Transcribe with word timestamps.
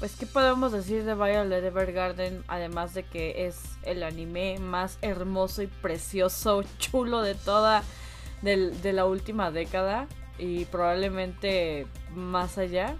pues, 0.00 0.16
¿qué 0.16 0.26
podemos 0.26 0.72
decir 0.72 1.04
de 1.04 1.14
Violet 1.14 1.62
Evergarden? 1.62 2.42
Además 2.48 2.94
de 2.94 3.04
que 3.04 3.46
es 3.46 3.60
el 3.82 4.02
anime 4.02 4.58
más 4.58 4.98
hermoso 5.02 5.62
y 5.62 5.66
precioso, 5.66 6.64
chulo 6.78 7.20
de 7.20 7.34
toda, 7.34 7.84
de 8.42 8.92
la 8.92 9.04
última 9.04 9.50
década 9.50 10.08
y 10.38 10.64
probablemente 10.64 11.86
más 12.14 12.58
allá. 12.58 12.96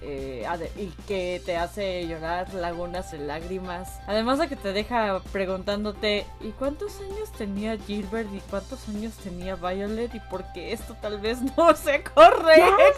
Eh, 0.00 0.46
y 0.76 0.86
que 1.08 1.42
te 1.44 1.56
hace 1.56 2.06
llorar 2.06 2.54
lagunas 2.54 3.10
de 3.10 3.18
lágrimas. 3.18 3.98
Además 4.06 4.38
de 4.38 4.48
que 4.48 4.54
te 4.54 4.72
deja 4.72 5.20
preguntándote, 5.32 6.24
¿y 6.40 6.50
cuántos 6.50 7.00
años 7.00 7.32
tenía 7.36 7.76
Gilbert 7.76 8.32
y 8.32 8.38
cuántos 8.48 8.88
años 8.88 9.14
tenía 9.14 9.56
Violet? 9.56 10.14
Y 10.14 10.20
por 10.20 10.44
qué 10.52 10.72
esto 10.72 10.96
tal 11.02 11.18
vez 11.18 11.38
no 11.56 11.74
se 11.74 12.04
correcto. 12.04 12.94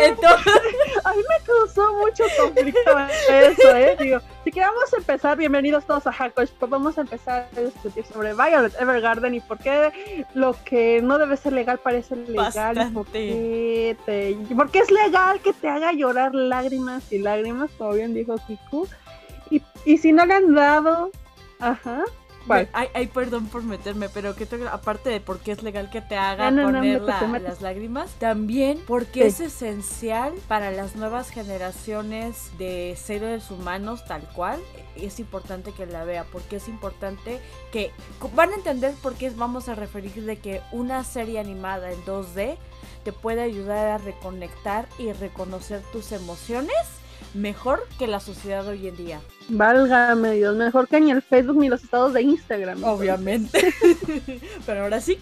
Entonces, 0.00 0.62
a 1.04 1.12
mí 1.12 1.22
me 1.28 1.44
causó 1.44 1.94
mucho 1.94 2.24
conflicto 2.38 2.98
eso, 3.28 3.76
¿eh? 3.76 3.96
Digo, 3.98 4.20
si 4.44 4.50
que 4.50 4.60
vamos 4.60 4.92
a 4.92 4.96
empezar, 4.96 5.36
bienvenidos 5.36 5.86
todos 5.86 6.06
a 6.06 6.12
Hackosh, 6.12 6.50
pues 6.58 6.70
vamos 6.70 6.98
a 6.98 7.02
empezar 7.02 7.48
a 7.56 7.60
discutir 7.60 8.04
sobre 8.04 8.34
Violet 8.34 8.74
Evergarden 8.80 9.34
y 9.34 9.40
por 9.40 9.58
qué 9.58 10.26
lo 10.34 10.56
que 10.64 11.00
no 11.02 11.18
debe 11.18 11.36
ser 11.36 11.52
legal 11.52 11.78
parece 11.78 12.16
legal. 12.16 12.90
Y 12.90 12.94
por, 12.94 13.06
qué 13.06 13.96
te, 14.04 14.54
por 14.54 14.70
qué 14.70 14.80
es 14.80 14.90
legal 14.90 15.40
que 15.40 15.52
te 15.52 15.68
haga 15.68 15.92
llorar 15.92 16.34
lágrimas 16.34 17.10
y 17.12 17.18
lágrimas, 17.18 17.70
como 17.78 17.92
bien 17.92 18.14
dijo 18.14 18.36
Kiku. 18.46 18.88
Y, 19.50 19.62
y 19.84 19.98
si 19.98 20.12
no 20.12 20.26
le 20.26 20.34
han 20.34 20.54
dado, 20.54 21.10
ajá. 21.60 22.04
Ay, 22.72 23.06
perdón 23.08 23.46
por 23.46 23.62
meterme, 23.62 24.08
pero 24.08 24.34
que 24.34 24.46
aparte 24.70 25.10
de 25.10 25.20
por 25.20 25.38
qué 25.40 25.52
es 25.52 25.62
legal 25.62 25.90
que 25.90 26.00
te 26.00 26.16
haga 26.16 26.50
poner 26.50 27.02
las 27.42 27.60
lágrimas, 27.62 28.10
también 28.18 28.80
porque 28.86 29.26
es 29.26 29.40
esencial 29.40 30.34
para 30.48 30.70
las 30.70 30.96
nuevas 30.96 31.30
generaciones 31.30 32.50
de 32.58 32.96
seres 33.00 33.50
humanos 33.50 34.04
tal 34.04 34.22
cual. 34.34 34.60
Es 34.96 35.18
importante 35.18 35.72
que 35.72 35.86
la 35.86 36.04
vea, 36.04 36.24
porque 36.30 36.56
es 36.56 36.68
importante 36.68 37.40
que 37.72 37.90
van 38.34 38.52
a 38.52 38.54
entender 38.54 38.94
por 39.02 39.14
qué 39.14 39.30
vamos 39.30 39.68
a 39.68 39.74
referir 39.74 40.24
de 40.24 40.38
que 40.38 40.60
una 40.70 41.02
serie 41.02 41.40
animada 41.40 41.90
en 41.90 42.04
2D 42.04 42.56
te 43.02 43.12
puede 43.12 43.42
ayudar 43.42 43.88
a 43.88 43.98
reconectar 43.98 44.86
y 44.98 45.12
reconocer 45.12 45.82
tus 45.92 46.12
emociones 46.12 46.76
mejor 47.34 47.82
que 47.98 48.06
la 48.06 48.20
sociedad 48.20 48.66
hoy 48.66 48.88
en 48.88 48.96
día. 48.96 49.20
Válgame 49.48 50.32
Dios, 50.32 50.56
mejor 50.56 50.88
que 50.88 51.00
ni 51.00 51.10
el 51.10 51.22
Facebook 51.22 51.56
ni 51.56 51.68
los 51.68 51.82
estados 51.82 52.12
de 52.12 52.22
Instagram. 52.22 52.82
Obviamente. 52.84 53.74
Pero 54.66 54.82
ahora 54.82 55.00
sí. 55.00 55.18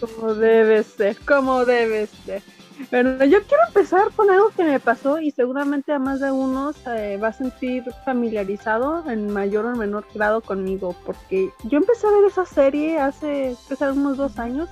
Como 0.00 0.34
debe 0.34 0.82
ser, 0.82 1.16
como 1.26 1.64
debe 1.64 2.06
ser. 2.06 2.42
Bueno, 2.90 3.24
yo 3.24 3.40
quiero 3.44 3.62
empezar 3.68 4.10
con 4.16 4.30
algo 4.30 4.50
que 4.50 4.64
me 4.64 4.80
pasó 4.80 5.20
y 5.20 5.30
seguramente 5.30 5.92
a 5.92 6.00
más 6.00 6.20
de 6.20 6.32
uno 6.32 6.72
se 6.72 7.16
va 7.18 7.28
a 7.28 7.32
sentir 7.32 7.84
familiarizado 8.04 9.08
en 9.08 9.32
mayor 9.32 9.64
o 9.66 9.76
menor 9.76 10.04
grado 10.12 10.40
conmigo, 10.40 10.96
porque 11.06 11.50
yo 11.64 11.78
empecé 11.78 12.08
a 12.08 12.10
ver 12.10 12.24
esa 12.24 12.44
serie 12.44 12.98
hace 12.98 13.56
pues, 13.68 13.80
unos 13.80 14.16
dos 14.16 14.38
años 14.38 14.68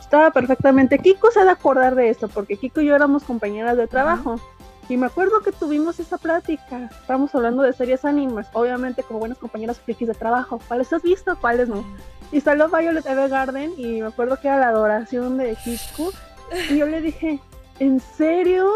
estaba 0.00 0.30
perfectamente. 0.30 0.98
Kiko 0.98 1.30
se 1.30 1.40
ha 1.40 1.44
de 1.44 1.50
acordar 1.50 1.94
de 1.94 2.08
esto, 2.08 2.28
porque 2.28 2.56
Kiko 2.56 2.80
y 2.80 2.86
yo 2.86 2.94
éramos 2.94 3.24
compañeras 3.24 3.76
de 3.76 3.86
trabajo. 3.86 4.38
Y 4.88 4.96
me 4.96 5.06
acuerdo 5.06 5.40
que 5.40 5.52
tuvimos 5.52 5.98
esa 5.98 6.18
plática. 6.18 6.90
Estábamos 7.00 7.34
hablando 7.34 7.62
de 7.62 7.72
series 7.72 8.04
animes, 8.04 8.46
obviamente 8.52 9.02
como 9.02 9.18
buenas 9.18 9.38
compañeras 9.38 9.80
frikis 9.80 10.08
de 10.08 10.14
trabajo. 10.14 10.60
¿Cuáles 10.68 10.92
has 10.92 11.02
visto? 11.02 11.36
¿Cuáles 11.40 11.68
no? 11.68 11.84
Y 12.32 12.40
salió 12.40 12.68
Violet 12.68 13.06
Evergarden 13.06 13.74
y 13.76 14.00
me 14.00 14.08
acuerdo 14.08 14.38
que 14.40 14.48
era 14.48 14.58
la 14.58 14.68
adoración 14.68 15.38
de 15.38 15.56
Kiko. 15.56 16.10
Y 16.70 16.78
yo 16.78 16.86
le 16.86 17.00
dije, 17.00 17.40
¿en 17.78 18.00
serio? 18.00 18.72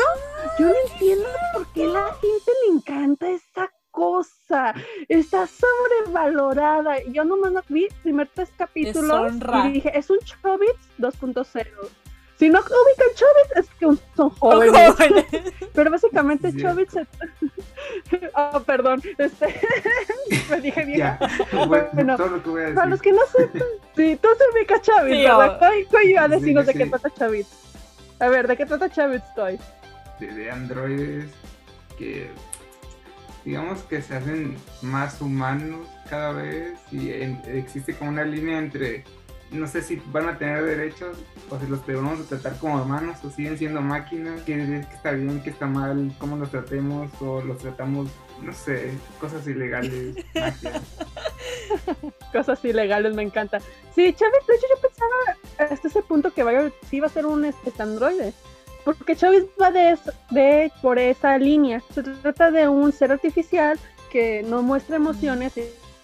Yo 0.59 0.69
no 0.69 0.75
entiendo 0.93 1.27
por 1.53 1.67
qué 1.73 1.87
la 1.87 2.07
gente 2.15 2.53
le 2.67 2.75
encanta 2.77 3.29
esa 3.29 3.71
cosa. 3.91 4.75
Está 5.09 5.47
sobrevalorada. 5.47 7.03
Yo 7.13 7.25
nomás 7.25 7.65
vi 7.69 7.89
primer 8.03 8.31
tres 8.33 8.51
capítulos 8.57 9.33
y 9.67 9.73
dije, 9.73 9.99
es 9.99 10.09
un 10.09 10.19
Chobits 10.21 10.89
2.0. 10.99 11.67
Si 12.39 12.49
no 12.49 12.61
ubican 12.61 13.09
Chobits, 13.15 13.57
es 13.57 13.69
que 13.79 14.03
son 14.17 14.31
jóvenes. 14.31 14.95
Pero 15.75 15.91
básicamente 15.91 16.57
Chobits. 16.57 16.95
oh, 18.35 18.61
perdón. 18.61 19.03
Este... 19.19 19.61
me 20.51 20.61
dije 20.61 20.85
vieja. 20.85 21.19
bueno, 21.67 22.17
para 22.17 22.87
los 22.87 23.03
que 23.03 23.13
no 23.13 23.21
sepan, 23.27 23.63
sí, 23.97 24.19
tú 24.23 24.29
se 24.39 24.57
ubicas 24.57 24.83
Chobits, 24.83 25.17
sí, 25.17 25.23
¿verdad? 25.23 25.73
¿Cuál 25.91 26.05
iba 26.05 26.23
a 26.23 26.29
decirnos 26.29 26.67
de 26.67 26.75
qué 26.75 26.87
trata 26.87 27.11
Chobits? 27.11 27.51
A 28.21 28.29
ver, 28.29 28.47
¿de 28.47 28.57
qué 28.57 28.67
trata 28.67 28.89
Chobits, 28.89 29.35
Toy? 29.35 29.59
de 30.21 30.51
androides 30.51 31.31
que 31.97 32.29
digamos 33.45 33.83
que 33.83 34.03
se 34.03 34.17
hacen 34.17 34.57
más 34.83 35.21
humanos 35.21 35.87
cada 36.11 36.33
vez 36.33 36.79
y 36.91 37.11
existe 37.11 37.95
como 37.95 38.11
una 38.11 38.25
línea 38.25 38.59
entre 38.59 39.05
no 39.51 39.67
sé 39.67 39.83
si 39.83 40.03
van 40.13 40.29
a 40.29 40.39
tener 40.39 40.65
derechos 40.65 41.17
o 41.51 41.59
si 41.59 41.67
los 41.67 41.87
debemos 41.87 42.27
tratar 42.29 42.59
como 42.59 42.83
humanos 42.83 43.19
o 43.25 43.31
siguen 43.31 43.57
siendo 43.57 43.81
máquinas, 43.81 44.43
qué 44.43 44.85
está 44.93 45.13
bien, 45.13 45.43
qué 45.43 45.51
está 45.51 45.67
mal, 45.67 46.15
cómo 46.19 46.37
los 46.37 46.51
tratemos 46.51 47.11
o 47.21 47.41
los 47.41 47.59
tratamos, 47.59 48.09
no 48.43 48.53
sé, 48.53 48.93
cosas 49.21 49.47
ilegales. 49.47 50.17
cosas 52.33 52.65
ilegales, 52.65 53.15
me 53.15 53.23
encanta. 53.23 53.61
Sí, 53.95 54.13
Chávez, 54.13 54.47
de 54.47 54.55
hecho 54.55 54.67
yo 54.75 54.89
pensaba 54.89 55.73
hasta 55.73 55.89
ese 55.89 56.03
punto 56.03 56.33
que 56.33 56.43
vaya, 56.43 56.71
sí 56.89 56.97
iba 56.97 57.07
a 57.07 57.11
ser 57.11 57.27
un 57.27 57.45
este, 57.45 57.83
androide. 57.83 58.33
Porque 58.85 59.17
Chávez 59.17 59.45
va 59.61 59.71
de, 59.71 59.99
de 60.31 60.73
por 60.81 60.99
esa 60.99 61.37
línea. 61.37 61.83
Se 61.93 62.03
trata 62.03 62.51
de 62.51 62.69
un 62.69 62.93
ser 62.93 63.13
artificial 63.13 63.79
que 64.11 64.43
no 64.43 64.63
muestra 64.63 64.97
emociones, 64.97 65.53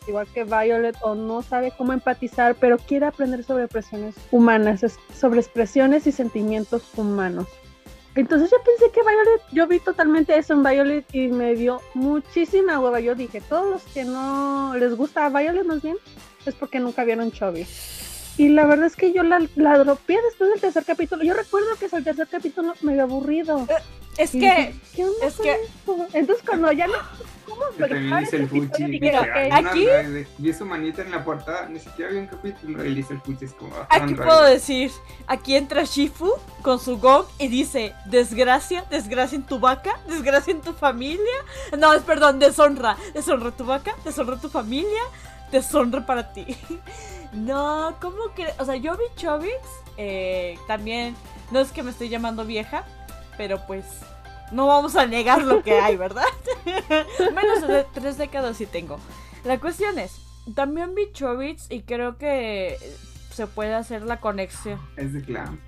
igual 0.07 0.27
que 0.33 0.45
Violet, 0.45 0.97
o 1.03 1.15
no 1.15 1.43
sabe 1.43 1.73
cómo 1.77 1.93
empatizar, 1.93 2.55
pero 2.57 2.79
quiere 2.79 3.07
aprender 3.07 3.45
sobre 3.45 3.65
expresiones 3.65 4.15
humanas, 4.31 4.85
sobre 5.15 5.41
expresiones 5.41 6.07
y 6.07 6.13
sentimientos 6.13 6.83
humanos. 6.97 7.47
Entonces 8.15 8.51
yo 8.51 8.59
pensé 8.65 8.93
que 8.93 9.01
Violet, 9.01 9.43
yo 9.53 9.67
vi 9.67 9.81
totalmente 9.81 10.37
eso 10.39 10.53
en 10.53 10.63
Violet 10.63 11.05
y 11.13 11.29
me 11.29 11.55
dio 11.55 11.81
muchísima 11.95 12.79
hueva. 12.79 13.01
Yo 13.01 13.15
dije, 13.15 13.41
todos 13.41 13.69
los 13.69 13.83
que 13.93 14.05
no 14.05 14.75
les 14.77 14.95
gusta 14.97 15.27
a 15.27 15.29
Violet 15.31 15.65
más 15.65 15.83
bien, 15.83 15.97
es 16.47 16.55
porque 16.55 16.79
nunca 16.79 17.05
vieron 17.05 17.33
Chubby. 17.33 17.67
Y 18.37 18.49
la 18.49 18.67
verdad 18.67 18.87
es 18.87 18.97
que 18.97 19.13
yo 19.13 19.23
la, 19.23 19.47
la 19.55 19.79
dropeé 19.79 20.19
después 20.23 20.51
del 20.51 20.61
tercer 20.61 20.85
capítulo. 20.85 21.23
Yo 21.23 21.35
recuerdo 21.35 21.69
que 21.79 21.87
es 21.87 21.93
el 21.93 22.03
tercer 22.03 22.27
capítulo 22.29 22.75
medio 22.81 23.05
aburrido. 23.05 23.67
Eh, 23.69 23.75
es 24.19 24.31
que. 24.33 24.75
¿Qué 24.95 25.05
onda 25.05 25.27
es 25.27 25.37
que. 25.37 25.57
Entonces, 26.13 26.45
cuando 26.45 26.73
ya 26.73 26.87
no. 26.87 26.95
¿Cómo 27.45 27.65
dice 28.19 28.37
el 28.37 28.49
Fuchi. 28.49 29.01
aquí. 29.53 29.87
vi 30.39 30.53
su 30.53 30.65
manita 30.65 31.03
en 31.03 31.13
la 31.13 31.25
portada. 31.25 31.69
Ni 31.69 31.79
siquiera 31.79 32.11
había 32.11 32.23
un 32.23 32.27
capítulo. 32.27 32.85
Y 32.85 32.95
dice 32.95 33.15
el 33.15 33.21
Fuchi. 33.21 33.45
Es 33.45 33.53
como. 33.53 33.73
Ah, 33.77 33.87
aquí 33.91 34.15
puedo 34.15 34.43
decir. 34.45 34.91
Aquí 35.29 35.55
entra 35.55 35.85
Shifu 35.85 36.33
con 36.63 36.81
su 36.81 36.99
gong 36.99 37.27
y 37.39 37.47
dice: 37.47 37.95
Desgracia, 38.07 38.85
desgracia 38.91 39.37
en 39.37 39.45
tu 39.45 39.61
vaca, 39.61 40.01
desgracia 40.09 40.53
en 40.53 40.61
tu 40.61 40.73
familia. 40.73 41.35
No, 41.79 41.93
es 41.93 42.03
perdón, 42.03 42.41
deshonra. 42.41 42.97
Deshonra 43.15 43.53
tu 43.53 43.65
vaca, 43.65 43.95
deshonra 44.05 44.41
tu 44.41 44.49
familia, 44.49 45.03
deshonra 45.53 46.05
para 46.05 46.33
ti. 46.33 46.45
No, 47.35 47.97
¿cómo 48.01 48.33
que? 48.35 48.47
O 48.59 48.65
sea, 48.65 48.77
yo 48.77 48.97
vi 48.97 49.05
Chobits, 49.17 49.69
eh, 49.97 50.59
también, 50.67 51.17
no 51.51 51.61
es 51.61 51.73
que 51.73 51.83
me 51.83 51.91
estoy 51.91 52.09
llamando 52.09 52.45
vieja, 52.45 52.85
pero 53.37 53.61
pues 53.67 53.85
no 54.53 54.67
vamos 54.67 54.97
a 54.97 55.07
negar 55.07 55.43
lo 55.43 55.63
que 55.63 55.81
hay, 55.81 55.97
¿verdad? 55.97 56.27
Menos 57.19 57.67
de 57.67 57.85
tres 57.93 58.19
décadas 58.19 58.57
sí 58.57 58.67
tengo. 58.67 58.99
La 59.45 59.59
cuestión 59.59 59.99
es, 59.99 60.21
también 60.55 60.95
vi 60.95 61.11
Chobits 61.13 61.71
y 61.71 61.83
creo 61.83 62.17
que 62.19 62.79
se 63.31 63.47
puede 63.47 63.75
hacer 63.75 64.03
la 64.03 64.21
conexión. 64.21 64.81
Es 64.97 65.13
de 65.13 65.23
clan. 65.23 65.61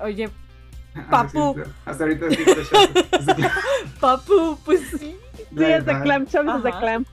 Oye, 0.00 0.28
Papu. 1.10 1.56
Hasta 1.84 2.04
ahorita 2.04 2.30
sí, 2.30 2.36
Papu, 4.00 4.58
pues 4.64 4.80
sí. 4.98 5.16
Sí, 5.56 5.64
es 5.64 5.84
de 5.84 6.00
Clam, 6.00 6.26
Chubby 6.26 6.50
es 6.56 6.62
de 6.62 6.70
Clam. 6.70 7.06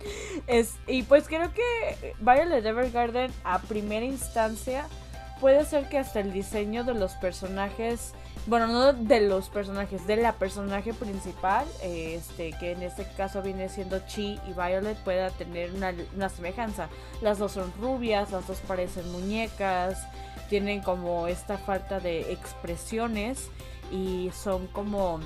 Es, 0.48 0.76
y 0.88 1.04
pues 1.04 1.28
creo 1.28 1.52
que 1.54 2.16
Violet 2.20 2.66
Evergarden 2.66 3.32
a 3.44 3.60
primera 3.60 4.06
instancia 4.06 4.86
puede 5.40 5.66
ser 5.66 5.90
que 5.90 5.98
hasta 5.98 6.20
el 6.20 6.34
diseño 6.34 6.84
de 6.84 6.94
los 6.94 7.14
personajes, 7.14 8.14
bueno, 8.46 8.68
no 8.68 8.94
de 8.94 9.22
los 9.22 9.50
personajes, 9.50 10.06
de 10.08 10.18
la 10.18 10.34
personaje 10.34 10.94
principal, 10.94 11.66
este, 11.82 12.52
que 12.60 12.72
en 12.72 12.84
este 12.84 13.06
caso 13.16 13.42
viene 13.42 13.70
siendo 13.70 14.00
Chi 14.08 14.40
y 14.48 14.54
Violet, 14.54 14.98
pueda 15.04 15.30
tener 15.32 15.72
una, 15.72 15.94
una 16.16 16.30
semejanza. 16.30 16.90
Las 17.22 17.40
dos 17.40 17.54
son 17.54 17.72
rubias, 17.80 18.32
las 18.32 18.48
dos 18.48 18.60
parecen 18.68 19.10
muñecas, 19.12 19.98
tienen 20.50 20.82
como 20.82 21.28
esta 21.28 21.58
falta 21.58 22.00
de 22.00 22.34
expresiones 22.34 23.50
y 23.92 24.32
son 24.34 24.68
como 24.68 25.20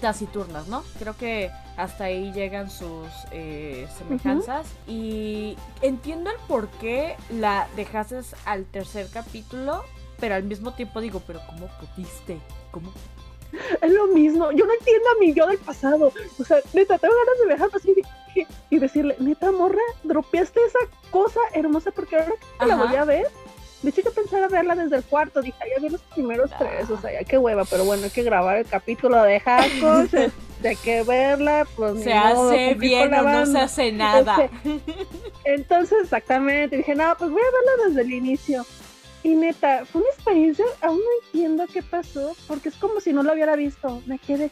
taciturnas, 0.00 0.68
¿no? 0.68 0.82
Creo 0.98 1.16
que 1.16 1.50
hasta 1.76 2.04
ahí 2.04 2.32
llegan 2.32 2.70
sus 2.70 3.08
eh, 3.30 3.86
semejanzas 3.98 4.66
y 4.86 5.56
entiendo 5.80 6.30
el 6.30 6.36
por 6.46 6.68
qué 6.68 7.16
la 7.30 7.68
dejaste 7.76 8.20
al 8.44 8.64
tercer 8.66 9.08
capítulo, 9.12 9.82
pero 10.20 10.34
al 10.34 10.44
mismo 10.44 10.74
tiempo 10.74 11.00
digo, 11.00 11.22
pero 11.26 11.40
¿cómo 11.46 11.68
pudiste? 11.78 12.38
¿Cómo? 12.70 12.92
Es 13.80 13.92
lo 13.92 14.06
mismo. 14.08 14.50
Yo 14.52 14.64
no 14.64 14.72
entiendo 14.72 15.08
a 15.10 15.20
mi 15.20 15.34
yo 15.34 15.46
del 15.46 15.58
pasado. 15.58 16.12
O 16.38 16.44
sea, 16.44 16.58
neta, 16.72 16.98
tengo 16.98 17.14
ganas 17.14 17.38
de 17.40 17.46
viajar 17.46 17.68
así 17.74 17.94
y, 18.70 18.78
decirle, 18.78 19.16
neta, 19.18 19.52
morra, 19.52 19.82
dropeaste 20.02 20.60
esa 20.64 20.78
cosa 21.10 21.40
hermosa 21.52 21.90
porque 21.90 22.16
ahora 22.16 22.32
que 22.58 22.66
la 22.66 22.76
voy 22.76 22.96
a 22.96 23.04
ver. 23.04 23.26
De 23.82 23.90
hecho, 23.90 24.02
yo 24.02 24.12
pensaba 24.12 24.48
verla 24.48 24.76
desde 24.76 24.96
el 24.96 25.04
cuarto. 25.04 25.42
Dije, 25.42 25.58
ya 25.74 25.82
vi 25.82 25.88
los 25.88 26.00
primeros 26.02 26.50
tres. 26.56 26.88
O 26.88 27.00
sea, 27.00 27.12
ya 27.12 27.24
qué 27.24 27.36
hueva. 27.36 27.64
Pero 27.64 27.84
bueno, 27.84 28.04
hay 28.04 28.10
que 28.10 28.22
grabar 28.22 28.58
el 28.58 28.66
capítulo 28.66 29.22
de 29.22 29.40
Hackos. 29.40 30.14
hay 30.64 30.76
que 30.76 31.02
verla. 31.02 31.66
Pues, 31.74 32.02
se 32.02 32.12
hace 32.12 32.74
bien 32.74 33.12
o 33.12 33.22
no 33.22 33.46
se 33.46 33.58
hace 33.58 33.92
nada. 33.92 34.48
Entonces, 35.44 35.98
exactamente. 36.04 36.76
Dije, 36.76 36.94
no, 36.94 37.14
pues 37.18 37.30
voy 37.30 37.40
a 37.40 37.44
verla 37.44 37.88
desde 37.88 38.02
el 38.02 38.12
inicio. 38.12 38.64
Y 39.24 39.34
neta, 39.36 39.84
fue 39.84 40.00
una 40.00 40.10
experiencia, 40.10 40.64
aún 40.80 40.98
no 40.98 41.24
entiendo 41.24 41.64
qué 41.72 41.82
pasó, 41.82 42.34
porque 42.48 42.70
es 42.70 42.76
como 42.76 43.00
si 43.00 43.12
no 43.12 43.22
lo 43.22 43.32
hubiera 43.32 43.54
visto. 43.54 44.02
Me 44.06 44.18
quedé 44.18 44.50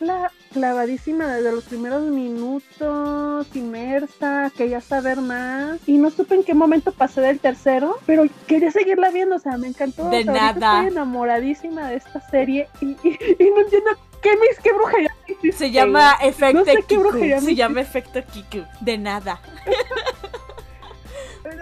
clavadísima 0.52 1.26
desde 1.26 1.50
los 1.50 1.64
primeros 1.64 2.02
minutos, 2.02 3.46
inmersa, 3.55 4.52
quería 4.56 4.81
saber 4.81 5.20
más. 5.20 5.81
Y 5.87 5.99
no 5.99 6.11
supe 6.11 6.37
en 6.37 6.44
qué 6.44 6.55
momento 6.55 6.93
pasé 6.93 7.20
del 7.20 7.40
tercero, 7.40 7.99
pero 8.06 8.25
quería 8.46 8.70
seguirla 8.70 9.11
viendo, 9.11 9.37
o 9.37 9.40
sea, 9.40 9.56
me 9.56 9.67
encantó. 9.67 10.08
De 10.08 10.25
nada. 10.25 10.78
Estoy 10.78 10.93
enamoradísima 10.93 11.88
de 11.88 11.96
esta 11.96 12.20
serie 12.31 12.69
y, 12.81 12.87
no 12.87 13.61
entiendo 13.61 13.90
qué, 14.22 14.31
qué 14.62 14.72
brujería. 14.72 15.14
Se 15.52 15.70
llama 15.70 16.17
Efecto 16.22 16.64
Kiku. 16.87 17.12
Se 17.40 17.55
llama 17.56 17.81
Efecto 17.81 18.20
Kiku. 18.32 18.64
De 18.81 18.99
nada. 18.99 19.40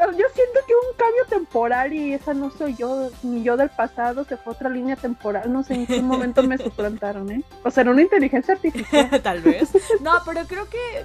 yo 0.07 0.27
siento 0.35 0.61
que 0.67 0.75
un 0.75 0.97
cambio 0.97 1.25
temporal 1.29 1.93
y 1.93 2.15
esa 2.15 2.35
no 2.35 2.51
soy 2.51 2.75
yo, 2.75 3.11
ni 3.23 3.43
yo 3.43 3.57
del 3.57 3.71
pasado, 3.71 4.25
se 4.25 4.37
fue 4.37 4.53
otra 4.53 4.69
línea 4.69 4.97
temporal, 4.97 5.53
no 5.53 5.63
sé 5.63 5.75
en 5.75 5.87
qué 5.87 6.03
momento 6.03 6.43
me 6.43 6.59
suplantaron, 6.59 7.31
¿eh? 7.31 7.43
O 7.65 7.71
sea, 7.71 7.83
era 7.83 7.91
una 7.91 8.03
inteligencia 8.03 8.55
artificial. 8.55 9.11
tal 9.23 9.41
vez. 9.41 9.71
No, 10.01 10.13
pero 10.25 10.45
creo 10.47 10.69
que 10.69 11.05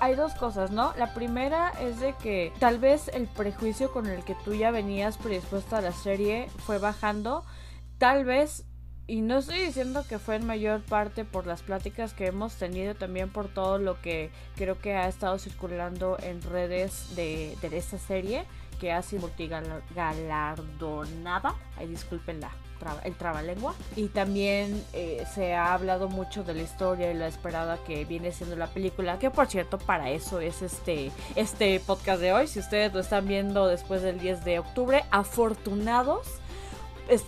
hay 0.00 0.14
dos 0.14 0.34
cosas, 0.34 0.70
¿no? 0.70 0.92
La 0.98 1.12
primera 1.14 1.72
es 1.80 2.00
de 2.00 2.14
que 2.22 2.52
tal 2.58 2.78
vez 2.78 3.08
el 3.08 3.26
prejuicio 3.26 3.92
con 3.92 4.06
el 4.06 4.24
que 4.24 4.36
tú 4.44 4.54
ya 4.54 4.70
venías 4.70 5.18
predispuesta 5.18 5.78
a 5.78 5.82
la 5.82 5.92
serie 5.92 6.48
fue 6.58 6.78
bajando. 6.78 7.44
Tal 7.98 8.24
vez 8.24 8.64
y 9.06 9.20
no 9.20 9.38
estoy 9.38 9.60
diciendo 9.60 10.04
que 10.08 10.18
fue 10.18 10.34
en 10.36 10.46
mayor 10.46 10.80
parte 10.82 11.24
por 11.24 11.46
las 11.46 11.62
pláticas 11.62 12.14
que 12.14 12.26
hemos 12.26 12.54
tenido, 12.54 12.94
también 12.94 13.28
por 13.30 13.48
todo 13.48 13.78
lo 13.78 14.00
que 14.00 14.30
creo 14.56 14.78
que 14.78 14.94
ha 14.94 15.08
estado 15.08 15.38
circulando 15.38 16.16
en 16.22 16.40
redes 16.42 17.14
de, 17.14 17.54
de 17.60 17.76
esta 17.76 17.98
serie, 17.98 18.46
que 18.80 18.92
ha 18.92 19.02
sido 19.02 19.20
multigalardonada. 19.22 21.54
Ay, 21.76 21.88
disculpen 21.88 22.40
la, 22.40 22.50
el 23.04 23.14
trabalengua. 23.14 23.74
Y 23.96 24.08
también 24.08 24.82
eh, 24.92 25.24
se 25.32 25.54
ha 25.54 25.74
hablado 25.74 26.08
mucho 26.08 26.44
de 26.44 26.54
la 26.54 26.62
historia 26.62 27.10
y 27.10 27.14
la 27.14 27.28
esperada 27.28 27.78
que 27.84 28.04
viene 28.04 28.32
siendo 28.32 28.56
la 28.56 28.68
película, 28.68 29.18
que 29.18 29.30
por 29.30 29.46
cierto, 29.46 29.78
para 29.78 30.10
eso 30.10 30.40
es 30.40 30.62
este, 30.62 31.10
este 31.36 31.80
podcast 31.80 32.20
de 32.20 32.32
hoy. 32.32 32.46
Si 32.46 32.58
ustedes 32.58 32.92
lo 32.92 33.00
están 33.00 33.26
viendo 33.26 33.66
después 33.66 34.02
del 34.02 34.18
10 34.18 34.44
de 34.44 34.58
octubre, 34.58 35.04
afortunados 35.10 36.26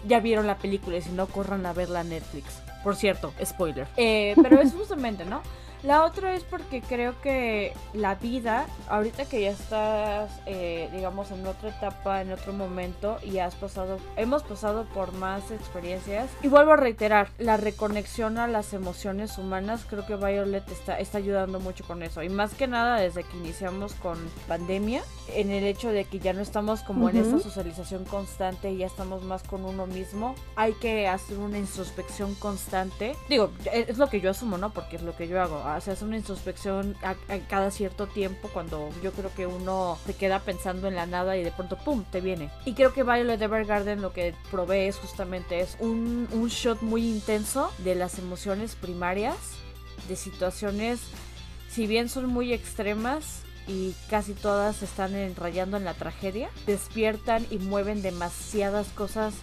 ya 0.07 0.21
vieron 0.21 0.47
la 0.47 0.59
película 0.59 0.97
y 0.97 1.03
si 1.03 1.11
no, 1.11 1.27
corran 1.27 1.67
a 1.67 1.73
verla 1.73 2.01
a 2.01 2.05
Netflix. 2.05 2.63
Por 2.83 2.97
cierto, 2.97 3.33
spoiler. 3.45 3.89
Eh, 3.97 4.35
pero 4.41 4.61
es 4.61 4.73
justamente, 4.73 5.25
¿no? 5.25 5.43
La 5.83 6.05
otra 6.05 6.35
es 6.35 6.43
porque 6.43 6.81
creo 6.81 7.21
que 7.21 7.73
la 7.93 8.15
vida, 8.17 8.67
ahorita 8.89 9.27
que 9.27 9.43
ya 9.43 9.51
estás, 9.51 10.31
eh, 10.47 10.89
digamos, 10.93 11.31
en 11.31 11.47
otra 11.47 11.71
etapa, 11.71 12.23
en 12.23 12.33
otro 12.33 12.53
momento, 12.53 13.19
y 13.23 13.39
has 13.39 13.55
pasado, 13.55 13.99
hemos 14.17 14.43
pasado 14.43 14.85
por 14.95 15.13
más 15.13 15.51
experiencias. 15.51 16.29
Y 16.43 16.49
vuelvo 16.49 16.73
a 16.73 16.77
reiterar, 16.77 17.29
la 17.39 17.57
reconexión 17.57 18.39
a 18.39 18.49
las 18.49 18.73
emociones 18.73 19.39
humanas, 19.39 19.87
creo 19.89 20.07
que 20.07 20.17
Violet 20.17 20.69
está, 20.71 20.99
está 20.99 21.19
ayudando 21.19 21.61
mucho 21.61 21.85
con 21.85 22.03
eso. 22.03 22.23
Y 22.23 22.29
más 22.29 22.55
que 22.55 22.67
nada 22.67 22.99
desde 22.99 23.23
que 23.23 23.37
iniciamos 23.37 23.95
con 23.95 24.19
pandemia, 24.49 25.03
en 25.35 25.51
el 25.51 25.65
hecho 25.65 25.91
de 25.91 26.05
que 26.05 26.19
ya 26.19 26.33
no 26.33 26.41
estamos 26.41 26.81
como 26.83 27.09
en 27.11 27.17
esta 27.17 27.39
socialización 27.39 28.05
constante 28.05 28.71
y 28.71 28.79
ya 28.79 28.87
estamos 28.87 29.23
más 29.23 29.43
con 29.43 29.65
uno 29.65 29.87
mismo, 29.87 30.35
hay 30.57 30.73
que 30.75 31.09
hacer 31.09 31.39
una 31.39 31.59
introspección 31.59 32.35
constante. 32.37 33.15
Digo, 33.29 33.51
es 33.73 33.99
lo 33.99 34.09
que 34.09 34.21
yo 34.21 34.31
asumo, 34.31 34.59
¿no? 34.59 34.71
Porque 34.71 34.97
es 34.97 35.03
lo 35.03 35.17
que 35.17 35.29
yo 35.29 35.41
hago 35.41 35.59
se 35.81 35.93
hace 35.93 36.05
una 36.05 36.17
introspección 36.17 36.97
a, 37.03 37.15
cada 37.49 37.71
cierto 37.71 38.07
tiempo 38.07 38.49
cuando 38.53 38.91
yo 39.03 39.13
creo 39.13 39.31
que 39.35 39.47
uno 39.47 39.99
se 40.07 40.15
queda 40.15 40.41
pensando 40.41 40.89
en 40.89 40.95
la 40.95 41.07
nada 41.07 41.37
y 41.37 41.45
de 41.45 41.51
pronto 41.51 41.77
¡pum! 41.77 42.05
te 42.11 42.21
viene. 42.21 42.51
Y 42.65 42.75
creo 42.75 42.93
que 42.93 43.03
Violet 43.03 43.41
Evergarden 43.41 44.03
lo 44.03 44.13
que 44.13 44.35
provee 44.51 44.89
es 44.89 44.97
justamente 44.97 45.61
es 45.61 45.77
un, 45.81 46.29
un 46.33 46.49
shot 46.49 46.83
muy 46.83 47.09
intenso 47.09 47.73
de 47.79 47.95
las 47.95 48.19
emociones 48.19 48.75
primarias, 48.75 49.37
de 50.09 50.17
situaciones, 50.17 51.01
si 51.69 51.87
bien 51.87 52.09
son 52.09 52.27
muy 52.27 52.53
extremas, 52.53 53.43
y 53.69 53.95
casi 54.09 54.33
todas 54.35 54.83
están 54.83 55.15
enrayando 55.15 55.77
en 55.77 55.85
la 55.85 55.95
tragedia, 55.95 56.51
despiertan 56.67 57.45
y 57.51 57.59
mueven 57.59 58.03
demasiadas 58.03 58.87
cosas 58.89 59.35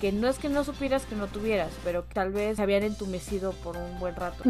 que 0.00 0.12
no 0.12 0.28
es 0.28 0.38
que 0.38 0.48
no 0.48 0.64
supieras 0.64 1.04
que 1.04 1.14
no 1.14 1.26
tuvieras, 1.26 1.70
pero 1.84 2.04
tal 2.04 2.32
vez 2.32 2.56
se 2.56 2.62
habían 2.62 2.82
entumecido 2.82 3.52
por 3.52 3.76
un 3.76 3.98
buen 3.98 4.16
rato. 4.16 4.44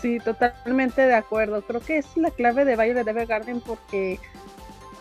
Sí, 0.00 0.18
totalmente 0.18 1.02
de 1.02 1.14
acuerdo. 1.14 1.62
Creo 1.62 1.80
que 1.80 1.98
es 1.98 2.16
la 2.16 2.30
clave 2.30 2.64
de 2.64 2.76
Violet 2.76 3.06
Evergarden 3.06 3.60
porque 3.60 4.18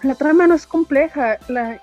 la 0.02 0.16
trama 0.16 0.48
no 0.48 0.56
es 0.56 0.66
compleja. 0.68 1.38
La, 1.48 1.82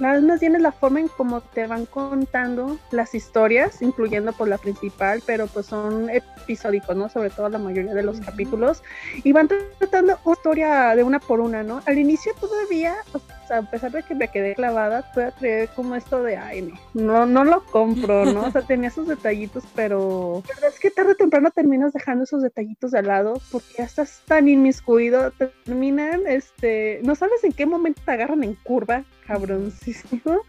más 0.00 0.40
bien 0.40 0.56
es 0.56 0.62
la 0.62 0.72
forma 0.72 1.00
en 1.00 1.08
cómo 1.08 1.42
te 1.42 1.66
van 1.66 1.86
contando 1.86 2.78
las 2.90 3.14
historias, 3.14 3.82
incluyendo 3.82 4.32
por 4.32 4.48
la 4.48 4.58
principal, 4.58 5.22
pero 5.26 5.46
pues 5.46 5.66
son 5.66 6.08
episódicos, 6.08 6.96
¿no? 6.96 7.08
Sobre 7.08 7.30
todo 7.30 7.48
la 7.48 7.58
mayoría 7.58 7.94
de 7.94 8.02
los 8.02 8.20
capítulos. 8.20 8.82
Y 9.24 9.32
van 9.32 9.48
tratando 9.78 10.18
una 10.24 10.32
historia 10.34 10.94
de 10.96 11.02
una 11.02 11.20
por 11.20 11.40
una, 11.40 11.62
¿no? 11.62 11.82
Al 11.86 11.98
inicio 11.98 12.32
todavía, 12.40 12.96
a 13.50 13.62
pesar 13.62 13.92
de 13.92 14.02
que 14.02 14.14
me 14.14 14.28
quedé 14.28 14.54
clavada, 14.54 14.98
a 15.16 15.30
creer 15.32 15.68
como 15.70 15.94
esto 15.94 16.22
de, 16.22 16.36
ay, 16.36 16.72
no, 16.94 17.26
no 17.26 17.44
lo 17.44 17.64
compro, 17.66 18.24
¿no? 18.24 18.44
O 18.46 18.50
sea, 18.50 18.62
tenía 18.62 18.88
esos 18.88 19.08
detallitos, 19.08 19.64
pero 19.74 20.42
la 20.48 20.54
verdad 20.54 20.70
es 20.72 20.80
que 20.80 20.90
tarde 20.90 21.12
o 21.12 21.16
temprano 21.16 21.50
terminas 21.50 21.92
dejando 21.92 22.24
esos 22.24 22.42
detallitos 22.42 22.92
de 22.92 23.02
lado 23.02 23.40
porque 23.50 23.74
ya 23.78 23.84
estás 23.84 24.22
tan 24.26 24.48
inmiscuido, 24.48 25.32
terminan, 25.32 26.26
este, 26.26 27.00
no 27.02 27.14
sabes 27.14 27.42
en 27.44 27.52
qué 27.52 27.66
momento 27.66 28.02
te 28.04 28.12
agarran 28.12 28.44
en 28.44 28.54
curva, 28.54 29.04
cabroncísimo, 29.26 30.42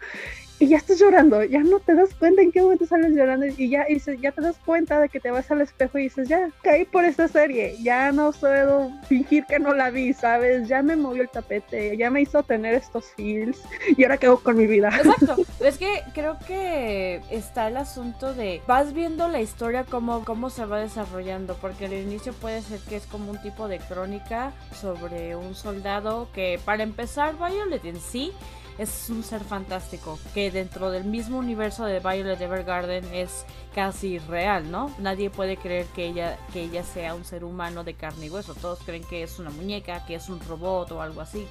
y 0.58 0.68
ya 0.68 0.76
estás 0.76 1.00
llorando, 1.00 1.42
ya 1.44 1.60
no 1.60 1.80
te 1.80 1.94
das 1.94 2.14
cuenta 2.14 2.42
en 2.42 2.52
qué 2.52 2.62
momento 2.62 2.86
sales 2.86 3.12
llorando 3.14 3.46
y 3.46 3.68
ya, 3.68 3.84
y 3.88 4.00
ya 4.20 4.32
te 4.32 4.40
das 4.40 4.56
cuenta 4.64 5.00
de 5.00 5.08
que 5.08 5.18
te 5.18 5.30
vas 5.30 5.50
al 5.50 5.60
espejo 5.60 5.98
y 5.98 6.04
dices, 6.04 6.28
ya, 6.28 6.50
caí 6.62 6.84
por 6.84 7.04
esta 7.04 7.26
serie, 7.28 7.76
ya 7.82 8.12
no 8.12 8.32
puedo 8.32 8.90
fingir 9.08 9.44
que 9.46 9.58
no 9.58 9.74
la 9.74 9.90
vi, 9.90 10.12
¿sabes? 10.12 10.68
Ya 10.68 10.82
me 10.82 10.96
movió 10.96 11.22
el 11.22 11.28
tapete, 11.28 11.96
ya 11.96 12.10
me 12.10 12.22
hizo 12.22 12.42
tener 12.42 12.74
estos 12.74 13.06
feels 13.16 13.60
y 13.96 14.04
ahora 14.04 14.18
hago 14.22 14.38
con 14.40 14.56
mi 14.56 14.66
vida. 14.66 14.88
Exacto, 14.96 15.36
es 15.60 15.78
que 15.78 16.02
creo 16.14 16.38
que 16.46 17.20
está 17.30 17.68
el 17.68 17.76
asunto 17.76 18.34
de, 18.34 18.62
vas 18.66 18.92
viendo 18.92 19.28
la 19.28 19.40
historia 19.40 19.84
como 19.84 20.24
cómo 20.24 20.50
se 20.50 20.64
va 20.64 20.78
desarrollando, 20.80 21.56
porque 21.60 21.86
al 21.86 21.94
inicio 21.94 22.32
puede 22.34 22.62
ser 22.62 22.78
que 22.88 22.96
es 22.96 23.06
como 23.06 23.30
un 23.30 23.42
tipo 23.42 23.68
de 23.68 23.78
crónica 23.78 24.52
sobre 24.80 25.34
un 25.34 25.54
soldado 25.54 26.28
que 26.32 26.60
para 26.64 26.82
empezar 26.82 27.34
Violet 27.36 27.84
en 27.84 28.00
sí 28.00 28.32
es 28.78 29.10
un 29.10 29.22
ser 29.22 29.42
fantástico 29.42 30.18
que 30.34 30.50
dentro 30.50 30.90
del 30.90 31.04
mismo 31.04 31.38
universo 31.38 31.84
de 31.84 32.00
Violet 32.00 32.40
Evergarden 32.40 33.04
es 33.12 33.44
casi 33.74 34.18
real, 34.18 34.70
¿no? 34.70 34.90
Nadie 34.98 35.30
puede 35.30 35.56
creer 35.56 35.86
que 35.86 36.06
ella, 36.06 36.38
que 36.52 36.62
ella 36.62 36.82
sea 36.82 37.14
un 37.14 37.24
ser 37.24 37.44
humano 37.44 37.84
de 37.84 37.94
carne 37.94 38.26
y 38.26 38.30
hueso. 38.30 38.54
Todos 38.54 38.80
creen 38.84 39.04
que 39.04 39.22
es 39.22 39.38
una 39.38 39.50
muñeca, 39.50 40.04
que 40.06 40.14
es 40.14 40.28
un 40.28 40.40
robot 40.40 40.92
o 40.92 41.02
algo 41.02 41.20
así. 41.20 41.46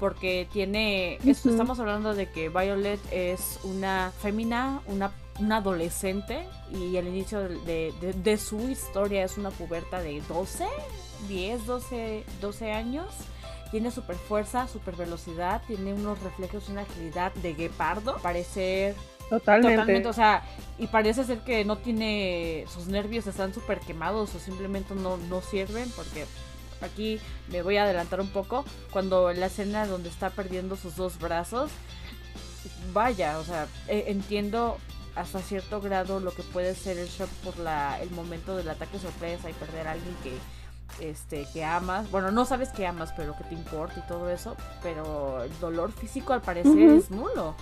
Porque 0.00 0.48
tiene. 0.52 1.18
estamos 1.24 1.78
hablando 1.78 2.14
de 2.14 2.28
que 2.30 2.48
Violet 2.48 3.00
es 3.12 3.60
una 3.62 4.12
fémina, 4.20 4.80
una, 4.86 5.12
una 5.38 5.58
adolescente. 5.58 6.46
Y 6.72 6.96
el 6.96 7.06
inicio 7.06 7.40
de, 7.40 7.94
de 8.00 8.36
su 8.36 8.58
historia 8.68 9.24
es 9.24 9.38
una 9.38 9.50
puberta 9.50 10.00
de 10.00 10.20
12, 10.22 10.66
10, 11.28 11.66
12, 11.66 12.24
12 12.40 12.72
años 12.72 13.06
tiene 13.70 13.90
super 13.90 14.16
fuerza, 14.16 14.68
super 14.68 14.96
velocidad, 14.96 15.62
tiene 15.66 15.92
unos 15.92 16.20
reflejos 16.22 16.68
y 16.68 16.72
una 16.72 16.82
agilidad 16.82 17.32
de 17.34 17.54
guepardo. 17.54 18.16
Parecer 18.18 18.94
Totalmente. 19.30 19.76
Totalmente, 19.76 20.08
o 20.08 20.12
sea, 20.12 20.42
y 20.78 20.86
parece 20.86 21.24
ser 21.24 21.38
que 21.40 21.64
no 21.64 21.78
tiene, 21.78 22.66
sus 22.72 22.86
nervios 22.86 23.26
están 23.26 23.54
súper 23.54 23.80
quemados 23.80 24.34
o 24.34 24.38
simplemente 24.38 24.94
no, 24.94 25.16
no 25.16 25.40
sirven 25.40 25.90
porque 25.96 26.26
aquí 26.82 27.18
me 27.48 27.62
voy 27.62 27.78
a 27.78 27.84
adelantar 27.84 28.20
un 28.20 28.28
poco, 28.28 28.64
cuando 28.90 29.32
la 29.32 29.46
escena 29.46 29.86
donde 29.86 30.08
está 30.08 30.30
perdiendo 30.30 30.76
sus 30.76 30.96
dos 30.96 31.18
brazos, 31.18 31.70
vaya, 32.92 33.38
o 33.38 33.44
sea, 33.44 33.66
e, 33.88 34.04
entiendo 34.08 34.76
hasta 35.16 35.40
cierto 35.40 35.80
grado 35.80 36.20
lo 36.20 36.32
que 36.32 36.42
puede 36.42 36.74
ser 36.74 36.98
el 36.98 37.08
shock 37.08 37.30
por 37.44 37.58
la, 37.58 38.00
el 38.02 38.10
momento 38.10 38.56
del 38.56 38.68
ataque 38.68 38.98
sorpresa 38.98 39.48
y 39.48 39.52
perder 39.54 39.86
a 39.86 39.92
alguien 39.92 40.14
que 40.22 40.32
este, 41.00 41.46
que 41.52 41.64
amas, 41.64 42.10
bueno, 42.10 42.30
no 42.30 42.44
sabes 42.44 42.70
que 42.70 42.86
amas, 42.86 43.12
pero 43.16 43.36
que 43.36 43.44
te 43.44 43.54
importa 43.54 43.94
y 43.98 44.08
todo 44.08 44.30
eso, 44.30 44.56
pero 44.82 45.42
el 45.42 45.60
dolor 45.60 45.92
físico 45.92 46.32
al 46.32 46.40
parecer 46.40 46.90
es 46.90 47.10
nulo. 47.10 47.54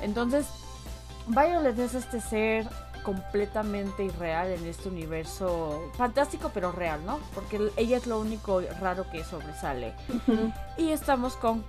Entonces, 0.00 0.46
Violet 1.26 1.78
es 1.78 1.94
este 1.94 2.20
ser 2.20 2.66
completamente 3.02 4.04
irreal 4.04 4.48
en 4.48 4.66
este 4.66 4.88
universo 4.88 5.90
fantástico 5.94 6.50
pero 6.52 6.70
real, 6.72 7.00
¿no? 7.06 7.18
Porque 7.34 7.70
ella 7.76 7.96
es 7.96 8.06
lo 8.06 8.20
único 8.20 8.60
raro 8.80 9.06
que 9.10 9.24
sobresale. 9.24 9.94
Y 10.76 10.90
estamos 10.90 11.36
con 11.36 11.64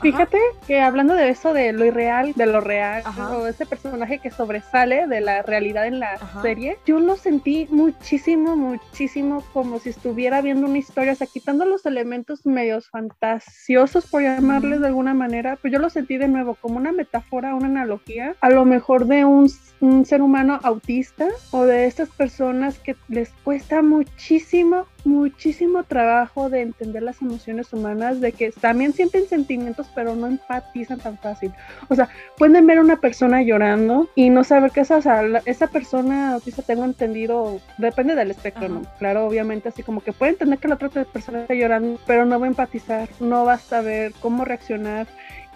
fíjate 0.00 0.38
que 0.66 0.80
hablando 0.80 1.14
de 1.14 1.28
eso, 1.28 1.52
de 1.52 1.72
lo 1.72 1.84
irreal, 1.84 2.32
de 2.34 2.46
lo 2.46 2.60
real, 2.60 3.02
o 3.32 3.46
ese 3.46 3.66
personaje 3.66 4.18
que 4.18 4.30
sobresale 4.30 5.06
de 5.06 5.20
la 5.20 5.42
realidad 5.42 5.86
en 5.86 6.00
la 6.00 6.18
serie, 6.42 6.78
yo 6.86 7.00
lo 7.00 7.16
sentí 7.16 7.66
muchísimo, 7.70 8.56
muchísimo 8.56 9.42
como 9.52 9.78
si 9.78 9.90
estuviera 9.90 10.40
viendo 10.40 10.66
una 10.66 10.78
historia, 10.78 11.12
o 11.12 11.16
sea, 11.16 11.26
quitando 11.26 11.64
los 11.64 11.86
elementos 11.86 12.46
medios 12.46 12.88
fantasiosos, 12.88 14.06
por 14.06 14.22
llamarles 14.22 14.80
de 14.80 14.88
alguna 14.88 15.14
manera, 15.14 15.56
pues 15.56 15.72
yo 15.72 15.78
lo 15.78 15.90
sentí 15.90 16.16
de 16.16 16.28
nuevo 16.28 16.54
como 16.54 16.76
una 16.76 16.92
metáfora, 16.92 17.54
una 17.54 17.66
analogía, 17.66 18.34
a 18.40 18.50
lo 18.50 18.64
mejor 18.64 19.06
de 19.06 19.24
un 19.24 19.48
un 19.80 20.04
ser 20.04 20.22
humano 20.22 20.58
autista 20.62 21.28
o 21.50 21.64
de 21.64 21.86
estas 21.86 22.08
personas 22.10 22.78
que 22.78 22.96
les 23.08 23.30
cuesta 23.44 23.82
muchísimo, 23.82 24.86
muchísimo 25.06 25.84
trabajo 25.84 26.50
de 26.50 26.62
entender 26.62 27.02
las 27.02 27.22
emociones 27.22 27.72
humanas, 27.72 28.20
de 28.20 28.32
que 28.32 28.50
también 28.52 28.92
sienten 28.92 29.26
sentimientos 29.26 29.88
pero 29.94 30.14
no 30.14 30.26
empatizan 30.26 30.98
tan 30.98 31.16
fácil. 31.18 31.52
O 31.88 31.94
sea, 31.94 32.08
pueden 32.36 32.66
ver 32.66 32.78
a 32.78 32.82
una 32.82 33.00
persona 33.00 33.42
llorando 33.42 34.08
y 34.14 34.30
no 34.30 34.44
saber 34.44 34.72
qué 34.72 34.80
es, 34.80 34.90
o 34.90 35.00
sea, 35.00 35.22
esa 35.44 35.68
persona 35.68 36.32
autista 36.34 36.62
tengo 36.62 36.84
entendido, 36.84 37.60
depende 37.78 38.14
del 38.14 38.30
espectro, 38.30 38.68
¿no? 38.68 38.82
Claro, 38.98 39.26
obviamente, 39.26 39.68
así 39.68 39.82
como 39.82 40.00
que 40.02 40.12
puede 40.12 40.32
entender 40.32 40.58
que 40.58 40.68
la 40.68 40.74
otra 40.74 40.88
persona 41.04 41.42
está 41.42 41.54
llorando, 41.54 41.98
pero 42.06 42.26
no 42.26 42.38
va 42.38 42.46
a 42.46 42.50
empatizar, 42.50 43.08
no 43.20 43.44
va 43.44 43.54
a 43.54 43.58
saber 43.58 44.12
cómo 44.20 44.44
reaccionar 44.44 45.06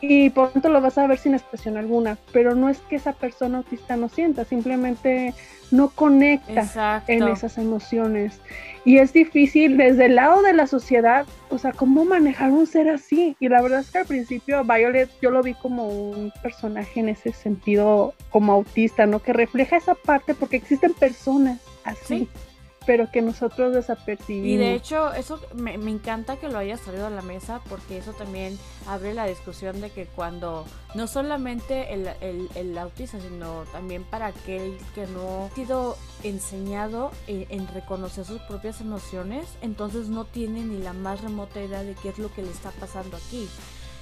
y 0.00 0.30
por 0.30 0.50
tanto 0.52 0.68
lo 0.68 0.80
vas 0.80 0.98
a 0.98 1.06
ver 1.06 1.18
sin 1.18 1.34
expresión 1.34 1.76
alguna, 1.76 2.16
pero 2.32 2.54
no 2.54 2.68
es 2.68 2.78
que 2.88 2.96
esa 2.96 3.12
persona 3.12 3.58
autista 3.58 3.96
no 3.96 4.08
sienta, 4.08 4.44
simplemente 4.44 5.34
no 5.70 5.90
conecta 5.90 7.04
en 7.06 7.28
esas 7.28 7.58
emociones. 7.58 8.40
Y 8.84 8.98
es 8.98 9.12
difícil 9.12 9.76
desde 9.76 10.06
el 10.06 10.16
lado 10.16 10.42
de 10.42 10.52
la 10.52 10.66
sociedad, 10.66 11.26
o 11.50 11.58
sea, 11.58 11.72
cómo 11.72 12.04
manejar 12.04 12.50
un 12.50 12.66
ser 12.66 12.88
así. 12.88 13.36
Y 13.38 13.48
la 13.48 13.62
verdad 13.62 13.80
es 13.80 13.90
que 13.90 13.98
al 13.98 14.06
principio 14.06 14.64
Violet 14.64 15.10
yo 15.20 15.30
lo 15.30 15.42
vi 15.42 15.54
como 15.54 15.86
un 15.88 16.32
personaje 16.42 17.00
en 17.00 17.10
ese 17.10 17.32
sentido, 17.32 18.14
como 18.30 18.52
autista, 18.52 19.06
¿no? 19.06 19.20
Que 19.20 19.32
refleja 19.32 19.76
esa 19.76 19.94
parte 19.94 20.34
porque 20.34 20.56
existen 20.56 20.94
personas 20.94 21.60
así 21.84 22.28
pero 22.86 23.10
que 23.10 23.22
nosotros 23.22 23.74
desapercibimos. 23.74 24.48
Y 24.48 24.56
de 24.56 24.74
hecho, 24.74 25.12
eso 25.12 25.40
me, 25.54 25.74
encanta 25.74 26.36
que 26.36 26.48
lo 26.48 26.58
hayas 26.58 26.80
salido 26.80 27.06
a 27.06 27.10
la 27.10 27.22
mesa 27.22 27.60
porque 27.68 27.98
eso 27.98 28.12
también 28.12 28.58
abre 28.86 29.14
la 29.14 29.26
discusión 29.26 29.80
de 29.80 29.90
que 29.90 30.06
cuando 30.06 30.66
no 30.94 31.06
solamente 31.06 31.92
el, 31.92 32.08
el, 32.54 32.78
autista, 32.78 33.20
sino 33.20 33.64
también 33.72 34.04
para 34.04 34.26
aquel 34.26 34.78
que 34.94 35.06
no 35.06 35.46
ha 35.46 35.54
sido 35.54 35.96
enseñado 36.22 37.10
en, 37.26 37.46
en, 37.50 37.68
reconocer 37.68 38.24
sus 38.24 38.40
propias 38.42 38.80
emociones, 38.80 39.46
entonces 39.60 40.08
no 40.08 40.24
tiene 40.24 40.64
ni 40.64 40.78
la 40.78 40.92
más 40.92 41.20
remota 41.20 41.62
idea 41.62 41.82
de 41.82 41.94
qué 41.94 42.08
es 42.08 42.18
lo 42.18 42.32
que 42.32 42.42
le 42.42 42.50
está 42.50 42.70
pasando 42.72 43.16
aquí. 43.16 43.48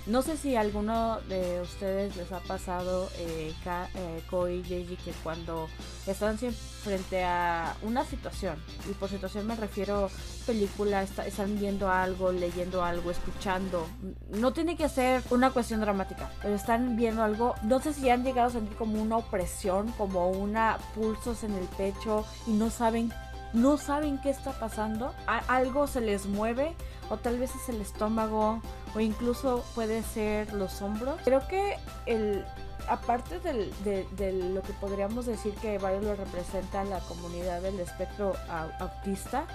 No 0.08 0.22
sé 0.22 0.38
si 0.38 0.56
alguno 0.56 1.20
de 1.28 1.60
ustedes 1.60 2.16
les 2.16 2.32
ha 2.32 2.40
pasado, 2.40 3.10
eh, 3.18 3.52
eh 3.66 4.22
Koi, 4.30 4.62
Yeji, 4.62 4.96
que 4.96 5.12
cuando 5.22 5.68
están 6.06 6.38
frente 6.38 7.24
a 7.24 7.76
una 7.82 8.06
situación, 8.06 8.56
y 8.90 8.94
por 8.94 9.10
situación 9.10 9.46
me 9.46 9.54
refiero 9.54 10.08
película, 10.46 11.02
están 11.02 11.58
viendo 11.58 11.90
algo, 11.90 12.32
leyendo 12.32 12.82
algo, 12.82 13.10
escuchando, 13.10 13.86
no 14.30 14.54
tiene 14.54 14.78
que 14.78 14.88
ser 14.88 15.22
una 15.28 15.50
cuestión 15.50 15.82
dramática, 15.82 16.30
pero 16.40 16.54
están 16.54 16.96
viendo 16.96 17.22
algo, 17.22 17.54
no 17.62 17.78
sé 17.78 17.92
si 17.92 18.08
han 18.08 18.24
llegado 18.24 18.48
a 18.48 18.52
sentir 18.52 18.78
como 18.78 19.02
una 19.02 19.18
opresión, 19.18 19.92
como 19.98 20.30
una 20.30 20.78
pulsos 20.94 21.44
en 21.44 21.52
el 21.52 21.66
pecho 21.76 22.24
y 22.46 22.52
no 22.52 22.70
saben 22.70 23.12
no 23.52 23.78
saben 23.78 24.18
qué 24.18 24.30
está 24.30 24.52
pasando, 24.52 25.14
algo 25.26 25.86
se 25.86 26.00
les 26.00 26.26
mueve 26.26 26.74
o 27.10 27.16
tal 27.16 27.38
vez 27.38 27.54
es 27.54 27.68
el 27.68 27.80
estómago 27.80 28.60
o 28.94 29.00
incluso 29.00 29.64
puede 29.74 30.02
ser 30.02 30.52
los 30.52 30.80
hombros. 30.82 31.20
Creo 31.24 31.46
que 31.48 31.76
el 32.06 32.44
aparte 32.88 33.38
del, 33.40 33.70
de, 33.84 34.32
lo 34.32 34.62
que 34.62 34.72
podríamos 34.74 35.26
decir 35.26 35.54
que 35.54 35.78
lo 35.78 36.14
representa 36.16 36.84
la 36.84 37.00
comunidad 37.00 37.62
del 37.62 37.78
espectro 37.80 38.34
autista 38.78 39.46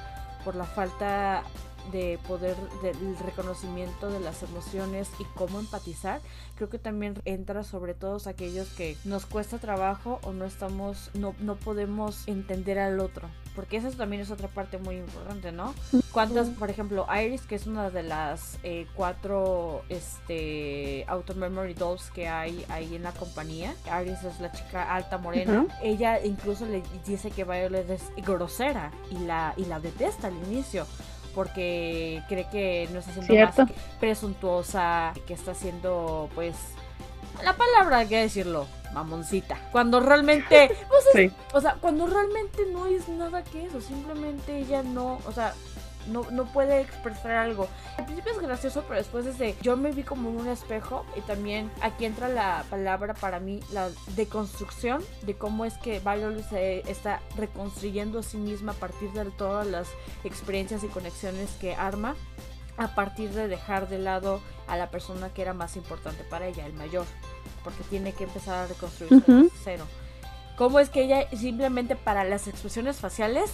por 0.44 0.56
la 0.56 0.66
falta 0.66 1.44
de 1.92 2.20
poder 2.28 2.56
del 2.82 3.18
reconocimiento 3.18 4.10
de 4.10 4.20
las 4.22 4.42
emociones 4.44 5.10
y 5.20 5.26
cómo 5.36 5.60
empatizar 5.60 6.22
creo 6.56 6.70
que 6.70 6.80
también 6.80 7.22
entra 7.26 7.64
sobre 7.64 7.94
todos 7.94 8.28
aquellos 8.28 8.70
que 8.70 8.96
nos 9.04 9.26
cuesta 9.26 9.58
trabajo 9.58 10.20
o 10.24 10.32
no 10.32 10.46
estamos 10.46 11.12
no, 11.14 11.36
no 11.40 11.56
podemos 11.56 12.26
entender 12.28 12.80
al 12.80 13.02
otro 13.02 13.28
porque 13.56 13.78
esa 13.78 13.92
también 13.92 14.22
es 14.22 14.32
otra 14.32 14.48
parte 14.48 14.78
muy 14.78 14.96
importante, 14.96 15.52
¿no? 15.52 15.74
¿Cuántas, 16.12 16.50
por 16.50 16.70
ejemplo, 16.70 17.06
Iris, 17.14 17.42
que 17.42 17.56
es 17.56 17.68
una 17.68 17.90
de 17.90 18.04
las 18.04 18.58
eh, 18.64 18.88
cuatro 18.96 19.84
este, 19.90 21.06
Auto 21.08 21.36
Memory 21.36 21.74
Dolls 21.74 22.12
que 22.12 22.28
hay 22.28 22.66
ahí 22.70 22.96
en 22.96 23.04
la 23.04 23.12
compañía? 23.12 23.76
Iris 24.02 24.24
es 24.24 24.40
la 24.40 24.52
chica 24.52 24.94
alta 24.94 25.18
morena. 25.18 25.66
Ella 25.82 26.24
incluso 26.24 26.66
le 26.66 26.84
dice 27.06 27.32
que 27.32 27.44
Violet 27.44 27.90
es 27.90 28.04
grosera 28.18 28.92
y 29.12 29.20
la, 29.20 29.54
y 29.58 29.66
la 29.66 29.80
detesta 29.80 30.28
al 30.28 30.36
inicio 30.48 30.86
porque 31.34 32.22
cree 32.28 32.48
que 32.50 32.88
no 32.92 33.00
está 33.00 33.12
siendo 33.12 33.34
más 33.34 33.72
presuntuosa, 34.00 35.14
que 35.26 35.34
está 35.34 35.54
siendo, 35.54 36.30
pues, 36.36 36.56
la 37.42 37.56
palabra 37.56 38.00
hay 38.00 38.08
que 38.08 38.18
decirlo, 38.18 38.68
mamoncita. 38.94 39.58
Cuando 39.72 40.00
realmente, 40.00 40.76
pues 41.14 41.32
o 41.54 41.62
sea, 41.62 41.78
cuando 41.82 42.08
realmente 42.08 42.66
no 42.72 42.86
es 42.86 43.08
nada 43.10 43.44
que 43.44 43.66
eso, 43.66 43.82
simplemente 43.82 44.58
ella 44.58 44.84
no, 44.84 45.20
o 45.26 45.32
sea, 45.32 45.54
no, 46.08 46.30
no 46.32 46.46
puede 46.46 46.82
expresar 46.82 47.32
algo. 47.32 47.68
Al 47.98 48.06
principio 48.06 48.34
es 48.34 48.40
gracioso, 48.40 48.84
pero 48.88 48.96
después 48.96 49.26
es 49.26 49.38
de 49.38 49.56
yo 49.62 49.78
me 49.78 49.92
vi 49.92 50.04
como 50.04 50.30
en 50.30 50.38
un 50.38 50.48
espejo 50.48 51.06
y 51.16 51.22
también 51.22 51.72
aquí 51.82 52.06
entra 52.06 52.28
la 52.28 52.66
palabra 52.70 53.14
para 53.14 53.40
mí, 53.40 53.62
la 53.72 53.90
deconstrucción 54.16 55.02
de 55.24 55.36
cómo 55.36 55.66
es 55.66 55.76
que 55.78 56.00
Violet 56.00 56.48
se 56.50 56.80
está 56.92 57.22
reconstruyendo 57.38 58.20
a 58.20 58.24
sí 58.24 58.38
misma 58.38 58.74
a 58.74 58.76
partir 58.76 59.12
de 59.12 59.26
todas 59.32 59.66
las 59.68 59.88
experiencias 60.24 60.84
y 60.84 60.88
conexiones 60.88 61.52
que 61.60 61.76
arma 61.76 62.16
a 62.78 62.96
partir 62.96 63.32
de 63.32 63.48
dejar 63.48 63.88
de 63.88 64.00
lado 64.00 64.42
a 64.68 64.78
la 64.78 64.90
persona 64.90 65.30
que 65.30 65.42
era 65.42 65.54
más 65.54 65.76
importante 65.76 66.24
para 66.24 66.48
ella, 66.48 66.66
el 66.66 66.74
mayor, 66.74 67.06
porque 67.64 67.84
tiene 67.84 68.14
que 68.14 68.24
empezar 68.24 68.56
a 68.56 68.68
reconstruirse 68.68 69.32
de 69.32 69.50
cero. 69.64 69.86
¿Cómo 70.58 70.80
es 70.80 70.90
que 70.90 71.04
ella 71.04 71.28
simplemente 71.36 71.96
para 71.96 72.24
las 72.24 72.48
expresiones 72.48 72.98
faciales 72.98 73.52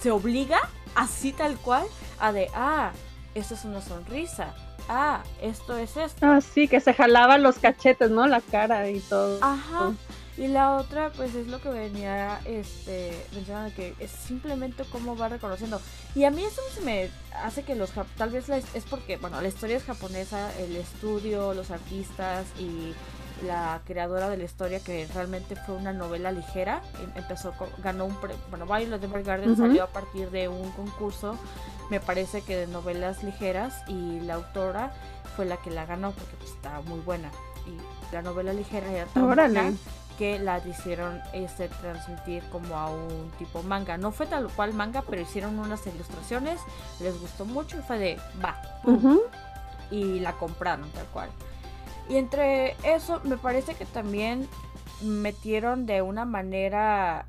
se 0.00 0.10
obliga, 0.10 0.60
así 0.94 1.32
tal 1.32 1.56
cual, 1.56 1.86
a 2.18 2.32
de, 2.32 2.48
ah, 2.54 2.92
esto 3.34 3.54
es 3.54 3.64
una 3.64 3.80
sonrisa, 3.80 4.54
ah, 4.88 5.22
esto 5.40 5.76
es 5.76 5.96
esto. 5.96 6.26
Ah, 6.26 6.40
sí, 6.40 6.68
que 6.68 6.80
se 6.80 6.94
jalaba 6.94 7.38
los 7.38 7.58
cachetes, 7.58 8.10
¿no? 8.10 8.26
La 8.26 8.40
cara 8.40 8.88
y 8.90 9.00
todo. 9.00 9.38
Ajá. 9.42 9.92
Y 10.36 10.48
la 10.48 10.76
otra, 10.76 11.10
pues 11.12 11.34
es 11.34 11.48
lo 11.48 11.60
que 11.60 11.68
venía 11.68 12.40
este, 12.46 13.12
mencionando, 13.34 13.74
que 13.74 13.94
es 13.98 14.10
simplemente 14.10 14.84
cómo 14.90 15.16
va 15.16 15.28
reconociendo. 15.28 15.80
Y 16.14 16.24
a 16.24 16.30
mí 16.30 16.42
eso 16.42 16.62
se 16.74 16.80
me 16.80 17.10
hace 17.42 17.64
que 17.64 17.74
los, 17.74 17.90
tal 18.16 18.30
vez 18.30 18.48
es 18.48 18.84
porque, 18.88 19.18
bueno, 19.18 19.40
la 19.42 19.48
historia 19.48 19.76
es 19.76 19.84
japonesa, 19.84 20.50
el 20.58 20.76
estudio, 20.76 21.52
los 21.52 21.70
artistas 21.70 22.46
y 22.58 22.94
la 23.44 23.80
creadora 23.84 24.28
de 24.28 24.36
la 24.36 24.44
historia, 24.44 24.80
que 24.80 25.06
realmente 25.14 25.56
fue 25.56 25.74
una 25.74 25.92
novela 25.92 26.32
ligera, 26.32 26.82
em, 27.02 27.10
empezó, 27.16 27.52
ganó 27.82 28.06
un, 28.06 28.16
bueno, 28.50 28.66
Violet 28.66 29.02
Evergarden 29.02 29.56
salió 29.56 29.84
a 29.84 29.88
partir 29.88 30.30
de 30.30 30.48
un 30.48 30.70
concurso, 30.72 31.36
me 31.90 32.00
parece 32.00 32.42
que 32.42 32.56
de 32.56 32.66
novelas 32.66 33.22
ligeras, 33.22 33.74
y 33.88 34.20
la 34.20 34.34
autora 34.34 34.92
fue 35.36 35.44
la 35.44 35.56
que 35.56 35.70
la 35.70 35.86
ganó, 35.86 36.12
porque 36.12 36.36
pues, 36.36 36.50
estaba 36.50 36.80
muy 36.82 37.00
buena. 37.00 37.30
Y 37.66 38.14
la 38.14 38.22
novela 38.22 38.52
ligera 38.52 38.90
era 38.90 39.06
tan 39.06 39.26
buena 39.26 39.72
que 40.18 40.38
la 40.38 40.58
hicieron 40.66 41.20
este, 41.32 41.68
transmitir 41.68 42.42
como 42.50 42.76
a 42.76 42.90
un 42.90 43.30
tipo 43.38 43.62
manga. 43.62 43.96
No 43.96 44.12
fue 44.12 44.26
tal 44.26 44.48
cual 44.48 44.74
manga, 44.74 45.02
pero 45.02 45.22
hicieron 45.22 45.58
unas 45.58 45.86
ilustraciones, 45.86 46.60
les 47.00 47.20
gustó 47.20 47.44
mucho 47.44 47.78
y 47.78 47.82
fue 47.82 47.98
de, 47.98 48.20
va. 48.44 48.60
Y 49.90 50.20
la 50.20 50.32
compraron 50.32 50.90
tal 50.90 51.06
cual. 51.06 51.30
Y 52.08 52.16
entre 52.16 52.76
eso, 52.82 53.20
me 53.24 53.36
parece 53.36 53.74
que 53.74 53.84
también 53.84 54.48
metieron 55.00 55.86
de 55.86 56.02
una 56.02 56.24
manera 56.24 57.26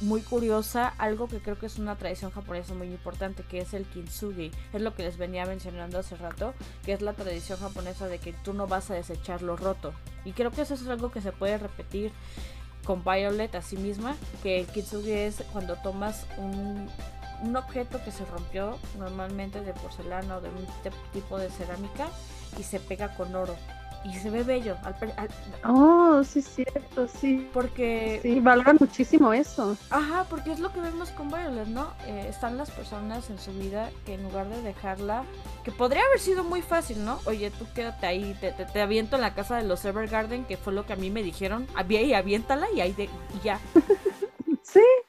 muy 0.00 0.20
curiosa 0.20 0.88
algo 0.98 1.26
que 1.26 1.40
creo 1.40 1.58
que 1.58 1.66
es 1.66 1.78
una 1.78 1.96
tradición 1.96 2.30
japonesa 2.30 2.74
muy 2.74 2.88
importante 2.88 3.42
que 3.42 3.60
es 3.60 3.74
el 3.74 3.84
kintsugi. 3.84 4.50
Es 4.72 4.80
lo 4.80 4.94
que 4.94 5.02
les 5.02 5.16
venía 5.16 5.46
mencionando 5.46 5.98
hace 5.98 6.16
rato 6.16 6.54
que 6.84 6.92
es 6.92 7.02
la 7.02 7.14
tradición 7.14 7.58
japonesa 7.58 8.06
de 8.06 8.18
que 8.18 8.32
tú 8.32 8.52
no 8.52 8.66
vas 8.66 8.90
a 8.90 8.94
desechar 8.94 9.42
lo 9.42 9.56
roto. 9.56 9.92
Y 10.24 10.32
creo 10.32 10.50
que 10.50 10.62
eso 10.62 10.74
es 10.74 10.86
algo 10.86 11.10
que 11.10 11.20
se 11.20 11.32
puede 11.32 11.58
repetir 11.58 12.12
con 12.84 13.02
Violet 13.02 13.54
a 13.54 13.62
sí 13.62 13.76
misma 13.76 14.16
que 14.42 14.60
el 14.60 14.66
kintsugi 14.66 15.10
es 15.10 15.42
cuando 15.52 15.76
tomas 15.76 16.26
un, 16.36 16.88
un 17.42 17.56
objeto 17.56 18.02
que 18.04 18.12
se 18.12 18.24
rompió 18.26 18.78
normalmente 18.98 19.60
de 19.60 19.72
porcelana 19.72 20.36
o 20.36 20.40
de 20.40 20.48
un 20.50 20.66
tipo 21.12 21.38
de 21.38 21.50
cerámica 21.50 22.08
y 22.58 22.62
se 22.62 22.80
pega 22.80 23.14
con 23.16 23.34
oro 23.34 23.56
y 24.04 24.14
se 24.14 24.30
ve 24.30 24.42
bello. 24.42 24.76
oh, 25.64 26.22
sí, 26.24 26.42
cierto, 26.42 27.08
sí. 27.08 27.48
Porque. 27.52 28.20
Sí, 28.22 28.40
valoran 28.40 28.76
muchísimo 28.78 29.32
eso. 29.32 29.76
Ajá, 29.90 30.24
porque 30.28 30.52
es 30.52 30.60
lo 30.60 30.72
que 30.72 30.80
vemos 30.80 31.10
con 31.10 31.28
Violet, 31.28 31.66
¿no? 31.66 31.92
Eh, 32.06 32.26
están 32.28 32.56
las 32.56 32.70
personas 32.70 33.30
en 33.30 33.38
su 33.38 33.52
vida 33.52 33.90
que 34.04 34.14
en 34.14 34.22
lugar 34.22 34.48
de 34.48 34.62
dejarla, 34.62 35.24
que 35.64 35.72
podría 35.72 36.02
haber 36.04 36.20
sido 36.20 36.44
muy 36.44 36.62
fácil, 36.62 37.04
¿no? 37.04 37.18
Oye, 37.26 37.50
tú 37.50 37.66
quédate 37.74 38.06
ahí, 38.06 38.36
te, 38.40 38.52
te, 38.52 38.80
aviento 38.80 39.16
en 39.16 39.22
la 39.22 39.34
casa 39.34 39.56
de 39.56 39.64
los 39.64 39.84
Evergarden, 39.84 40.44
que 40.44 40.56
fue 40.56 40.72
lo 40.72 40.86
que 40.86 40.92
a 40.92 40.96
mí 40.96 41.10
me 41.10 41.22
dijeron. 41.22 41.66
Y 41.88 42.12
aviéntala 42.12 42.66
y 42.74 42.80
ahí 42.80 42.92
de, 42.92 43.04
y 43.04 43.40
ya. 43.42 43.60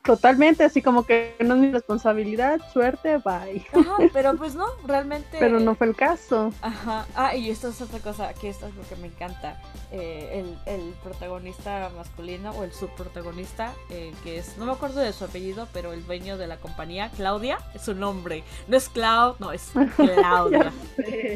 Totalmente, 0.07 0.63
así 0.63 0.81
como 0.81 1.05
que 1.05 1.35
no 1.41 1.55
es 1.55 1.59
mi 1.59 1.69
responsabilidad, 1.69 2.61
suerte, 2.71 3.17
bye. 3.17 3.67
Ajá, 3.73 3.97
pero 4.13 4.37
pues 4.37 4.55
no, 4.55 4.65
realmente. 4.85 5.35
Pero 5.37 5.59
no 5.59 5.75
fue 5.75 5.87
el 5.87 5.97
caso. 5.97 6.53
Ajá, 6.61 7.05
ah, 7.13 7.35
y 7.35 7.49
esto 7.49 7.67
es 7.67 7.81
otra 7.81 7.99
cosa, 7.99 8.33
que 8.33 8.47
esto 8.47 8.67
es 8.67 8.75
lo 8.75 8.83
que 8.83 8.95
me 8.95 9.07
encanta. 9.07 9.61
Eh, 9.91 10.45
el, 10.65 10.73
el, 10.73 10.93
protagonista 11.03 11.91
masculino 11.97 12.51
o 12.51 12.63
el 12.63 12.71
subprotagonista, 12.71 13.73
eh, 13.89 14.13
que 14.23 14.37
es, 14.37 14.57
no 14.57 14.65
me 14.65 14.71
acuerdo 14.71 15.01
de 15.01 15.11
su 15.11 15.25
apellido, 15.25 15.67
pero 15.73 15.91
el 15.91 16.05
dueño 16.05 16.37
de 16.37 16.47
la 16.47 16.55
compañía, 16.55 17.11
Claudia, 17.17 17.57
es 17.73 17.81
su 17.81 17.93
nombre. 17.93 18.45
No 18.69 18.77
es 18.77 18.87
Cloud, 18.87 19.35
no, 19.39 19.51
es 19.51 19.71
Claudia. 19.97 20.71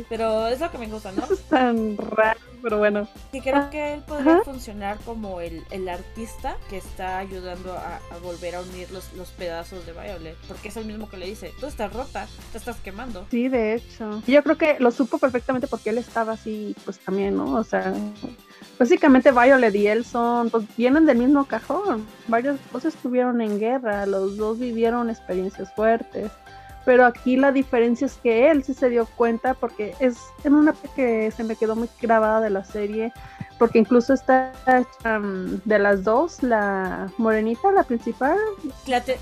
pero 0.07 0.47
es 0.47 0.61
lo 0.61 0.71
que 0.71 0.77
me 0.77 0.87
gusta, 0.87 1.11
¿no? 1.11 1.25
es 1.25 1.43
tan 1.43 1.97
raro 1.97 2.39
pero 2.61 2.77
bueno. 2.77 3.07
Y 3.31 3.41
creo 3.41 3.69
que 3.69 3.95
él 3.95 4.01
podría 4.01 4.41
funcionar 4.41 4.97
como 5.05 5.41
el, 5.41 5.63
el, 5.71 5.89
artista 5.89 6.57
que 6.69 6.77
está 6.77 7.17
ayudando 7.17 7.73
a, 7.73 7.99
volver 8.21 8.55
a 8.55 8.61
unir 8.61 8.91
los, 8.91 9.13
los, 9.13 9.29
pedazos 9.29 9.85
de 9.85 9.93
Violet, 9.93 10.35
porque 10.47 10.69
es 10.69 10.77
el 10.77 10.85
mismo 10.85 11.09
que 11.09 11.17
le 11.17 11.25
dice, 11.25 11.51
tú 11.59 11.65
estás 11.65 11.91
rota, 11.93 12.27
te 12.51 12.57
estás 12.57 12.77
quemando. 12.77 13.25
Sí, 13.31 13.49
de 13.49 13.75
hecho. 13.75 14.21
Yo 14.27 14.43
creo 14.43 14.57
que 14.57 14.77
lo 14.79 14.91
supo 14.91 15.17
perfectamente 15.17 15.67
porque 15.67 15.89
él 15.89 15.97
estaba 15.97 16.33
así, 16.33 16.75
pues 16.85 16.99
también, 16.99 17.35
¿no? 17.35 17.55
O 17.55 17.63
sea, 17.63 17.93
básicamente 18.77 19.31
Violet 19.31 19.75
y 19.75 19.87
él 19.87 20.05
son, 20.05 20.49
pues 20.49 20.65
vienen 20.77 21.05
del 21.05 21.17
mismo 21.17 21.45
cajón. 21.45 22.05
Varios 22.27 22.59
dos 22.71 22.85
estuvieron 22.85 23.41
en 23.41 23.59
guerra, 23.59 24.05
los 24.05 24.37
dos 24.37 24.59
vivieron 24.59 25.09
experiencias 25.09 25.73
fuertes 25.73 26.31
pero 26.85 27.05
aquí 27.05 27.37
la 27.37 27.51
diferencia 27.51 28.05
es 28.05 28.15
que 28.15 28.49
él 28.49 28.63
sí 28.63 28.73
se 28.73 28.89
dio 28.89 29.05
cuenta 29.05 29.53
porque 29.53 29.95
es 29.99 30.17
en 30.43 30.55
una 30.55 30.73
que 30.95 31.31
se 31.31 31.43
me 31.43 31.55
quedó 31.55 31.75
muy 31.75 31.89
grabada 32.01 32.41
de 32.41 32.49
la 32.49 32.63
serie 32.63 33.11
porque 33.59 33.79
incluso 33.79 34.13
está 34.13 34.51
um, 35.05 35.59
de 35.65 35.79
las 35.79 36.03
dos 36.03 36.41
la 36.41 37.11
morenita 37.17 37.71
la 37.71 37.83
principal 37.83 38.37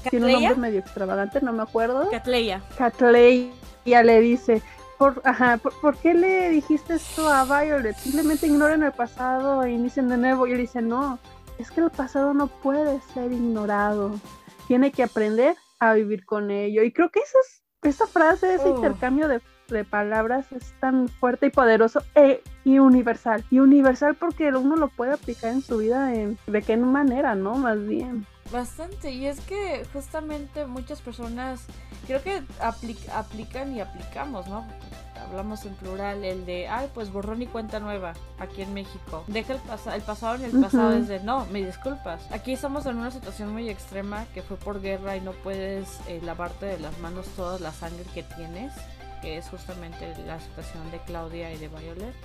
tiene 0.09 0.25
un 0.27 0.31
nombre 0.31 0.55
medio 0.55 0.79
extravagante 0.79 1.41
no 1.41 1.53
me 1.53 1.63
acuerdo 1.63 2.09
Catleya 2.09 2.61
Catleya 2.77 4.03
le 4.03 4.21
dice 4.21 4.61
por, 4.99 5.21
ajá, 5.23 5.57
por, 5.57 5.97
qué 5.97 6.13
le 6.13 6.49
dijiste 6.49 6.95
esto 6.95 7.29
a 7.29 7.45
Violet? 7.45 7.95
Simplemente 7.95 8.47
ignoren 8.47 8.83
el 8.83 8.91
pasado 8.91 9.63
e 9.63 9.71
inicien 9.71 10.09
de 10.09 10.17
nuevo. 10.17 10.45
Y 10.45 10.51
él 10.51 10.57
dice, 10.57 10.81
no, 10.81 11.19
es 11.57 11.71
que 11.71 11.79
el 11.79 11.89
pasado 11.89 12.33
no 12.33 12.47
puede 12.47 12.99
ser 13.13 13.31
ignorado. 13.31 14.19
Tiene 14.67 14.91
que 14.91 15.03
aprender 15.03 15.55
a 15.79 15.93
vivir 15.93 16.25
con 16.25 16.51
ello. 16.51 16.83
Y 16.83 16.91
creo 16.91 17.09
que 17.09 17.19
esa, 17.19 17.39
esa 17.83 18.07
frase, 18.07 18.55
ese 18.55 18.65
oh. 18.65 18.75
intercambio 18.75 19.27
de, 19.27 19.41
palabras 19.91 20.51
es 20.51 20.73
tan 20.79 21.07
fuerte 21.07 21.45
y 21.45 21.49
poderoso 21.51 22.01
e, 22.15 22.41
y 22.63 22.79
universal. 22.79 23.45
Y 23.51 23.59
universal 23.59 24.15
porque 24.15 24.49
uno 24.49 24.75
lo 24.75 24.87
puede 24.87 25.13
aplicar 25.13 25.53
en 25.53 25.61
su 25.61 25.77
vida 25.77 26.15
en, 26.15 26.39
de 26.47 26.61
qué 26.63 26.75
manera, 26.75 27.35
¿no? 27.35 27.53
Más 27.55 27.79
bien. 27.85 28.25
Bastante, 28.51 29.11
y 29.11 29.27
es 29.27 29.39
que 29.41 29.85
justamente 29.93 30.65
muchas 30.65 31.01
personas 31.01 31.67
creo 32.07 32.23
que 32.23 32.41
aplican 32.59 33.75
y 33.75 33.81
aplicamos, 33.81 34.47
¿no? 34.47 34.67
Hablamos 35.29 35.65
en 35.65 35.75
plural, 35.75 36.23
el 36.23 36.45
de, 36.45 36.67
ay, 36.67 36.89
pues 36.93 37.11
borrón 37.11 37.41
y 37.41 37.47
cuenta 37.47 37.79
nueva 37.79 38.13
aquí 38.39 38.61
en 38.61 38.73
México. 38.73 39.23
Deja 39.27 39.53
el, 39.53 39.59
el 39.93 40.01
pasado 40.01 40.35
en 40.35 40.43
el 40.43 40.61
pasado, 40.61 40.93
es 40.93 41.07
de, 41.07 41.19
no, 41.19 41.45
me 41.47 41.63
disculpas. 41.63 42.23
Aquí 42.31 42.53
estamos 42.53 42.85
en 42.85 42.97
una 42.97 43.11
situación 43.11 43.53
muy 43.53 43.69
extrema 43.69 44.25
que 44.33 44.41
fue 44.41 44.57
por 44.57 44.81
guerra 44.81 45.15
y 45.17 45.21
no 45.21 45.31
puedes 45.31 45.99
eh, 46.07 46.19
lavarte 46.23 46.65
de 46.65 46.79
las 46.79 46.97
manos 46.99 47.27
toda 47.35 47.59
la 47.59 47.71
sangre 47.71 48.03
que 48.13 48.23
tienes, 48.23 48.73
que 49.21 49.37
es 49.37 49.47
justamente 49.47 50.15
la 50.25 50.39
situación 50.39 50.89
de 50.91 50.99
Claudia 50.99 51.53
y 51.53 51.57
de 51.57 51.67
Violet. 51.67 52.15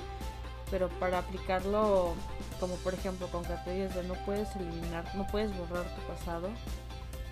Pero 0.70 0.88
para 0.88 1.19
aplicarlo, 1.19 2.14
como 2.58 2.75
por 2.76 2.95
ejemplo 2.95 3.28
con 3.28 3.45
es 3.45 3.95
de 3.95 4.02
no 4.04 4.14
puedes 4.25 4.56
eliminar, 4.56 5.04
no 5.14 5.26
puedes 5.26 5.56
borrar 5.56 5.84
tu 5.95 6.00
pasado 6.12 6.49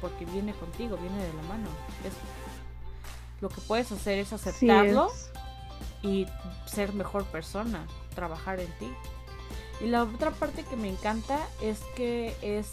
porque 0.00 0.26
viene 0.26 0.52
contigo, 0.52 0.98
viene 0.98 1.16
de 1.16 1.32
la 1.32 1.42
mano. 1.42 1.68
Es, 2.04 2.12
lo 3.40 3.48
que 3.48 3.60
puedes 3.62 3.90
hacer 3.90 4.18
es 4.18 4.32
aceptarlo 4.32 5.10
y 6.02 6.26
ser 6.66 6.92
mejor 6.92 7.24
persona, 7.26 7.86
trabajar 8.14 8.60
en 8.60 8.70
ti. 8.78 8.92
Y 9.80 9.86
la 9.86 10.02
otra 10.02 10.30
parte 10.30 10.64
que 10.64 10.76
me 10.76 10.88
encanta 10.88 11.38
es 11.60 11.80
que 11.96 12.36
es, 12.42 12.70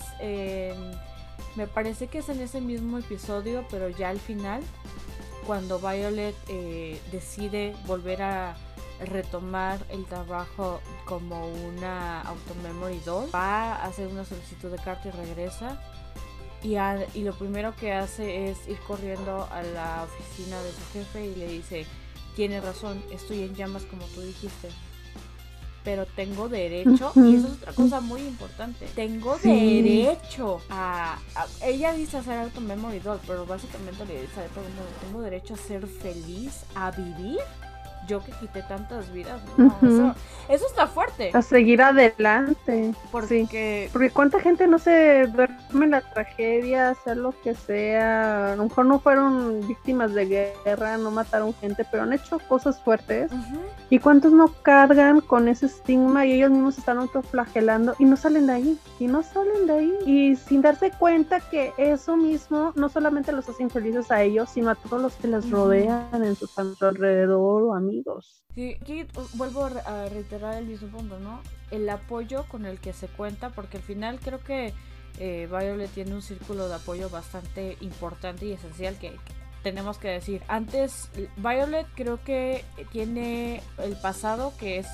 me 1.56 1.68
parece 1.68 2.08
que 2.08 2.20
es 2.20 2.30
en 2.30 2.40
ese 2.40 2.62
mismo 2.62 2.98
episodio, 2.98 3.66
pero 3.72 3.90
ya 3.90 4.10
al 4.10 4.20
final, 4.20 4.62
cuando 5.48 5.80
Violet 5.80 6.36
eh, 6.48 7.02
decide 7.12 7.76
volver 7.88 8.22
a 8.22 8.56
retomar 9.00 9.80
el 9.90 10.06
trabajo 10.06 10.82
como 11.06 11.48
una 11.48 12.22
automemory 12.22 13.00
doll, 13.00 13.30
va 13.34 13.76
a 13.76 13.86
hacer 13.86 14.08
una 14.08 14.26
solicitud 14.26 14.70
de 14.70 14.78
carta 14.78 15.08
y 15.08 15.12
regresa. 15.12 15.82
Y, 16.62 16.76
y 17.18 17.24
lo 17.24 17.34
primero 17.34 17.74
que 17.76 17.94
hace 17.94 18.50
es 18.50 18.68
ir 18.68 18.78
corriendo 18.86 19.48
a 19.52 19.64
la 19.64 20.04
oficina 20.04 20.62
de 20.62 20.72
su 20.72 20.82
jefe 20.94 21.26
y 21.26 21.36
le 21.36 21.48
dice, 21.48 21.88
tiene 22.40 22.62
razón, 22.62 23.04
estoy 23.12 23.44
en 23.44 23.54
llamas 23.54 23.84
como 23.84 24.06
tú 24.16 24.22
dijiste. 24.22 24.70
Pero 25.84 26.06
tengo 26.06 26.48
derecho, 26.48 27.12
y 27.14 27.36
eso 27.36 27.48
es 27.48 27.54
otra 27.56 27.74
cosa 27.74 28.00
muy 28.00 28.22
importante, 28.22 28.86
tengo 28.96 29.38
derecho 29.40 30.62
a, 30.70 31.20
Ella 31.62 31.92
dice 31.94 32.16
hacer 32.16 32.38
alto 32.38 32.62
memory 32.62 33.00
doll, 33.00 33.20
pero 33.28 33.46
básicamente 33.46 34.06
le 34.06 34.22
dice 34.22 34.40
a 34.40 34.48
todo 34.48 34.64
el 34.64 34.72
mundo, 34.72 34.90
tengo 35.02 35.22
derecho 35.22 35.56
a 35.56 35.58
ser 35.58 35.86
feliz, 35.86 36.64
a 36.76 36.92
vivir 36.92 37.40
yo 38.10 38.24
que 38.24 38.32
quité 38.34 38.64
tantas 38.64 39.12
vidas, 39.14 39.40
no, 39.58 40.16
eso, 40.50 40.66
está 40.66 40.88
fuerte. 40.88 41.30
A 41.34 41.42
seguir 41.44 41.82
adelante. 41.82 42.94
Porque... 43.12 43.88
Porque 43.94 44.10
cuánta 44.10 44.40
gente 44.40 44.66
no 44.68 44.80
se 44.80 45.28
duerme 45.28 45.86
en 45.86 45.92
la 45.92 46.02
tragedia, 46.02 46.90
hacer 46.90 47.18
lo 47.18 47.40
que 47.44 47.54
sea. 47.54 48.54
A 48.54 48.56
lo 48.56 48.64
mejor 48.64 48.86
no 48.88 49.00
fueron 49.00 49.66
víctimas 49.68 50.14
de 50.14 50.54
guerra, 50.66 50.98
no 50.98 51.12
mataron 51.12 51.54
gente, 51.54 51.86
pero 51.90 52.04
han 52.04 52.14
hecho 52.14 52.40
cosas 52.48 52.82
fuertes. 52.82 53.32
¿Y 53.92 54.00
cuántos 54.00 54.32
no 54.32 54.52
cargan 54.64 55.22
con 55.22 55.48
ese 55.48 55.68
estigma 55.68 56.26
y 56.26 56.34
ellos 56.34 56.50
mismos 56.50 56.78
están 56.80 56.98
autoflagelando 56.98 57.96
y 58.00 58.06
no 58.06 58.18
salen 58.18 58.48
de 58.48 58.54
ahí? 58.54 58.80
Y 59.00 59.06
no 59.06 59.22
salen 59.22 59.68
de 59.68 59.74
ahí. 59.74 59.94
Y 60.06 60.36
sin 60.36 60.62
darse 60.62 60.92
cuenta 60.92 61.40
que 61.40 61.74
eso 61.78 62.18
mismo 62.18 62.74
no 62.76 62.90
solamente 62.90 63.32
los 63.32 63.48
hace 63.48 63.64
infelices 63.64 64.10
a 64.10 64.24
ellos, 64.24 64.50
sino 64.50 64.72
a 64.72 64.76
todos 64.76 65.02
los 65.02 65.14
que 65.16 65.28
les 65.28 65.50
rodean 65.52 66.24
en 66.24 66.36
su, 66.36 66.50
alrededor 66.58 67.64
o 67.64 67.74
Sí, 68.56 68.78
aquí 68.82 69.06
vuelvo 69.34 69.66
a 69.66 70.10
reiterar 70.10 70.56
el 70.56 70.66
mismo 70.66 70.90
punto, 70.90 71.20
¿no? 71.20 71.42
El 71.72 71.90
apoyo 71.90 72.46
con 72.50 72.66
el 72.66 72.80
que 72.80 72.94
se 72.94 73.08
cuenta, 73.08 73.50
porque 73.50 73.78
al 73.78 73.84
final 73.84 74.20
creo 74.20 74.44
que 74.44 74.74
eh, 75.20 75.88
tiene 75.94 76.14
un 76.14 76.22
círculo 76.22 76.68
de 76.68 76.76
apoyo 76.76 77.10
bastante 77.10 77.78
importante 77.82 78.46
y 78.46 78.54
esencial 78.54 78.98
que, 78.98 79.16
tenemos 79.64 79.98
que 79.98 80.10
decir. 80.10 80.42
Antes, 80.48 81.10
Violet 81.38 81.88
creo 81.96 82.24
que 82.24 82.64
tiene 82.92 83.62
el 83.78 83.96
pasado 83.96 84.54
que 84.60 84.80
es, 84.80 84.88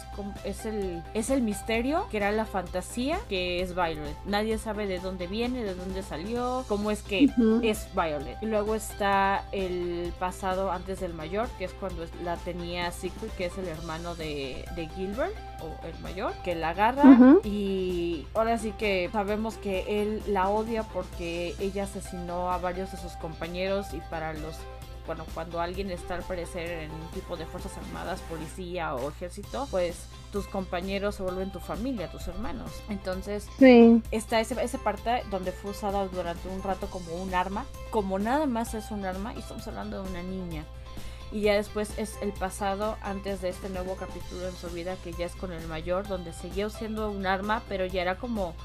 es, 0.44 0.66
el, 0.66 1.04
es 1.14 1.30
el 1.30 1.42
misterio, 1.42 2.08
que 2.10 2.18
era 2.18 2.32
la 2.32 2.46
fantasía, 2.46 3.20
que 3.30 3.62
es 3.62 3.76
Violet. 3.76 4.16
Nadie 4.26 4.58
sabe 4.58 4.88
de 4.88 5.00
dónde 5.00 5.28
viene, 5.28 5.64
de 5.64 5.76
dónde 5.76 6.04
salió, 6.04 6.66
cómo 6.68 6.92
es 6.92 7.02
que 7.02 7.30
es 7.64 7.88
Violet. 7.94 8.38
Y 8.42 8.46
luego 8.48 8.76
está 8.76 9.46
el 9.52 10.14
pasado 10.20 10.72
antes 10.72 11.00
del 11.00 11.14
mayor, 11.14 11.48
que 11.58 11.66
es 11.66 11.74
cuando 11.74 12.06
la 12.24 12.38
tenía 12.38 12.92
Secret, 12.92 13.36
que 13.36 13.46
es 13.46 13.58
el 13.58 13.68
hermano 13.68 14.16
de, 14.16 14.66
de 14.76 14.88
Gilbert 14.90 15.36
o 15.62 15.86
el 15.86 15.98
mayor, 16.00 16.34
que 16.44 16.56
la 16.56 16.70
agarra 16.70 17.38
y 17.44 18.28
ahora 18.34 18.58
sí 18.58 18.74
que 18.78 19.10
sabemos 19.12 19.56
que 19.56 20.02
él 20.02 20.22
la 20.28 20.50
odia 20.50 20.84
porque 20.84 21.56
ella 21.60 21.84
asesinó 21.84 22.52
a 22.52 22.58
varios 22.58 22.92
de 22.92 22.98
sus 22.98 23.14
compañeros 23.14 23.88
y 23.94 24.00
para 24.10 24.34
los 24.34 24.56
bueno, 25.06 25.24
cuando 25.34 25.62
alguien 25.62 25.92
está 25.92 26.16
al 26.16 26.24
parecer 26.24 26.84
en 26.84 26.92
un 26.92 27.08
tipo 27.14 27.38
de 27.38 27.46
fuerzas 27.46 27.78
armadas, 27.78 28.22
policía 28.22 28.96
o 28.96 29.10
ejército, 29.10 29.68
pues 29.70 30.08
tus 30.32 30.48
compañeros 30.48 31.16
se 31.16 31.24
vuelven 31.24 31.52
tu 31.52 31.60
familia, 31.60 32.10
tus 32.10 32.28
hermanos. 32.28 32.72
Entonces, 32.90 33.48
está 34.12 34.40
ese, 34.40 34.62
esa 34.64 34.78
parte 34.80 35.24
donde 35.30 35.52
fue 35.52 35.72
usada 35.72 36.08
durante 36.08 36.50
un 36.50 36.62
rato 36.64 36.88
como 36.88 37.14
un 37.16 37.34
arma, 37.34 37.66
como 37.92 38.20
nada 38.20 38.46
más 38.46 38.74
es 38.74 38.92
un 38.92 39.06
arma, 39.06 39.34
y 39.36 39.40
estamos 39.40 39.68
hablando 39.68 40.02
de 40.02 40.10
una 40.10 40.24
niña 40.24 40.66
y 41.32 41.42
ya 41.42 41.56
después 41.56 41.98
es 41.98 42.18
el 42.22 42.32
pasado 42.32 42.98
antes 43.02 43.42
de 43.42 43.50
este 43.50 43.70
nuevo 43.70 43.96
capítulo 43.96 44.48
en 44.48 44.56
su 44.56 44.70
vida 44.70 44.96
que 45.04 45.14
ya 45.14 45.26
es 45.26 45.36
con 45.36 45.52
el 45.52 45.68
mayor 45.68 46.08
donde 46.08 46.34
siguió 46.34 46.70
siendo 46.70 47.10
un 47.10 47.26
arma 47.26 47.64
pero 47.68 47.86
ya 47.86 48.02
era 48.02 48.18
como 48.18 48.56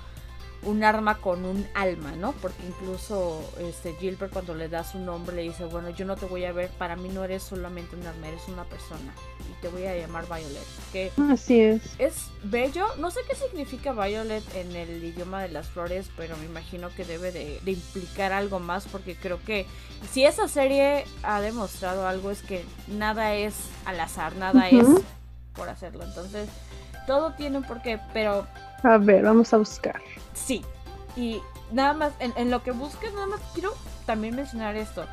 un 0.62 0.84
arma 0.84 1.18
con 1.18 1.44
un 1.44 1.66
alma, 1.74 2.12
¿no? 2.12 2.32
Porque 2.32 2.62
incluso 2.66 3.42
este 3.58 3.94
Gilbert 3.94 4.32
cuando 4.32 4.54
le 4.54 4.68
da 4.68 4.84
su 4.84 4.98
nombre 4.98 5.34
le 5.36 5.42
dice, 5.42 5.64
bueno, 5.64 5.90
yo 5.90 6.04
no 6.04 6.16
te 6.16 6.26
voy 6.26 6.44
a 6.44 6.52
ver, 6.52 6.68
para 6.70 6.96
mí 6.96 7.08
no 7.08 7.24
eres 7.24 7.42
solamente 7.42 7.96
un 7.96 8.06
arma, 8.06 8.28
eres 8.28 8.46
una 8.48 8.64
persona 8.64 9.12
y 9.50 9.60
te 9.62 9.68
voy 9.68 9.86
a 9.86 9.96
llamar 9.96 10.26
Violet. 10.26 10.66
Que 10.92 11.12
Así 11.30 11.60
es. 11.60 11.82
es 11.98 12.26
bello, 12.44 12.84
no 12.98 13.10
sé 13.10 13.20
qué 13.26 13.34
significa 13.34 13.92
Violet 13.92 14.44
en 14.54 14.76
el 14.76 15.02
idioma 15.02 15.42
de 15.42 15.48
las 15.48 15.68
flores, 15.68 16.10
pero 16.16 16.36
me 16.36 16.44
imagino 16.44 16.90
que 16.94 17.04
debe 17.04 17.32
de, 17.32 17.58
de 17.64 17.72
implicar 17.72 18.32
algo 18.32 18.60
más 18.60 18.86
porque 18.86 19.16
creo 19.16 19.42
que 19.44 19.66
si 20.12 20.24
esa 20.24 20.46
serie 20.46 21.04
ha 21.22 21.40
demostrado 21.40 22.06
algo 22.06 22.30
es 22.30 22.42
que 22.42 22.64
nada 22.86 23.34
es 23.34 23.54
al 23.86 23.98
azar, 24.00 24.36
nada 24.36 24.68
es 24.68 24.86
por 25.54 25.68
hacerlo. 25.68 26.04
Entonces, 26.04 26.48
todo 27.06 27.32
tiene 27.32 27.58
un 27.58 27.64
porqué, 27.64 27.98
pero 28.12 28.46
A 28.82 28.98
ver, 28.98 29.22
vamos 29.22 29.52
a 29.52 29.58
buscar. 29.58 30.00
Sí. 30.34 30.64
Y 31.16 31.40
nada 31.72 31.92
más, 31.92 32.12
en, 32.18 32.32
en 32.36 32.50
lo 32.50 32.62
que 32.62 32.70
busques, 32.70 33.12
nada 33.12 33.26
más 33.26 33.40
quiero 33.54 33.74
también 34.06 34.36
mencionar 34.36 34.76
esto. 34.76 35.04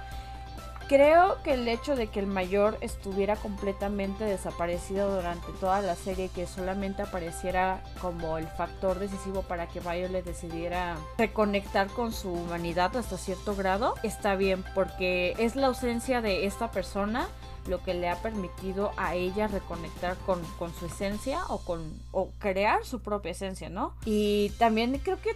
Creo 0.88 1.43
que 1.43 1.56
el 1.56 1.67
hecho 1.67 1.97
de 1.97 2.08
que 2.08 2.21
el 2.21 2.27
mayor 2.27 2.77
estuviera 2.80 3.36
completamente 3.36 4.23
desaparecido 4.23 5.13
durante 5.13 5.51
toda 5.60 5.82
la 5.82 5.95
serie, 5.95 6.30
que 6.30 6.47
solamente 6.47 7.01
apareciera 7.01 7.84
como 7.99 8.38
el 8.38 8.47
factor 8.47 8.97
decisivo 8.97 9.41
para 9.41 9.67
que 9.67 9.82
Violet 9.82 10.23
decidiera 10.23 10.95
reconectar 11.17 11.88
con 11.88 12.13
su 12.13 12.32
humanidad 12.32 12.95
hasta 12.95 13.17
cierto 13.17 13.53
grado, 13.53 13.95
está 14.01 14.36
bien, 14.36 14.63
porque 14.73 15.36
es 15.39 15.58
la 15.58 15.67
ausencia 15.67 16.21
de 16.21 16.45
esta 16.45 16.71
persona 16.71 17.27
lo 17.67 17.84
que 17.84 17.93
le 17.93 18.10
ha 18.10 18.15
permitido 18.21 18.91
a 18.97 19.15
ella 19.15 19.47
reconectar 19.47 20.15
con, 20.25 20.41
con 20.58 20.73
su 20.73 20.86
esencia 20.86 21.43
o 21.49 21.60
con 21.60 21.91
o 22.12 22.30
crear 22.39 22.86
su 22.86 22.99
propia 23.01 23.32
esencia, 23.32 23.69
¿no? 23.69 23.93
Y 24.06 24.51
también 24.58 24.99
creo 25.03 25.19
que 25.21 25.36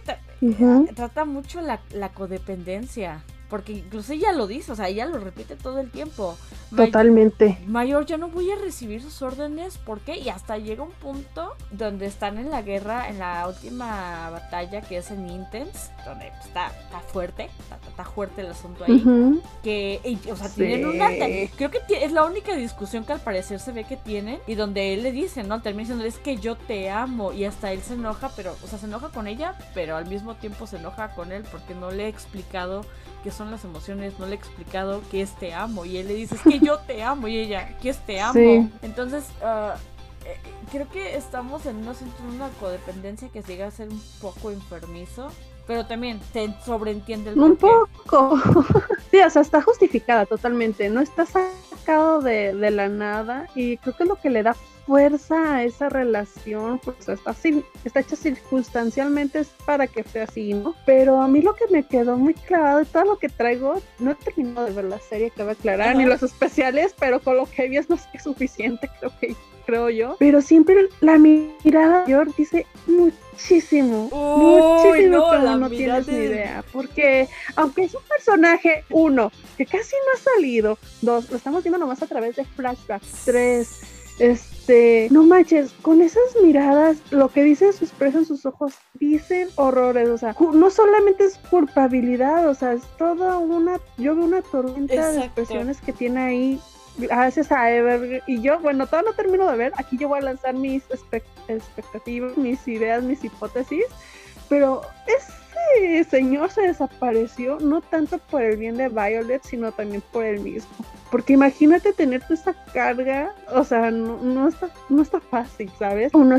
trata 0.94 1.24
mucho 1.24 1.60
la, 1.60 1.80
la 1.92 2.10
codependencia. 2.10 3.22
Porque 3.52 3.72
incluso 3.72 4.14
ella 4.14 4.32
lo 4.32 4.46
dice, 4.46 4.72
o 4.72 4.74
sea, 4.74 4.88
ella 4.88 5.04
lo 5.04 5.18
repite 5.18 5.56
todo 5.56 5.78
el 5.78 5.90
tiempo. 5.90 6.38
Totalmente. 6.74 7.58
Mayor, 7.66 8.06
ya 8.06 8.16
no 8.16 8.28
voy 8.28 8.50
a 8.50 8.56
recibir 8.56 9.02
sus 9.02 9.20
órdenes, 9.20 9.76
¿por 9.76 10.00
qué? 10.00 10.16
Y 10.16 10.30
hasta 10.30 10.56
llega 10.56 10.82
un 10.82 10.92
punto 10.92 11.52
donde 11.70 12.06
están 12.06 12.38
en 12.38 12.50
la 12.50 12.62
guerra, 12.62 13.10
en 13.10 13.18
la 13.18 13.46
última 13.46 14.30
batalla 14.30 14.80
que 14.80 14.96
es 14.96 15.10
en 15.10 15.28
Intense, 15.28 15.90
donde 16.06 16.30
pues, 16.30 16.46
está, 16.46 16.68
está 16.68 17.00
fuerte, 17.00 17.50
está, 17.58 17.78
está 17.86 18.04
fuerte 18.06 18.40
el 18.40 18.46
asunto 18.52 18.84
ahí 18.84 19.02
Ujú. 19.04 19.42
que, 19.62 20.00
y, 20.02 20.30
o 20.30 20.36
sea, 20.36 20.48
Sí. 20.48 20.54
tienen 20.62 20.86
una... 20.86 21.08
Creo 21.54 21.70
que 21.70 21.80
es 21.90 22.10
la 22.12 22.24
única 22.24 22.56
discusión 22.56 23.04
que 23.04 23.12
al 23.12 23.20
parecer 23.20 23.60
se 23.60 23.72
ve 23.72 23.84
que 23.84 23.98
tienen 23.98 24.38
y 24.46 24.54
donde 24.54 24.94
él 24.94 25.02
le 25.02 25.12
dice, 25.12 25.42
¿no? 25.42 25.60
Termina 25.60 25.82
diciendo, 25.82 26.06
es 26.06 26.16
que 26.16 26.38
yo 26.38 26.56
te 26.56 26.88
amo 26.88 27.34
y 27.34 27.44
hasta 27.44 27.70
él 27.70 27.82
se 27.82 27.92
enoja, 27.92 28.30
pero, 28.34 28.56
o 28.64 28.66
sea, 28.66 28.78
se 28.78 28.86
enoja 28.86 29.10
con 29.10 29.26
ella, 29.26 29.58
pero 29.74 29.94
al 29.96 30.06
mismo 30.06 30.36
tiempo 30.36 30.66
se 30.66 30.78
enoja 30.78 31.14
con 31.14 31.32
él 31.32 31.44
porque 31.52 31.74
no 31.74 31.90
le 31.90 32.06
he 32.06 32.08
explicado 32.08 32.86
qué 33.22 33.30
son 33.30 33.50
las 33.50 33.64
emociones, 33.64 34.18
no 34.18 34.26
le 34.26 34.32
he 34.32 34.34
explicado 34.36 35.02
qué 35.10 35.22
es 35.22 35.34
te 35.36 35.54
amo 35.54 35.84
y 35.84 35.96
él 35.98 36.08
le 36.08 36.14
dice, 36.14 36.34
es 36.34 36.42
que 36.42 36.58
yo 36.58 36.78
te 36.80 37.02
amo 37.02 37.28
y 37.28 37.38
ella, 37.38 37.76
¿qué 37.80 37.90
es 37.90 37.98
te 38.04 38.20
amo? 38.20 38.32
Sí. 38.34 38.70
Entonces, 38.82 39.24
eh, 39.42 40.36
creo 40.70 40.88
que 40.90 41.16
estamos 41.16 41.66
en 41.66 41.76
una, 41.76 41.92
en 41.92 42.34
una 42.34 42.48
codependencia 42.60 43.28
que 43.28 43.42
llega 43.42 43.66
a 43.66 43.70
ser 43.70 43.88
un 43.88 44.02
poco 44.20 44.50
enfermizo. 44.50 45.28
Pero 45.64 45.86
también 45.86 46.20
se 46.32 46.52
sobreentiende 46.66 47.30
el 47.30 47.38
Un 47.38 47.56
porqué. 47.56 47.92
poco. 48.04 48.36
sí, 49.12 49.20
o 49.20 49.30
sea, 49.30 49.42
está 49.42 49.62
justificada 49.62 50.26
totalmente. 50.26 50.90
No 50.90 51.00
está 51.00 51.24
sacado 51.24 52.20
de, 52.20 52.52
de 52.52 52.70
la 52.72 52.88
nada. 52.88 53.46
Y 53.54 53.76
creo 53.76 53.96
que 53.96 54.04
lo 54.04 54.16
que 54.16 54.28
le 54.28 54.42
da 54.42 54.56
fuerza 54.86 55.56
a 55.56 55.64
esa 55.64 55.88
relación, 55.88 56.78
pues 56.80 57.08
está, 57.08 57.34
está 57.84 58.00
hecha 58.00 58.16
circunstancialmente 58.16 59.40
es 59.40 59.48
para 59.64 59.86
que 59.86 60.02
sea 60.04 60.24
así, 60.24 60.54
¿no? 60.54 60.74
Pero 60.86 61.20
a 61.20 61.28
mí 61.28 61.40
lo 61.40 61.54
que 61.54 61.66
me 61.70 61.84
quedó 61.86 62.16
muy 62.16 62.34
clavado 62.34 62.82
y 62.82 62.86
todo 62.86 63.04
lo 63.04 63.18
que 63.18 63.28
traigo, 63.28 63.80
no 63.98 64.10
he 64.12 64.14
terminado 64.16 64.66
de 64.66 64.72
ver 64.72 64.84
la 64.86 64.98
serie, 64.98 65.30
cabe 65.30 65.52
aclarar, 65.52 65.90
Ajá. 65.90 65.98
ni 65.98 66.04
los 66.06 66.22
especiales, 66.22 66.94
pero 66.98 67.20
con 67.20 67.36
lo 67.36 67.46
que 67.46 67.68
vi 67.68 67.76
es 67.76 67.88
más 67.90 68.06
que 68.08 68.18
suficiente, 68.18 68.88
creo 69.00 69.12
que 69.20 69.36
creo 69.64 69.90
yo. 69.90 70.16
Pero 70.18 70.42
siempre 70.42 70.88
la 71.00 71.18
mirada 71.18 72.02
mayor 72.02 72.34
dice 72.34 72.66
muchísimo, 72.86 74.08
Uy, 74.10 74.60
muchísimo, 74.90 75.16
no, 75.18 75.30
pero 75.30 75.56
no 75.56 75.70
tienes 75.70 76.06
ni 76.08 76.14
de- 76.16 76.24
idea. 76.24 76.64
Porque 76.72 77.28
aunque 77.56 77.84
es 77.84 77.94
un 77.94 78.02
personaje, 78.02 78.84
uno, 78.90 79.30
que 79.56 79.64
casi 79.66 79.94
no 79.94 80.18
ha 80.18 80.34
salido, 80.34 80.78
dos, 81.00 81.30
lo 81.30 81.36
estamos 81.36 81.62
viendo 81.62 81.78
nomás 81.78 82.02
a 82.02 82.06
través 82.06 82.36
de 82.36 82.44
flashbacks, 82.44 83.22
tres, 83.24 83.80
este, 84.18 85.08
no 85.10 85.24
manches, 85.24 85.72
con 85.82 86.00
esas 86.02 86.22
miradas, 86.42 86.98
lo 87.10 87.28
que 87.28 87.42
dice 87.42 87.72
su 87.72 87.84
expresa 87.84 88.18
en 88.18 88.26
sus 88.26 88.46
ojos, 88.46 88.74
dicen 88.94 89.48
horrores, 89.56 90.08
o 90.08 90.18
sea, 90.18 90.36
no 90.52 90.70
solamente 90.70 91.24
es 91.24 91.38
culpabilidad, 91.50 92.48
o 92.48 92.54
sea, 92.54 92.74
es 92.74 92.82
toda 92.98 93.38
una, 93.38 93.80
yo 93.98 94.14
veo 94.14 94.24
una 94.24 94.42
tormenta 94.42 95.10
de 95.10 95.20
expresiones 95.20 95.80
que 95.80 95.92
tiene 95.92 96.20
ahí 96.20 96.60
gracias 96.98 97.50
a 97.50 97.70
Ever 97.70 98.22
y 98.26 98.40
yo, 98.42 98.60
bueno, 98.60 98.86
todavía 98.86 99.10
no 99.10 99.16
termino 99.16 99.50
de 99.50 99.56
ver, 99.56 99.72
aquí 99.76 99.96
yo 99.98 100.08
voy 100.08 100.18
a 100.18 100.22
lanzar 100.22 100.54
mis 100.54 100.86
expec- 100.90 101.22
expectativas, 101.48 102.36
mis 102.36 102.68
ideas, 102.68 103.02
mis 103.02 103.24
hipótesis, 103.24 103.84
pero 104.48 104.82
ese 105.76 106.10
señor 106.10 106.50
se 106.50 106.62
desapareció 106.62 107.58
no 107.60 107.80
tanto 107.80 108.18
por 108.18 108.42
el 108.42 108.56
bien 108.56 108.76
de 108.76 108.88
Violet, 108.88 109.42
sino 109.44 109.72
también 109.72 110.02
por 110.12 110.24
él 110.24 110.40
mismo. 110.40 110.70
Porque 111.10 111.34
imagínate 111.34 111.92
tener 111.92 112.22
toda 112.22 112.34
esa 112.34 112.54
carga, 112.72 113.34
o 113.52 113.64
sea, 113.64 113.90
no, 113.90 114.18
no 114.18 114.48
está, 114.48 114.70
no 114.88 115.02
está 115.02 115.20
fácil, 115.20 115.70
¿sabes? 115.78 116.12
No 116.14 116.34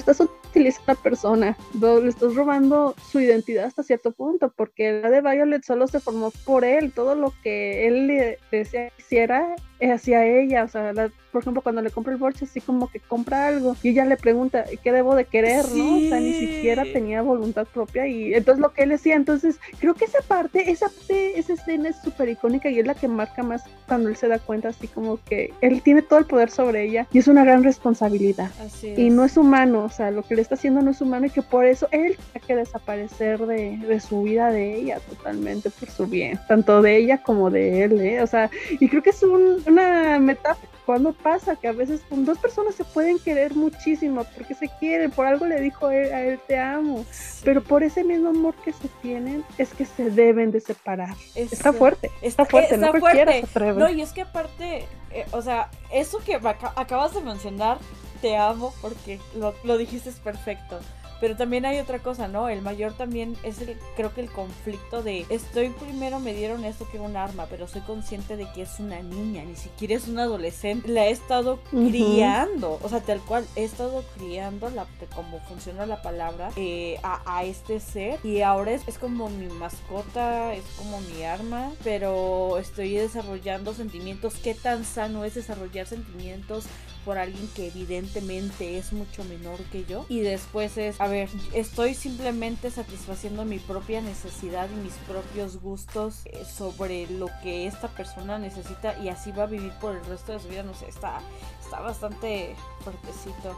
utilizando 0.54 0.92
a 0.92 0.96
la 0.96 1.02
persona, 1.02 1.58
le 1.82 2.08
estás 2.10 2.36
robando 2.36 2.96
su 3.12 3.20
identidad 3.20 3.66
hasta 3.66 3.84
cierto 3.84 4.12
punto, 4.12 4.54
porque 4.56 5.02
la 5.02 5.10
de 5.10 5.22
Violet 5.22 5.64
solo 5.64 5.88
se 5.88 6.00
formó 6.00 6.32
por 6.46 6.64
él, 6.64 6.92
todo 6.94 7.16
lo 7.16 7.34
que 7.44 7.88
él 7.88 8.08
le 8.08 8.38
decía 8.52 8.90
que 8.90 8.94
hiciera 9.00 9.56
es 9.80 9.92
hacia 9.92 10.26
ella, 10.26 10.64
o 10.64 10.68
sea, 10.70 10.94
la- 10.94 11.12
por 11.32 11.42
ejemplo, 11.42 11.62
cuando 11.64 11.82
le 11.82 11.90
compra 11.90 12.14
el 12.14 12.20
Borch, 12.20 12.44
así 12.44 12.62
como 12.62 12.90
que 12.90 13.00
compra 13.00 13.48
algo 13.48 13.76
y 13.82 13.90
ella 13.90 14.06
le 14.06 14.18
pregunta, 14.18 14.66
¿qué 14.84 14.92
debo 14.92 15.16
de 15.16 15.26
querer? 15.26 15.68
¿no? 15.72 15.98
O 15.98 16.02
sea, 16.08 16.20
ni 16.22 16.32
Sí. 16.34 16.46
siquiera 16.48 16.86
tenía 16.86 17.22
voluntad 17.24 17.66
propia 17.74 18.08
y 18.08 18.34
entonces 18.36 18.62
lo 18.62 18.72
que 18.72 18.84
él 18.84 18.90
decía, 18.90 19.16
entonces 19.16 19.60
creo 19.80 19.96
que 19.96 20.06
esa 20.06 20.20
parte, 20.22 20.70
esa 20.72 20.88
parte, 20.90 21.38
esa 21.40 21.54
escena 21.54 21.90
es 21.90 21.96
súper 22.04 22.30
icónica 22.30 22.70
y 22.70 22.80
es 22.80 22.86
la 22.86 22.94
que 22.94 23.08
marca 23.08 23.42
más 23.42 23.64
cuando 23.88 24.10
él 24.10 24.16
se 24.16 24.28
da 24.28 24.38
cuenta 24.40 24.70
así 24.70 24.88
como 24.88 25.18
que 25.28 25.52
él 25.62 25.82
tiene 25.82 26.04
todo 26.04 26.20
el 26.20 26.26
poder 26.26 26.52
sobre 26.52 26.84
ella 26.84 27.08
y 27.12 27.18
es 27.18 27.28
una 27.28 27.44
gran 27.44 27.64
responsabilidad. 27.64 28.52
Así 28.64 28.94
Y 28.96 29.10
no 29.10 29.26
es 29.26 29.36
humano, 29.36 29.84
o 29.86 29.90
sea, 29.90 30.12
lo 30.12 30.22
que 30.22 30.36
le 30.36 30.43
está 30.44 30.56
haciendo 30.56 30.82
no 30.82 30.92
es 30.92 31.02
humano 31.02 31.26
y 31.26 31.30
que 31.32 31.42
por 31.42 31.66
eso 31.66 31.88
él 31.92 32.16
tiene 32.32 32.48
que 32.48 32.56
desaparecer 32.56 33.40
de, 33.48 33.78
de 33.78 34.00
su 34.00 34.22
vida 34.24 34.52
de 34.52 34.76
ella 34.76 35.00
totalmente 35.10 35.70
por 35.72 35.90
su 35.90 36.06
bien, 36.06 36.40
tanto 36.48 36.82
de 36.84 36.98
ella 36.98 37.24
como 37.24 37.50
de 37.50 37.84
él, 37.84 38.00
¿eh? 38.02 38.22
O 38.22 38.28
sea, 38.28 38.52
y 38.80 38.88
creo 38.90 39.02
que 39.02 39.10
es 39.10 39.24
un- 39.24 39.64
una 39.66 40.20
metáfora. 40.20 40.70
Cuando 40.86 41.14
pasa 41.14 41.56
que 41.56 41.70
a 41.70 41.72
veces 41.72 42.02
con 42.10 42.26
dos 42.26 42.38
personas 42.40 42.76
se 42.76 42.84
pueden 42.84 43.18
querer 43.18 43.56
muchísimo 43.56 44.26
porque 44.36 44.54
se 44.54 44.70
quieren, 44.82 45.12
por 45.12 45.26
algo 45.26 45.46
le 45.46 45.62
dijo 45.62 45.88
a 45.88 45.96
él, 45.96 46.14
a 46.14 46.22
él, 46.24 46.40
te 46.46 46.58
amo, 46.60 47.06
pero 47.46 47.64
por 47.64 47.84
ese 47.84 48.04
mismo 48.04 48.30
amor 48.30 48.54
que 48.66 48.74
se 48.74 48.90
tienen 49.02 49.46
es 49.58 49.74
que 49.74 49.86
se 49.86 50.10
deben 50.10 50.52
de 50.52 50.60
separar. 50.60 51.16
Está 51.36 51.72
fuerte, 51.72 52.12
está 52.22 52.44
fuerte, 52.44 52.78
no 52.78 52.88
está 52.88 53.00
cualquiera 53.00 53.32
fuerte. 53.32 53.48
se. 53.48 53.80
No, 53.80 53.90
y 53.90 54.02
es 54.02 54.12
que 54.12 54.24
aparte, 54.24 54.86
eh, 55.12 55.26
o 55.32 55.42
sea, 55.42 55.70
eso 55.94 56.20
que 56.20 56.36
aca- 56.36 56.74
acabas 56.76 57.14
de 57.14 57.22
mencionar, 57.22 57.78
te 58.24 58.38
amo 58.38 58.74
porque 58.82 59.20
lo, 59.36 59.54
lo 59.66 59.78
dijiste 59.78 60.10
es 60.10 60.16
perfecto. 60.16 60.80
Pero 61.20 61.38
también 61.38 61.66
hay 61.66 61.80
otra 61.80 62.00
cosa, 62.00 62.28
¿no? 62.28 62.50
El 62.50 62.62
mayor 62.62 62.94
también 62.94 63.38
es 63.44 63.62
el, 63.62 63.78
creo 63.96 64.14
que 64.14 64.20
el 64.20 64.30
conflicto 64.30 65.04
de 65.04 65.26
estoy 65.30 65.70
primero 65.70 66.20
me 66.20 66.34
dieron 66.34 66.66
esto 66.66 66.86
que 66.90 67.00
un 67.00 67.16
arma, 67.16 67.48
pero 67.50 67.66
soy 67.68 67.82
consciente 67.82 68.36
de 68.36 68.46
que 68.52 68.64
es 68.64 68.80
una 68.80 69.02
niña, 69.02 69.44
ni 69.46 69.56
siquiera 69.56 69.96
es 69.96 70.08
una 70.08 70.24
adolescente. 70.24 70.90
La 70.90 71.06
he 71.06 71.12
estado 71.12 71.60
criando, 71.70 72.78
o 72.82 72.90
sea, 72.90 73.00
tal 73.02 73.22
cual, 73.22 73.46
he 73.56 73.64
estado 73.64 74.04
criando 74.18 74.70
la, 74.70 74.86
de 75.00 75.06
cómo 75.16 75.40
funciona 75.48 75.86
la 75.86 76.02
palabra 76.02 76.50
eh, 76.58 76.98
a, 77.04 77.22
a 77.26 77.44
este 77.46 77.80
ser 77.80 78.20
y 78.26 78.42
ahora 78.42 78.72
es, 78.72 78.86
es 78.88 78.98
como 78.98 79.30
mi 79.30 79.48
mascota, 79.48 80.54
es 80.54 80.66
como 80.78 81.00
mi 81.02 81.24
arma, 81.24 81.72
pero 81.86 82.58
estoy 82.58 82.96
desarrollando 82.96 83.74
sentimientos. 83.74 84.36
¿Qué 84.36 84.56
tan 84.56 84.84
sano 84.84 85.24
es 85.24 85.36
desarrollar 85.36 85.88
sentimientos? 85.88 86.66
Por 87.06 87.18
alguien 87.18 87.48
que 87.56 87.68
evidentemente 87.68 88.78
es 88.78 88.94
mucho 88.94 89.24
menor 89.26 89.60
que 89.72 89.86
yo. 89.86 90.06
Y 90.10 90.22
después 90.22 90.78
es 90.78 91.00
a 91.00 91.08
ver 91.08 91.30
estoy 91.54 91.94
simplemente 91.94 92.72
satisfaciendo 92.72 93.46
mi 93.46 93.60
propia 93.60 94.02
necesidad 94.02 94.70
y 94.70 94.76
mis 94.84 94.94
propios 95.08 95.62
gustos 95.62 96.22
eh, 96.26 96.44
sobre 96.46 97.08
lo 97.08 97.28
que 97.42 97.68
esta 97.68 97.88
persona 97.90 98.40
necesita 98.40 98.98
y 99.00 99.10
así 99.10 99.32
va 99.32 99.44
a 99.44 99.48
vivir 99.48 99.72
por 99.80 99.96
el 99.96 100.06
resto 100.06 100.34
de 100.34 100.40
su 100.40 100.48
vida. 100.48 100.64
No 100.64 100.74
sé 100.74 100.88
está 100.88 101.20
está 101.62 101.80
bastante 101.80 102.56
fuertecito. 102.84 103.58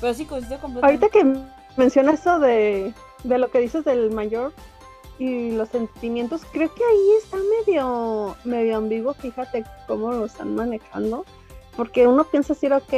Pero 0.00 0.14
sí 0.14 0.24
coincido 0.24 0.60
completamente. 0.60 1.06
Ahorita 1.06 1.08
que 1.08 1.50
mencionas 1.76 2.20
eso 2.20 2.38
de, 2.38 2.92
de 3.24 3.38
lo 3.38 3.50
que 3.50 3.60
dices 3.60 3.84
del 3.84 4.10
mayor 4.10 4.52
y 5.18 5.50
los 5.50 5.68
sentimientos, 5.68 6.42
creo 6.50 6.74
que 6.74 6.82
ahí 6.82 7.10
está 7.22 7.36
medio, 7.58 8.36
medio 8.44 8.78
ambiguo, 8.78 9.12
fíjate 9.12 9.64
cómo 9.86 10.12
lo 10.12 10.24
están 10.24 10.54
manejando, 10.54 11.26
porque 11.80 12.06
uno 12.06 12.24
piensa 12.24 12.52
decir, 12.52 12.74
ok, 12.74 12.92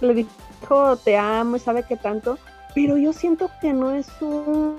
le 0.00 0.14
dijo 0.14 0.96
te 0.98 1.16
amo 1.16 1.56
y 1.56 1.58
sabe 1.58 1.82
que 1.82 1.96
tanto, 1.96 2.38
pero 2.72 2.96
yo 2.96 3.12
siento 3.12 3.50
que 3.60 3.72
no 3.72 3.92
es 3.92 4.06
un, 4.20 4.78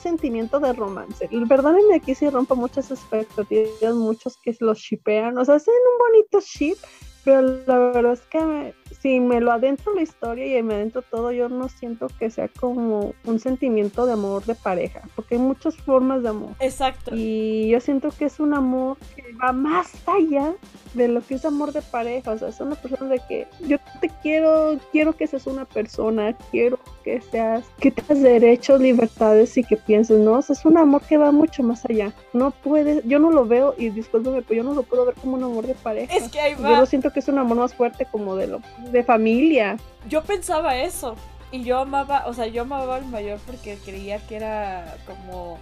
sentimiento 0.00 0.60
de 0.60 0.72
romance. 0.72 1.28
Perdónenme 1.48 1.96
aquí 1.96 2.14
si 2.14 2.30
rompo 2.30 2.54
muchas 2.54 2.92
expectativas, 2.92 3.96
muchos 3.96 4.36
que 4.36 4.56
los 4.60 4.78
shipean, 4.78 5.36
o 5.38 5.44
sea, 5.44 5.56
hacen 5.56 5.74
un 5.74 5.98
bonito 5.98 6.38
ship, 6.38 6.76
pero 7.24 7.42
la 7.66 7.78
verdad 7.78 8.12
es 8.12 8.22
que 8.22 8.74
si 9.00 9.20
me 9.20 9.40
lo 9.40 9.52
adentro 9.52 9.94
la 9.94 10.02
historia 10.02 10.58
y 10.58 10.62
me 10.62 10.74
adentro 10.74 11.02
todo, 11.02 11.32
yo 11.32 11.48
no 11.48 11.68
siento 11.68 12.08
que 12.18 12.30
sea 12.30 12.48
como 12.48 13.14
un 13.24 13.38
sentimiento 13.38 14.06
de 14.06 14.12
amor 14.12 14.44
de 14.44 14.54
pareja, 14.54 15.02
porque 15.16 15.36
hay 15.36 15.40
muchas 15.40 15.76
formas 15.76 16.22
de 16.22 16.30
amor. 16.30 16.50
Exacto. 16.60 17.12
Y 17.14 17.68
yo 17.68 17.80
siento 17.80 18.10
que 18.10 18.26
es 18.26 18.40
un 18.40 18.54
amor 18.54 18.98
que 19.14 19.24
va 19.42 19.52
más 19.52 19.92
allá 20.06 20.54
de 20.94 21.08
lo 21.08 21.20
que 21.20 21.34
es 21.34 21.44
amor 21.44 21.72
de 21.72 21.82
pareja. 21.82 22.32
O 22.32 22.38
sea, 22.38 22.48
es 22.48 22.60
una 22.60 22.74
persona 22.74 23.08
de 23.10 23.20
que 23.28 23.46
yo 23.66 23.78
te 24.00 24.10
quiero, 24.22 24.78
quiero 24.92 25.14
que 25.14 25.26
seas 25.26 25.46
una 25.46 25.64
persona, 25.64 26.36
quiero 26.50 26.78
que 27.02 27.20
seas, 27.20 27.64
que 27.80 27.90
tengas 27.90 28.22
derechos, 28.22 28.80
libertades 28.80 29.56
y 29.56 29.64
que 29.64 29.76
pienses, 29.76 30.18
¿no? 30.18 30.32
O 30.38 30.42
sea, 30.42 30.54
es 30.54 30.64
un 30.64 30.76
amor 30.78 31.02
que 31.02 31.16
va 31.16 31.32
mucho 31.32 31.62
más 31.62 31.84
allá. 31.84 32.12
No 32.32 32.50
puedes, 32.50 33.04
yo 33.04 33.18
no 33.18 33.30
lo 33.30 33.44
veo, 33.46 33.74
y 33.78 33.90
discúlpeme, 33.90 34.42
pero 34.42 34.62
yo 34.62 34.64
no 34.64 34.74
lo 34.74 34.82
puedo 34.82 35.06
ver 35.06 35.14
como 35.14 35.36
un 35.36 35.44
amor 35.44 35.66
de 35.66 35.74
pareja. 35.74 36.14
Es 36.14 36.28
que 36.28 36.40
ahí 36.40 36.54
Yo 36.56 36.62
va. 36.62 36.80
lo 36.80 36.86
siento 36.86 37.12
que 37.12 37.20
es 37.20 37.28
un 37.28 37.38
amor 37.38 37.58
más 37.58 37.74
fuerte 37.74 38.06
como 38.10 38.36
de 38.36 38.46
lo 38.46 38.60
de 38.90 39.02
familia. 39.04 39.76
Yo 40.08 40.22
pensaba 40.22 40.76
eso. 40.76 41.14
Y 41.52 41.64
yo 41.64 41.78
amaba, 41.78 42.26
o 42.26 42.32
sea, 42.34 42.46
yo 42.46 42.62
amaba 42.62 42.96
al 42.96 43.06
mayor 43.06 43.40
porque 43.44 43.76
creía 43.84 44.18
que 44.26 44.36
era 44.36 44.96
como 45.04 45.58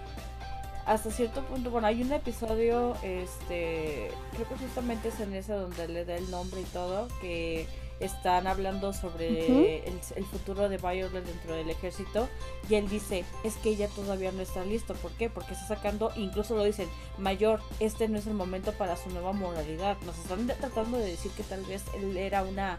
hasta 0.85 1.11
cierto 1.11 1.43
punto, 1.43 1.69
bueno, 1.69 1.85
hay 1.85 2.01
un 2.01 2.11
episodio, 2.11 2.95
este, 3.03 4.09
creo 4.33 4.47
que 4.49 4.55
justamente 4.55 5.09
es 5.09 5.19
en 5.19 5.33
ese 5.35 5.53
donde 5.53 5.87
le 5.87 6.03
da 6.03 6.15
el 6.15 6.29
nombre 6.31 6.61
y 6.61 6.63
todo, 6.65 7.07
que 7.21 7.67
están 7.99 8.47
hablando 8.47 8.93
sobre 8.93 9.87
el, 9.87 9.99
el 10.15 10.25
futuro 10.25 10.69
de 10.69 10.77
Violet 10.77 11.25
dentro 11.25 11.55
del 11.55 11.69
ejército 11.69 12.29
y 12.69 12.75
él 12.75 12.87
dice, 12.89 13.25
es 13.43 13.55
que 13.57 13.69
ella 13.69 13.87
todavía 13.89 14.31
no 14.31 14.41
está 14.41 14.63
listo, 14.63 14.93
¿por 14.95 15.11
qué? 15.11 15.29
Porque 15.29 15.53
está 15.53 15.67
sacando, 15.67 16.11
incluso 16.15 16.55
lo 16.55 16.63
dicen, 16.63 16.87
mayor, 17.17 17.61
este 17.79 18.07
no 18.07 18.17
es 18.17 18.27
el 18.27 18.33
momento 18.33 18.71
para 18.73 18.95
su 18.95 19.09
nueva 19.09 19.33
moralidad, 19.33 19.97
nos 20.05 20.17
están 20.17 20.47
tratando 20.47 20.97
de 20.97 21.05
decir 21.05 21.31
que 21.31 21.43
tal 21.43 21.63
vez 21.65 21.83
él 21.93 22.15
era 22.17 22.43
una 22.43 22.77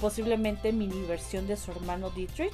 posiblemente 0.00 0.72
mini 0.72 1.02
versión 1.02 1.46
de 1.46 1.56
su 1.56 1.70
hermano 1.70 2.10
Dietrich, 2.10 2.52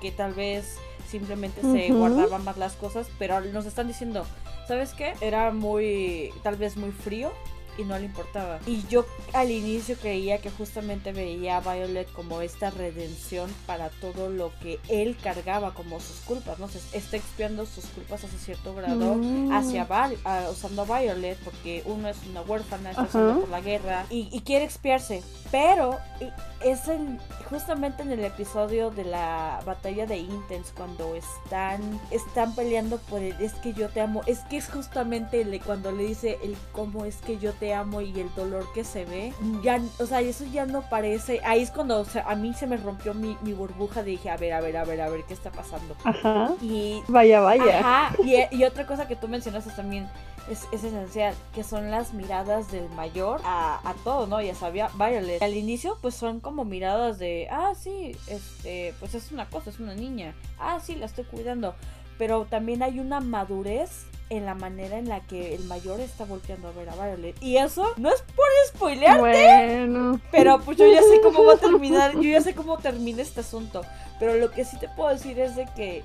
que 0.00 0.12
tal 0.12 0.32
vez 0.34 0.76
simplemente 1.08 1.62
se 1.62 1.90
Ujú. 1.90 1.98
guardaba 1.98 2.38
más 2.38 2.56
las 2.56 2.74
cosas, 2.74 3.08
pero 3.18 3.40
nos 3.40 3.66
están 3.66 3.88
diciendo, 3.88 4.24
¿sabes 4.68 4.92
qué? 4.94 5.14
Era 5.20 5.50
muy, 5.50 6.32
tal 6.42 6.56
vez 6.56 6.76
muy 6.76 6.92
frío 6.92 7.32
y 7.78 7.84
no 7.84 7.98
le 7.98 8.04
importaba. 8.06 8.58
Y 8.66 8.84
yo 8.88 9.06
al 9.32 9.50
inicio 9.50 9.96
creía 9.96 10.38
que 10.42 10.50
justamente 10.50 11.12
veía 11.12 11.56
a 11.56 11.60
Violet 11.60 12.10
como 12.12 12.40
esta 12.42 12.70
redención 12.70 13.50
para 13.66 13.88
todo 13.88 14.28
lo 14.28 14.52
que 14.60 14.78
él 14.88 15.16
cargaba 15.22 15.72
como 15.74 16.00
sus 16.00 16.16
culpas, 16.26 16.58
¿no? 16.58 16.68
Se 16.68 16.78
está 16.96 17.16
expiando 17.16 17.64
sus 17.66 17.84
culpas 17.86 18.24
hasta 18.24 18.36
cierto 18.38 18.74
grado 18.74 19.14
Mm. 19.14 19.52
hacia 19.52 19.84
Val, 19.84 20.16
a- 20.24 20.48
usando 20.50 20.82
a 20.82 21.00
Violet 21.00 21.38
porque 21.44 21.82
uno 21.86 22.08
es 22.08 22.16
una 22.28 22.42
huérfana, 22.42 22.90
está 22.90 23.04
pasando 23.04 23.40
por 23.40 23.48
la 23.48 23.60
guerra 23.60 24.04
y, 24.10 24.28
y 24.32 24.40
quiere 24.40 24.64
expiarse. 24.64 25.22
Pero 25.50 25.96
y- 26.20 26.28
es 26.68 26.88
el, 26.88 27.18
justamente 27.48 28.02
en 28.02 28.10
el 28.10 28.24
episodio 28.24 28.90
de 28.90 29.04
la 29.04 29.60
batalla 29.64 30.06
de 30.06 30.16
Intense 30.18 30.72
cuando 30.76 31.14
están, 31.14 31.80
están 32.10 32.54
peleando 32.56 32.98
por 32.98 33.20
el 33.22 33.32
es 33.40 33.52
que 33.54 33.72
yo 33.72 33.88
te 33.88 34.00
amo. 34.00 34.22
Es 34.26 34.40
que 34.50 34.56
es 34.56 34.68
justamente 34.68 35.40
el 35.42 35.60
cuando 35.62 35.92
le 35.92 36.04
dice 36.04 36.38
el 36.42 36.56
cómo 36.72 37.04
es 37.04 37.16
que 37.16 37.38
yo 37.38 37.52
te 37.52 37.67
amo 37.74 38.00
y 38.00 38.18
el 38.20 38.32
dolor 38.34 38.66
que 38.72 38.84
se 38.84 39.04
ve. 39.04 39.32
Ya, 39.62 39.80
o 39.98 40.06
sea, 40.06 40.20
eso 40.20 40.44
ya 40.44 40.66
no 40.66 40.82
parece. 40.88 41.40
Ahí 41.44 41.62
es 41.62 41.70
cuando 41.70 42.00
o 42.00 42.04
sea, 42.04 42.24
a 42.28 42.34
mí 42.34 42.54
se 42.54 42.66
me 42.66 42.76
rompió 42.76 43.14
mi, 43.14 43.36
mi 43.42 43.52
burbuja. 43.52 44.02
Dije, 44.02 44.30
a 44.30 44.36
ver, 44.36 44.52
a 44.52 44.60
ver, 44.60 44.76
a 44.76 44.84
ver, 44.84 45.00
a 45.00 45.08
ver, 45.08 45.24
¿qué 45.26 45.34
está 45.34 45.50
pasando? 45.50 45.96
Ajá. 46.04 46.52
Y 46.60 47.02
Vaya, 47.08 47.40
vaya. 47.40 47.80
Ajá, 47.80 48.16
y, 48.22 48.36
y 48.56 48.64
otra 48.64 48.86
cosa 48.86 49.08
que 49.08 49.16
tú 49.16 49.28
mencionaste 49.28 49.70
también 49.72 50.08
es, 50.50 50.66
es 50.72 50.84
esencial, 50.84 51.34
que 51.54 51.62
son 51.62 51.90
las 51.90 52.14
miradas 52.14 52.70
del 52.70 52.88
mayor 52.90 53.40
a, 53.44 53.80
a 53.88 53.94
todo, 54.04 54.26
¿no? 54.26 54.40
Ya 54.40 54.54
sabía, 54.54 54.90
Violet. 54.94 55.42
Al 55.42 55.54
inicio, 55.54 55.98
pues 56.00 56.14
son 56.14 56.40
como 56.40 56.64
miradas 56.64 57.18
de, 57.18 57.48
ah, 57.50 57.72
sí, 57.78 58.16
este, 58.26 58.94
pues 58.98 59.14
es 59.14 59.30
una 59.32 59.48
cosa, 59.48 59.70
es 59.70 59.78
una 59.78 59.94
niña. 59.94 60.34
Ah, 60.58 60.78
sí, 60.82 60.94
la 60.94 61.06
estoy 61.06 61.24
cuidando. 61.24 61.74
Pero 62.16 62.46
también 62.46 62.82
hay 62.82 62.98
una 62.98 63.20
madurez 63.20 64.06
en 64.30 64.44
la 64.46 64.54
manera 64.54 64.98
en 64.98 65.08
la 65.08 65.20
que 65.20 65.54
el 65.54 65.64
mayor 65.64 66.00
está 66.00 66.24
volteando 66.24 66.68
a 66.68 66.72
ver 66.72 66.88
a 66.90 66.94
Violet. 66.94 67.36
Y 67.42 67.56
eso 67.56 67.86
no 67.96 68.10
es 68.10 68.22
por 68.22 68.46
spoilear, 68.68 69.18
Bueno. 69.20 70.20
pero 70.30 70.60
pues 70.60 70.76
yo 70.76 70.86
ya 70.86 71.00
sé 71.02 71.20
cómo 71.22 71.44
va 71.44 71.54
a 71.54 71.58
terminar, 71.58 72.12
yo 72.14 72.22
ya 72.30 72.40
sé 72.40 72.54
cómo 72.54 72.78
termina 72.78 73.22
este 73.22 73.40
asunto. 73.40 73.82
Pero 74.18 74.34
lo 74.34 74.50
que 74.50 74.64
sí 74.64 74.76
te 74.78 74.88
puedo 74.88 75.10
decir 75.10 75.38
es 75.38 75.56
de 75.56 75.66
que 75.76 76.04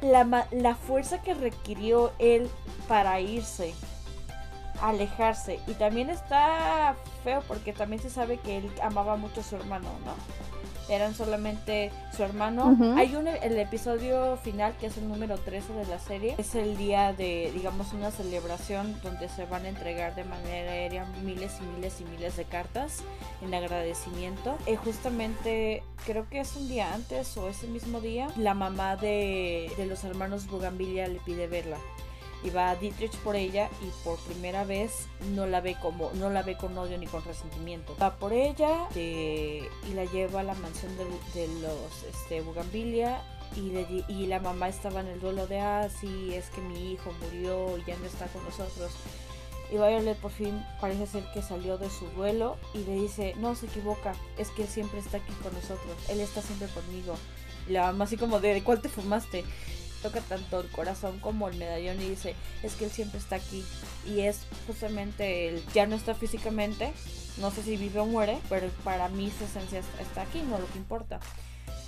la, 0.00 0.46
la 0.50 0.74
fuerza 0.76 1.20
que 1.22 1.34
requirió 1.34 2.12
él 2.18 2.48
para 2.88 3.20
irse, 3.20 3.74
alejarse, 4.80 5.58
y 5.66 5.72
también 5.74 6.10
está 6.10 6.94
feo 7.24 7.42
porque 7.48 7.72
también 7.72 8.00
se 8.02 8.10
sabe 8.10 8.38
que 8.38 8.58
él 8.58 8.70
amaba 8.82 9.16
mucho 9.16 9.40
a 9.40 9.44
su 9.44 9.56
hermano, 9.56 9.88
¿no? 10.04 10.14
Eran 10.88 11.14
solamente 11.14 11.90
su 12.16 12.22
hermano. 12.22 12.66
Ujú. 12.66 12.96
Hay 12.96 13.14
un 13.16 13.26
el 13.26 13.58
episodio 13.58 14.36
final 14.38 14.74
que 14.78 14.86
es 14.86 14.96
el 14.96 15.08
número 15.08 15.36
13 15.38 15.72
de 15.72 15.86
la 15.86 15.98
serie. 15.98 16.34
Es 16.38 16.54
el 16.54 16.76
día 16.76 17.12
de, 17.12 17.50
digamos, 17.54 17.92
una 17.92 18.10
celebración 18.10 18.98
donde 19.02 19.28
se 19.28 19.46
van 19.46 19.64
a 19.64 19.68
entregar 19.68 20.14
de 20.14 20.24
manera 20.24 20.72
aérea 20.72 21.04
miles 21.24 21.52
y 21.60 21.76
miles 21.76 22.00
y 22.00 22.04
miles 22.04 22.36
de 22.36 22.44
cartas 22.44 23.02
en 23.42 23.54
agradecimiento. 23.54 24.56
Eh, 24.66 24.76
justamente, 24.76 25.82
creo 26.04 26.28
que 26.28 26.40
es 26.40 26.56
un 26.56 26.68
día 26.68 26.94
antes 26.94 27.36
o 27.36 27.48
ese 27.48 27.66
mismo 27.66 28.00
día, 28.00 28.28
la 28.36 28.54
mamá 28.54 28.96
de, 28.96 29.70
de 29.76 29.86
los 29.86 30.04
hermanos 30.04 30.46
Bugambilia 30.46 31.08
le 31.08 31.18
pide 31.20 31.46
verla. 31.46 31.78
Y 32.44 32.50
va 32.50 32.76
Dietrich 32.76 33.16
por 33.18 33.34
ella 33.34 33.68
y 33.82 34.04
por 34.04 34.18
primera 34.18 34.64
vez 34.64 35.06
no 35.34 35.46
la 35.46 35.60
ve 35.60 35.76
como, 35.80 36.10
no 36.14 36.30
la 36.30 36.42
ve 36.42 36.56
con 36.56 36.76
odio 36.78 36.98
ni 36.98 37.06
con 37.06 37.24
resentimiento. 37.24 37.96
Va 38.00 38.16
por 38.16 38.32
ella 38.32 38.88
eh, 38.94 39.68
y 39.90 39.94
la 39.94 40.04
lleva 40.04 40.40
a 40.40 40.44
la 40.44 40.54
mansión 40.54 40.92
de, 40.96 41.04
los 41.60 42.02
este, 42.08 42.42
Bugambilia 42.42 43.22
y, 43.54 44.26
la 44.26 44.40
mamá 44.40 44.68
estaba 44.68 45.00
en 45.00 45.06
el 45.06 45.20
duelo 45.20 45.46
de, 45.46 45.60
ah, 45.60 45.88
sí, 45.88 46.34
es 46.34 46.50
que 46.50 46.60
mi 46.60 46.92
hijo 46.92 47.12
murió 47.22 47.78
y 47.78 47.84
ya 47.84 47.96
no 47.96 48.06
está 48.06 48.26
con 48.26 48.44
nosotros. 48.44 48.92
Y 49.70 49.74
Violet 49.74 50.16
por 50.18 50.30
fin 50.30 50.64
parece 50.80 51.06
ser 51.06 51.24
que 51.32 51.42
salió 51.42 51.78
de 51.78 51.90
su 51.90 52.06
duelo 52.10 52.56
y 52.74 52.78
le 52.84 52.94
dice, 52.94 53.34
no 53.38 53.54
se 53.54 53.66
equivoca, 53.66 54.14
es 54.38 54.50
que 54.50 54.62
él 54.62 54.68
siempre 54.68 55.00
está 55.00 55.16
aquí 55.16 55.32
con 55.42 55.52
nosotros, 55.54 55.96
él 56.08 56.20
está 56.20 56.42
siempre 56.42 56.68
conmigo. 56.68 57.14
Y 57.68 57.72
la 57.72 57.86
mamá 57.86 58.04
así 58.04 58.16
como 58.16 58.38
¿de 58.40 58.62
cuál 58.62 58.80
te 58.80 58.88
fumaste? 58.88 59.44
Toca 60.02 60.20
tanto 60.20 60.60
el 60.60 60.68
corazón 60.68 61.18
como 61.20 61.48
el 61.48 61.56
medallón 61.56 62.00
y 62.00 62.08
dice, 62.10 62.34
es 62.62 62.74
que 62.74 62.84
él 62.84 62.90
siempre 62.90 63.18
está 63.18 63.36
aquí. 63.36 63.64
Y 64.06 64.20
es 64.20 64.40
justamente 64.66 65.48
él, 65.48 65.62
ya 65.74 65.86
no 65.86 65.96
está 65.96 66.14
físicamente, 66.14 66.92
no 67.38 67.50
sé 67.50 67.62
si 67.62 67.76
vive 67.76 68.00
o 68.00 68.06
muere, 68.06 68.38
pero 68.48 68.68
para 68.84 69.08
mí 69.08 69.32
su 69.38 69.44
esencia 69.44 69.80
está- 70.00 70.22
aquí, 70.22 70.42
no 70.42 70.58
lo 70.58 70.66
que 70.70 70.78
importa. 70.78 71.18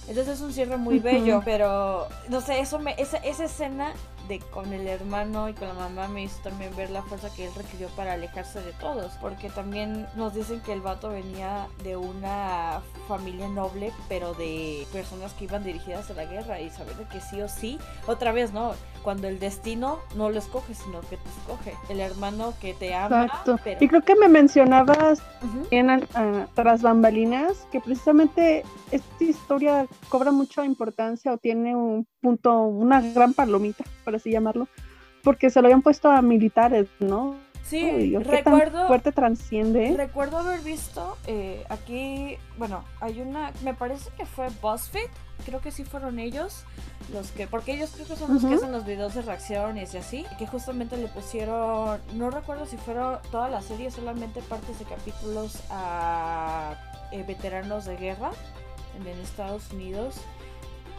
Entonces 0.09 0.37
es 0.37 0.41
un 0.41 0.53
cierre 0.55 0.79
muy 0.79 0.99
bello, 1.01 1.43
pero 1.45 2.09
no 2.31 2.41
sé, 2.41 2.61
eso 2.61 2.79
me, 2.79 2.95
esa, 2.99 3.19
esa 3.19 3.45
escena 3.45 3.93
de 4.29 4.41
con 4.41 4.73
el 4.73 4.87
hermano 4.87 5.49
y 5.49 5.55
con 5.55 5.69
la 5.69 5.75
mamá 5.75 6.09
me 6.09 6.25
hizo 6.25 6.39
también 6.43 6.75
ver 6.77 6.91
la 6.91 7.03
fuerza 7.03 7.31
que 7.35 7.47
él 7.47 7.53
requirió 7.57 7.89
para 7.91 8.13
alejarse 8.13 8.61
de 8.61 8.73
todos, 8.75 9.13
porque 9.21 9.51
también 9.51 10.07
nos 10.17 10.35
dicen 10.35 10.61
que 10.61 10.73
el 10.73 10.81
vato 10.81 11.09
venía 11.09 11.67
de 11.83 11.97
una 11.97 12.81
familia 13.07 13.49
noble, 13.49 13.93
pero 14.09 14.35
de 14.35 14.87
personas 14.93 15.33
que 15.35 15.45
iban 15.45 15.65
dirigidas 15.65 16.11
a 16.11 16.15
la 16.15 16.25
guerra 16.25 16.61
y 16.61 16.71
saber 16.71 16.97
de 16.97 17.05
que 17.05 17.21
sí 17.21 17.41
o 17.41 17.49
sí, 17.49 17.79
otra 18.07 18.33
vez 18.33 18.53
no, 18.53 18.75
cuando 19.03 19.29
el 19.29 19.39
destino 19.39 19.99
no 20.17 20.31
lo 20.31 20.39
escoge, 20.39 20.75
sino 20.75 21.01
que 21.01 21.17
te 21.17 21.29
escoge, 21.41 21.75
el 21.89 22.01
hermano 22.01 22.53
que 22.61 22.75
te 22.75 22.95
ama, 22.95 23.25
Exacto. 23.25 23.59
pero 23.65 23.83
Y 23.83 23.89
creo 23.89 24.03
que 24.03 24.15
me 24.17 24.29
mencionabas 24.29 25.23
en, 25.71 26.07
tras 26.55 26.83
bambalinas 26.83 27.67
que 27.73 27.81
precisamente 27.81 28.65
esta 28.91 29.25
historia 29.25 29.87
cobra 30.09 30.33
mucha 30.33 30.65
importancia 30.65 31.33
o 31.33 31.39
tiene 31.39 31.75
un 31.75 32.07
punto, 32.21 32.63
una 32.63 33.01
gran 33.01 33.35
palomita, 33.35 33.85
por 34.09 34.17
así 34.17 34.31
llamarlo, 34.31 34.69
porque 35.23 35.51
se 35.51 35.61
lo 35.61 35.67
habían 35.67 35.83
puesto 35.83 36.11
a 36.11 36.23
militares, 36.23 36.89
¿no? 36.99 37.37
Sí, 37.63 37.85
Uy, 37.85 38.11
¿qué 38.13 38.25
recuerdo 38.25 38.87
fuerte 38.87 39.13
transciende. 39.13 39.95
Recuerdo 39.95 40.39
haber 40.39 40.61
visto 40.61 41.19
eh, 41.27 41.63
aquí, 41.69 42.39
bueno, 42.57 42.85
hay 43.03 43.21
una, 43.21 43.53
me 43.63 43.75
parece 43.75 44.09
que 44.17 44.25
fue 44.25 44.49
BuzzFeed, 44.63 45.11
creo 45.45 45.61
que 45.61 45.71
sí 45.71 45.85
fueron 45.85 46.19
ellos 46.19 46.65
los 47.13 47.31
que, 47.33 47.47
porque 47.47 47.75
ellos 47.75 47.91
creo 47.95 48.07
que 48.07 48.17
son 48.17 48.33
los 48.33 48.43
que 48.43 48.55
hacen 48.55 48.73
los 48.73 48.87
videos 48.87 49.15
de 49.15 49.21
reacciones 49.21 49.93
y 49.93 49.99
así, 49.99 50.25
que 50.39 50.47
justamente 50.47 50.97
le 50.97 51.09
pusieron, 51.09 52.01
no 52.15 52.31
recuerdo 52.31 52.65
si 52.65 52.79
fueron 52.79 53.19
toda 53.31 53.51
la 53.51 53.61
serie, 53.61 53.91
solamente 53.91 54.41
partes 54.41 54.79
de 54.79 54.87
capítulos 54.87 55.59
a 55.69 56.75
eh, 57.13 57.23
veteranos 57.29 57.85
de 57.85 57.99
guerra 57.99 58.31
en 58.99 59.07
Estados 59.21 59.71
Unidos. 59.75 60.23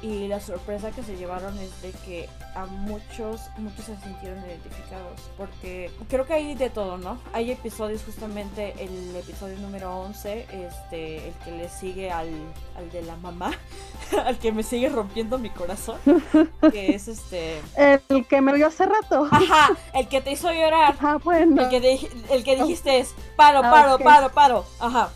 Y 0.02 0.28
la 0.28 0.40
sorpresa 0.40 0.92
que 0.92 1.04
se 1.04 1.18
llevaron 1.18 1.58
es 1.60 1.82
de 1.82 1.92
que 2.06 2.30
a 2.56 2.66
muchos, 2.66 3.42
muchos 3.58 3.86
se 3.86 3.96
sintieron 3.98 4.40
identificados. 4.46 5.22
Porque 5.38 5.92
creo 6.10 6.26
que 6.26 6.34
hay 6.34 6.56
de 6.56 6.70
todo, 6.70 6.98
¿no? 6.98 7.20
Hay 7.34 7.52
episodios, 7.52 8.04
justamente 8.04 8.74
el 8.80 9.16
episodio 9.16 9.58
número 9.60 9.96
11, 10.02 10.48
este, 10.52 11.28
el 11.28 11.34
que 11.46 11.52
le 11.52 11.70
sigue 11.70 12.12
al, 12.12 12.30
al 12.78 12.90
de 12.92 13.02
la 13.04 13.16
mamá, 13.18 13.52
al 14.26 14.38
que 14.40 14.52
me 14.52 14.64
sigue 14.64 14.90
rompiendo 14.90 15.38
mi 15.38 15.50
corazón, 15.50 16.00
que 16.72 16.96
es 16.96 17.08
este... 17.08 17.62
El 17.76 18.26
que 18.28 18.42
me 18.42 18.54
vio 18.54 18.68
hace 18.68 18.86
rato. 18.86 19.28
Ajá, 19.30 19.76
el 19.94 20.08
que 20.08 20.22
te 20.22 20.32
hizo 20.32 20.52
llorar. 20.52 20.96
Ah, 21.02 21.18
bueno. 21.24 21.62
El 21.62 21.70
que, 21.70 22.10
el 22.30 22.44
que 22.44 22.56
dijiste 22.56 23.00
es, 23.00 23.14
paro, 23.36 23.60
Ah, 23.64 23.72
paro, 23.72 24.00
paro, 24.00 24.30
paro. 24.30 24.66
Ajá, 24.80 25.10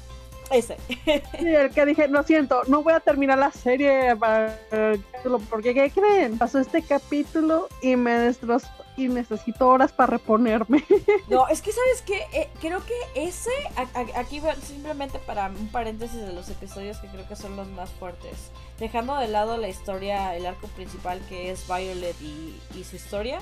ese. 0.53 0.77
Sí, 0.87 1.47
el 1.47 1.69
que 1.71 1.85
dije, 1.85 2.07
lo 2.07 2.23
siento, 2.23 2.61
no 2.67 2.83
voy 2.83 2.93
a 2.93 2.99
terminar 2.99 3.37
la 3.39 3.51
serie 3.51 4.15
para 4.15 4.59
el 4.71 5.03
capítulo, 5.11 5.39
porque 5.49 5.73
¿qué 5.73 5.91
creen? 5.91 6.37
Pasó 6.37 6.59
este 6.59 6.81
capítulo 6.81 7.67
y 7.81 7.95
me 7.95 8.11
destrozó 8.13 8.67
y 8.95 9.07
necesito 9.07 9.67
horas 9.69 9.91
para 9.91 10.11
reponerme. 10.11 10.83
No, 11.27 11.47
es 11.47 11.61
que 11.61 11.71
sabes 11.71 12.01
que 12.03 12.49
creo 12.61 12.81
que 12.85 12.93
ese, 13.15 13.49
a- 13.75 13.99
a- 13.99 14.19
aquí 14.19 14.39
simplemente 14.61 15.17
para 15.19 15.47
un 15.47 15.67
paréntesis 15.69 16.21
de 16.21 16.31
los 16.33 16.47
episodios 16.49 16.97
que 16.99 17.07
creo 17.07 17.27
que 17.27 17.35
son 17.35 17.55
los 17.55 17.67
más 17.69 17.89
fuertes. 17.91 18.51
Dejando 18.79 19.15
de 19.17 19.27
lado 19.29 19.57
la 19.57 19.67
historia, 19.69 20.35
el 20.35 20.45
arco 20.45 20.67
principal 20.67 21.19
que 21.29 21.49
es 21.51 21.65
Violet 21.67 22.15
y, 22.21 22.59
y 22.75 22.83
su 22.83 22.95
historia, 22.97 23.39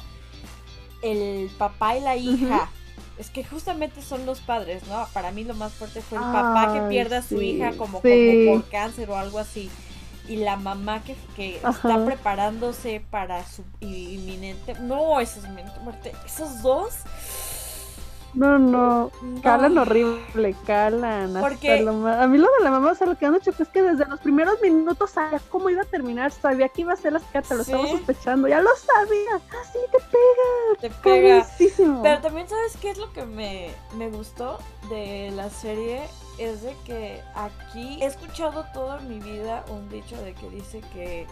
el 1.01 1.49
papá 1.57 1.97
y 1.97 2.01
la 2.01 2.15
hija. 2.15 2.69
Es 3.17 3.29
que 3.29 3.43
justamente 3.43 4.01
son 4.01 4.25
los 4.25 4.39
padres, 4.39 4.87
¿no? 4.87 5.07
Para 5.13 5.31
mí 5.31 5.43
lo 5.43 5.53
más 5.53 5.73
fuerte 5.73 6.01
fue 6.01 6.17
el 6.17 6.23
papá 6.23 6.73
que 6.73 6.81
pierde 6.89 7.17
a 7.17 7.21
su 7.21 7.37
sí, 7.39 7.51
hija 7.51 7.73
como, 7.73 8.01
sí. 8.01 8.45
como 8.45 8.61
por 8.61 8.69
cáncer 8.69 9.09
o 9.09 9.17
algo 9.17 9.39
así. 9.39 9.69
Y 10.27 10.37
la 10.37 10.55
mamá 10.55 11.03
que, 11.03 11.15
que 11.35 11.57
está 11.57 12.05
preparándose 12.05 13.03
para 13.11 13.45
su 13.45 13.63
inminente... 13.79 14.75
No, 14.79 15.19
esa 15.19 15.39
es 15.39 15.45
inminente 15.45 15.79
muerte. 15.81 16.13
Esos 16.25 16.61
dos... 16.61 16.93
No, 18.33 18.57
no, 18.57 19.11
no. 19.21 19.41
calan 19.41 19.77
horrible, 19.77 20.55
calan. 20.65 21.35
hasta 21.35 21.41
Porque- 21.41 21.81
lo 21.81 21.93
ma- 21.93 22.21
A 22.23 22.27
mí 22.27 22.37
lo 22.37 22.47
de 22.57 22.63
la 22.63 22.71
mamá, 22.71 22.91
o 22.91 22.95
sea, 22.95 23.07
lo 23.07 23.17
que 23.17 23.29
me 23.29 23.39
chocó 23.41 23.63
es 23.63 23.69
que 23.69 23.81
desde 23.81 24.05
los 24.05 24.19
primeros 24.21 24.61
minutos 24.61 25.11
sabía 25.11 25.41
cómo 25.49 25.69
iba 25.69 25.81
a 25.81 25.85
terminar, 25.85 26.31
sabía 26.31 26.69
que 26.69 26.81
iba 26.81 26.93
a 26.93 26.95
ser 26.95 27.13
las 27.13 27.23
cartas, 27.23 27.57
lo 27.57 27.63
Sí. 27.63 27.71
estaba 27.71 27.89
sospechando, 27.89 28.47
ya 28.47 28.61
lo 28.61 28.69
sabía. 28.75 29.35
Así 29.61 29.79
te 29.91 29.97
pega, 29.99 30.79
Te 30.79 30.89
pega. 31.03 31.47
Pero 32.03 32.21
también 32.21 32.47
sabes 32.47 32.77
qué 32.77 32.91
es 32.91 32.97
lo 32.97 33.11
que 33.11 33.25
me, 33.25 33.71
me 33.97 34.09
gustó 34.09 34.59
de 34.89 35.31
la 35.35 35.49
serie 35.49 36.01
es 36.37 36.61
de 36.63 36.75
que 36.85 37.21
aquí 37.35 37.99
he 38.01 38.05
escuchado 38.05 38.65
toda 38.73 38.99
mi 39.01 39.19
vida 39.19 39.63
un 39.69 39.89
dicho 39.89 40.15
de 40.23 40.33
que 40.33 40.49
dice 40.49 40.81
que 40.93 41.27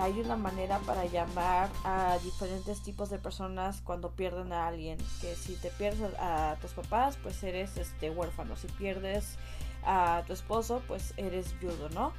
hay 0.00 0.20
una 0.20 0.36
manera 0.36 0.78
para 0.80 1.04
llamar 1.04 1.70
a 1.84 2.18
diferentes 2.22 2.80
tipos 2.80 3.10
de 3.10 3.18
personas 3.18 3.80
cuando 3.82 4.10
pierden 4.10 4.52
a 4.52 4.68
alguien. 4.68 4.98
Que 5.20 5.34
si 5.34 5.54
te 5.56 5.70
pierdes 5.70 6.12
a, 6.18 6.56
tus 6.60 6.72
papás, 6.72 7.18
pues 7.22 7.42
eres 7.42 7.76
este 7.76 8.10
huérfano. 8.10 8.56
Si 8.56 8.68
pierdes 8.68 9.36
a 9.84 10.22
tu 10.26 10.32
esposo, 10.32 10.82
pues 10.86 11.14
eres 11.16 11.58
viudo, 11.60 11.88
¿no? 11.90 12.12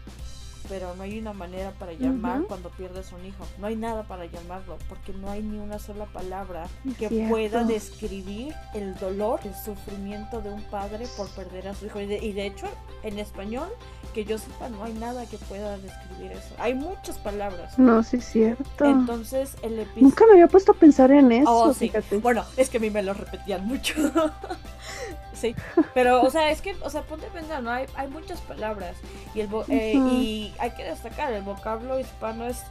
Pero 0.69 0.95
no 0.95 1.04
hay 1.04 1.19
una 1.19 1.34
manera 1.34 1.71
para 1.78 1.93
llamar 1.93 2.41
cuando 2.47 2.69
pierdes 2.69 3.12
un 3.12 3.23
hijo. 3.25 3.45
No 3.60 3.67
hay 3.67 3.75
nada 3.75 4.04
para 4.04 4.25
llamarlo, 4.25 4.78
porque 4.89 5.13
no 5.13 5.30
hay 5.30 5.41
ni 5.43 5.58
una 5.60 5.78
sola 5.80 6.06
palabra 6.06 6.67
que 6.97 7.08
Cierto. 7.08 7.30
pueda 7.30 7.63
describir 7.63 8.54
el 8.73 8.95
dolor, 8.95 9.39
el 9.43 9.54
sufrimiento 9.56 10.41
de 10.41 10.49
un 10.51 10.63
padre 10.63 11.06
por 11.17 11.30
perder 11.30 11.67
a 11.67 11.75
su 11.75 11.86
hijo. 11.86 11.99
Y 12.01 12.08
de, 12.08 12.17
y 12.17 12.34
de 12.34 12.47
hecho, 12.47 12.67
en 13.04 13.19
español, 13.19 13.69
que 14.13 14.25
yo 14.25 14.38
sepa, 14.38 14.69
no 14.69 14.84
hay 14.84 14.93
nada 14.93 15.25
que 15.28 15.38
pueda 15.38 15.78
describir 15.78 16.32
eso. 16.32 16.56
Hay 16.58 16.73
muchas 16.73 17.17
palabras. 17.19 17.78
No, 17.78 18.01
sí 18.01 18.17
es 18.17 18.25
cierto. 18.25 18.86
Entonces, 18.86 19.56
el 19.62 19.80
episodio... 19.80 20.04
Nunca 20.04 20.25
me 20.25 20.32
había 20.34 20.47
puesto 20.47 20.71
a 20.71 20.75
pensar 20.75 21.12
en 21.12 21.32
eso, 21.32 21.51
Oh, 21.51 21.73
sí. 21.73 21.88
fíjate. 21.89 22.17
Bueno, 22.17 22.43
es 22.58 22.69
que 22.69 22.78
a 22.78 22.80
mí 22.80 22.89
me 22.89 23.04
lo 23.04 23.13
repetían 23.13 23.65
mucho. 23.67 23.93
sí, 25.47 25.55
pero, 25.93 26.21
o 26.21 26.29
sea, 26.29 26.51
es 26.51 26.62
que, 26.62 26.75
o 26.81 26.89
sea, 26.89 27.03
ponte 27.03 27.27
a 27.27 27.29
pensar, 27.29 27.62
¿no? 27.63 27.71
Hay, 27.71 27.86
hay 27.95 28.08
muchas 28.08 28.39
palabras 28.41 28.95
y, 29.34 29.41
el 29.41 29.49
eh, 29.69 29.93
y 29.95 30.53
hay 30.60 30.71
que 30.71 30.84
destacar, 30.84 31.34
el 31.34 31.43
vocablo 31.43 31.99
hispano 31.99 32.45
es 32.45 32.63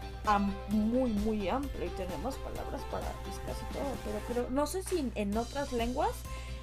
muy, 0.69 1.11
muy 1.11 1.49
amplio 1.49 1.85
y 1.85 1.91
tenemos 1.91 2.37
palabras 2.37 2.83
para 2.91 3.07
pues, 3.25 3.37
casi 3.47 3.65
todo, 3.73 3.93
pero 4.05 4.19
creo, 4.29 4.51
no 4.51 4.67
sé 4.67 4.83
si 4.83 4.99
en, 4.99 5.13
en 5.15 5.37
otras 5.37 5.73
lenguas 5.73 6.13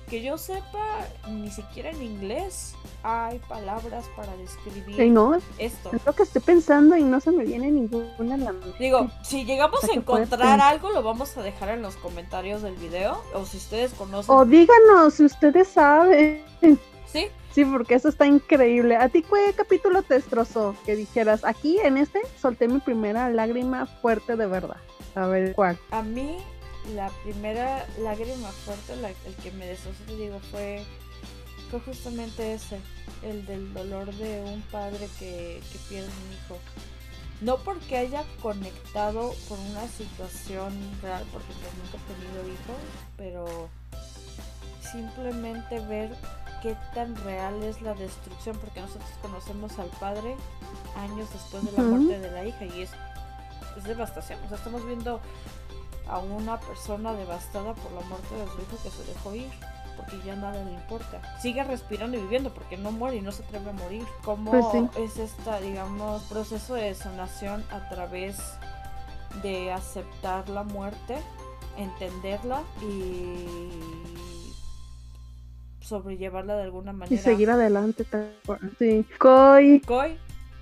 que 0.09 0.21
yo 0.21 0.37
sepa, 0.37 1.07
ni 1.29 1.49
siquiera 1.49 1.89
en 1.89 2.01
inglés 2.01 2.75
hay 3.03 3.39
palabras 3.39 4.05
para 4.15 4.35
describir 4.37 4.95
Sí, 4.95 5.09
no, 5.09 5.37
esto. 5.57 5.89
es 5.93 6.05
lo 6.05 6.13
que 6.13 6.23
estoy 6.23 6.41
pensando 6.41 6.97
y 6.97 7.03
no 7.03 7.19
se 7.19 7.31
me 7.31 7.45
viene 7.45 7.71
ninguna 7.71 8.37
la. 8.37 8.53
Digo, 8.77 9.09
si 9.23 9.45
llegamos 9.45 9.83
O 9.83 9.85
sea, 9.87 9.95
a 9.95 9.97
encontrar 9.97 10.59
algo, 10.59 10.91
lo 10.91 11.01
vamos 11.01 11.35
a 11.37 11.41
dejar 11.41 11.69
en 11.69 11.81
los 11.81 11.95
comentarios 11.95 12.61
del 12.61 12.75
video. 12.75 13.21
O 13.33 13.45
si 13.45 13.57
ustedes 13.57 13.93
conocen. 13.93 14.35
O 14.35 14.45
díganos 14.45 15.13
si 15.15 15.25
ustedes 15.25 15.67
saben. 15.69 16.43
Sí, 17.07 17.27
Sí, 17.53 17.65
porque 17.65 17.95
eso 17.95 18.07
está 18.07 18.25
increíble. 18.25 18.95
¿A 18.95 19.09
ti 19.09 19.23
qué 19.23 19.53
capítulo 19.53 20.03
te 20.03 20.13
destrozó? 20.13 20.73
Que 20.85 20.95
dijeras, 20.95 21.43
aquí 21.43 21.77
en 21.79 21.97
este 21.97 22.21
solté 22.41 22.69
mi 22.69 22.79
primera 22.79 23.29
lágrima 23.29 23.85
fuerte 23.85 24.37
de 24.37 24.47
verdad. 24.47 24.77
A 25.15 25.27
ver, 25.27 25.53
¿cuál? 25.53 25.77
a 25.91 26.01
mí 26.01 26.37
la 26.96 27.10
primera 27.24 27.86
lágrima 28.00 28.50
fuerte, 28.52 28.96
la- 28.98 29.10
el 29.10 29.36
que 29.44 29.52
me 29.52 29.65
destrozó, 29.67 30.04
te 30.08 30.15
digo, 30.15 30.39
fue, 30.52 30.84
fue 31.70 31.80
justamente 31.82 32.54
ese. 32.54 32.80
El 33.24 33.46
del 33.46 33.72
dolor 33.74 34.12
de 34.15 34.41
un 34.41 34.62
padre 34.63 35.08
que, 35.20 35.62
que 35.72 35.78
pierde 35.89 36.08
un 36.08 36.34
hijo. 36.34 36.60
No 37.41 37.58
porque 37.58 37.98
haya 37.98 38.24
conectado 38.41 39.34
con 39.48 39.60
una 39.60 39.88
situación 39.88 40.74
real, 41.02 41.24
porque 41.32 41.48
pues 41.54 41.74
nunca 41.76 41.98
he 41.98 42.13
tenido 42.13 42.48
hijos, 42.48 42.78
pero 43.17 43.70
simplemente 44.91 45.80
ver 45.82 46.15
qué 46.62 46.76
tan 46.94 47.15
real 47.24 47.62
es 47.63 47.82
la 47.82 47.94
destrucción, 47.94 48.58
porque 48.60 48.82
nosotros 48.82 49.10
conocemos 49.22 49.78
al 49.80 49.88
padre 50.00 50.36
años 50.98 51.28
después 51.34 51.63
de 51.65 51.72
la 51.72 51.84
muerte 51.84 52.20
de 52.20 52.32
la 52.32 52.46
hija 52.46 52.65
y 52.65 52.82
es, 52.82 52.89
es 53.78 53.84
devastación. 53.84 54.39
O 54.46 54.48
sea, 54.48 54.58
estamos 54.58 54.86
viendo 54.86 55.20
a 56.07 56.19
una 56.19 56.59
persona 56.59 57.13
devastada 57.13 57.73
por 57.73 57.91
la 57.93 58.01
muerte 58.01 58.35
de 58.35 58.45
su 58.47 58.61
hijo 58.61 58.83
que 58.83 58.89
se 58.89 59.03
dejó 59.05 59.35
ir. 59.35 59.49
Porque 59.97 60.19
ya 60.25 60.35
nada 60.35 60.63
le 60.63 60.71
importa. 60.71 61.21
Sigue 61.41 61.63
respirando 61.63 62.17
y 62.17 62.21
viviendo 62.21 62.51
porque 62.53 62.77
no 62.77 62.91
muere 62.91 63.17
y 63.17 63.21
no 63.21 63.31
se 63.31 63.43
atreve 63.43 63.69
a 63.69 63.73
morir. 63.73 64.03
¿Cómo 64.23 64.49
Pues 64.51 64.65
sí. 64.71 64.87
es 65.03 65.17
esta, 65.19 65.59
digamos, 65.59 66.23
proceso 66.23 66.73
de 66.75 66.95
sanación 66.95 67.63
a 67.71 67.87
través 67.89 68.37
de 69.43 69.71
aceptar 69.71 70.49
la 70.49 70.63
muerte, 70.63 71.17
entenderla 71.77 72.61
y 72.81 73.45
sobrellevarla 75.81 76.55
de 76.55 76.63
alguna 76.63 76.91
Y 76.91 76.95
manera? 76.95 77.21
seguir 77.21 77.49
adelante. 77.51 78.05
Sí. 78.79 79.05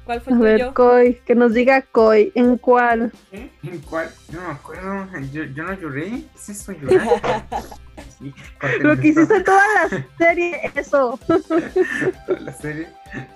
¿Cuál 0.05 0.21
fue 0.21 0.33
A 0.33 0.35
el 0.35 0.41
ver, 0.41 0.59
tuyo? 0.59 0.73
Coy. 0.73 1.21
Que 1.25 1.35
nos 1.35 1.53
diga 1.53 1.81
Coy. 1.81 2.31
¿En 2.35 2.57
cuál? 2.57 3.11
¿Eh? 3.31 3.49
¿En 3.63 3.79
cuál? 3.79 4.09
No 4.31 4.41
me 4.41 4.51
acuerdo. 4.51 5.07
Yo, 5.31 5.43
yo 5.43 5.63
no 5.63 5.73
lloré. 5.73 6.09
¿Qué 6.09 6.25
es 6.35 6.49
eso 6.49 6.71
llorar? 6.73 7.45
Sí, 8.17 8.33
Lo 8.81 8.97
que 8.97 9.09
hiciste 9.09 9.41
toda 9.43 9.61
la 9.89 10.07
serie, 10.17 10.71
eso. 10.75 11.17
toda 11.27 12.39
la 12.39 12.53
serie. 12.53 12.87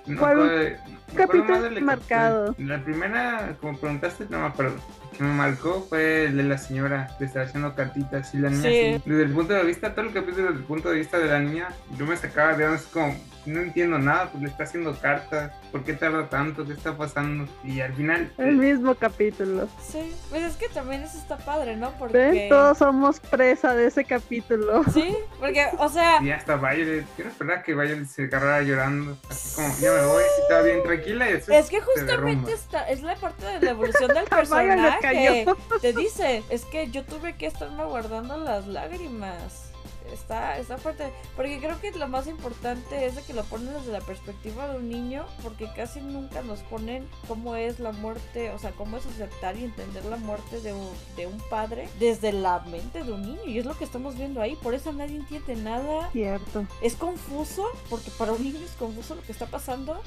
No 0.05 0.19
¿Cuál 0.19 0.77
capítulo 1.15 1.81
marcado? 1.81 2.55
La 2.57 2.83
primera, 2.83 3.55
como 3.61 3.77
preguntaste, 3.77 4.25
no 4.29 4.39
me 4.39 4.47
acuerdo. 4.47 4.75
Que 5.17 5.23
me 5.23 5.33
marcó 5.33 5.85
fue 5.87 6.25
el 6.25 6.37
de 6.37 6.43
la 6.43 6.57
señora 6.57 7.07
que 7.19 7.25
estaba 7.25 7.45
haciendo 7.45 7.75
cartitas 7.75 8.33
y 8.33 8.39
la 8.39 8.49
niña 8.49 8.63
Sí. 8.63 8.93
así. 8.95 9.03
Desde 9.05 9.23
el 9.23 9.31
punto 9.31 9.53
de 9.53 9.63
vista, 9.63 9.93
todo 9.93 10.05
el 10.07 10.13
capítulo 10.13 10.47
desde 10.47 10.59
el 10.59 10.65
punto 10.65 10.89
de 10.89 10.95
vista 10.95 11.19
de 11.19 11.27
la 11.27 11.39
niña, 11.39 11.69
yo 11.97 12.05
me 12.07 12.17
sacaba 12.17 12.53
de 12.55 12.65
onda, 12.65 12.77
así 12.77 12.87
como, 12.91 13.15
no 13.45 13.59
entiendo 13.59 13.99
nada, 13.99 14.29
pues 14.31 14.41
le 14.41 14.49
está 14.49 14.63
haciendo 14.63 14.97
cartas, 14.99 15.51
¿por 15.71 15.83
qué 15.83 15.93
tarda 15.93 16.29
tanto? 16.29 16.65
¿Qué 16.65 16.73
está 16.73 16.97
pasando? 16.97 17.47
Y 17.63 17.81
al 17.81 17.93
final, 17.93 18.31
El 18.39 18.55
mismo 18.55 18.95
capítulo. 18.95 19.67
Sí, 19.85 20.11
pues 20.31 20.43
es 20.43 20.55
que 20.55 20.67
también 20.69 21.03
eso 21.03 21.19
está 21.19 21.37
padre, 21.37 21.75
¿no? 21.75 21.89
¿Ven? 21.91 21.99
Porque... 21.99 22.47
Todos 22.49 22.79
somos 22.79 23.19
presa 23.19 23.75
de 23.75 23.85
ese 23.87 24.05
capítulo. 24.05 24.83
Sí, 24.91 25.15
porque, 25.39 25.67
o 25.77 25.89
sea, 25.89 26.19
Y 26.23 26.31
hasta 26.31 26.55
Violet, 26.55 27.05
quiero 27.15 27.29
esperar 27.29 27.59
a 27.59 27.61
que 27.63 27.75
Violet 27.75 28.05
se 28.07 28.23
agarrara 28.23 28.63
llorando. 28.63 29.15
Así 29.29 29.55
como, 29.55 29.62
ya 29.81 29.91
me 29.91 30.05
voy, 30.05 30.23
estaba 30.41 30.61
bien 30.61 30.83
tranquila 30.83 31.29
y 31.29 31.33
es 31.33 31.69
que 31.69 31.81
justamente 31.81 32.53
esta, 32.53 32.89
es 32.89 33.01
la 33.01 33.15
parte 33.15 33.45
de 33.45 33.59
la 33.61 33.71
evolución 33.71 34.13
del 34.13 34.25
personaje. 34.29 35.45
Te 35.81 35.93
dice, 35.93 36.43
es 36.49 36.65
que 36.65 36.89
yo 36.89 37.03
tuve 37.03 37.35
que 37.35 37.47
estarme 37.47 37.83
guardando 37.85 38.37
las 38.37 38.67
lágrimas. 38.67 39.72
Está, 40.11 40.57
está 40.57 40.77
fuerte. 40.77 41.11
Porque 41.35 41.59
creo 41.59 41.79
que 41.79 41.91
lo 41.91 42.07
más 42.07 42.27
importante 42.27 43.05
es 43.05 43.15
de 43.15 43.21
que 43.21 43.33
lo 43.33 43.43
ponen 43.43 43.73
desde 43.73 43.91
la 43.91 44.01
perspectiva 44.01 44.67
de 44.67 44.77
un 44.77 44.89
niño, 44.89 45.25
porque 45.41 45.69
casi 45.75 46.01
nunca 46.01 46.41
nos 46.41 46.59
ponen 46.61 47.07
cómo 47.27 47.55
es 47.55 47.79
la 47.79 47.91
muerte, 47.91 48.51
o 48.51 48.59
sea, 48.59 48.71
cómo 48.71 48.97
es 48.97 49.05
aceptar 49.05 49.57
y 49.57 49.65
entender 49.65 50.05
la 50.05 50.17
muerte 50.17 50.61
de 50.61 50.73
un, 50.73 50.89
de 51.15 51.27
un 51.27 51.39
padre 51.49 51.87
desde 51.99 52.31
la 52.31 52.59
mente 52.59 53.03
de 53.03 53.11
un 53.11 53.21
niño. 53.21 53.45
Y 53.45 53.59
es 53.59 53.65
lo 53.65 53.77
que 53.77 53.83
estamos 53.83 54.15
viendo 54.15 54.41
ahí, 54.41 54.55
por 54.55 54.73
eso 54.73 54.91
nadie 54.91 55.17
entiende 55.17 55.55
nada. 55.55 56.09
Cierto. 56.11 56.65
Es 56.81 56.95
confuso, 56.95 57.65
porque 57.89 58.11
para 58.11 58.33
un 58.33 58.43
niño 58.43 58.59
es 58.63 58.71
confuso 58.71 59.15
lo 59.15 59.21
que 59.21 59.31
está 59.31 59.45
pasando. 59.45 60.01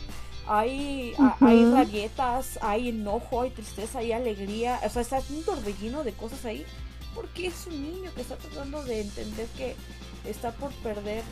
Hay, 0.49 1.13
hay 1.41 1.65
rabietas, 1.73 2.59
hay 2.63 2.91
enojo, 2.91 3.43
hay 3.43 3.51
tristeza, 3.51 3.99
hay 3.99 4.13
alegría. 4.13 4.81
O 4.85 4.89
sea, 4.89 5.03
está 5.03 5.21
un 5.31 5.43
torbellino 5.43 6.05
de 6.05 6.13
cosas 6.13 6.45
ahí 6.45 6.65
porque 7.17 7.49
es 7.49 7.67
un 7.67 7.83
niño 7.83 8.11
que 8.15 8.21
está 8.21 8.37
tratando 8.37 8.85
de 8.85 9.01
entender 9.01 9.49
que 9.57 9.75
está 10.25 10.53
por 10.53 10.71
perder 10.75 11.25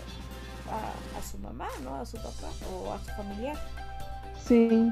a, 0.71 1.23
su 1.23 1.39
mamá, 1.39 1.69
¿no? 1.83 1.95
A 1.95 2.07
su 2.07 2.17
papá 2.17 2.51
o 2.73 2.93
a 2.93 2.99
su 2.99 3.11
familiar. 3.11 3.57
Sí. 4.43 4.91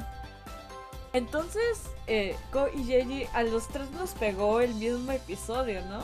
Entonces, 1.15 1.91
eh, 2.07 2.37
Ko 2.53 2.69
y 2.73 2.85
Yeji 2.85 3.27
a 3.33 3.43
los 3.43 3.69
tres 3.69 3.91
nos 3.93 4.11
pegó 4.11 4.61
el 4.61 4.75
mismo 4.75 5.11
episodio, 5.13 5.81
¿no? 5.87 6.03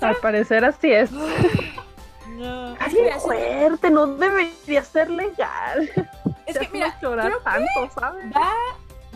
Al 0.00 0.16
parecer 0.16 0.64
así 0.64 0.90
es. 0.90 1.12
no. 2.30 2.76
Ay, 2.80 2.96
es 2.98 3.22
fuerte, 3.22 3.90
no 3.90 4.06
debería 4.06 4.82
ser 4.82 5.10
legal. 5.10 5.90
Es 6.46 6.58
que 6.58 6.68
mira, 6.72 6.98
llorar 7.00 7.32
tanto, 7.44 7.90
¿sabes? 7.94 8.24
Va 8.34 8.52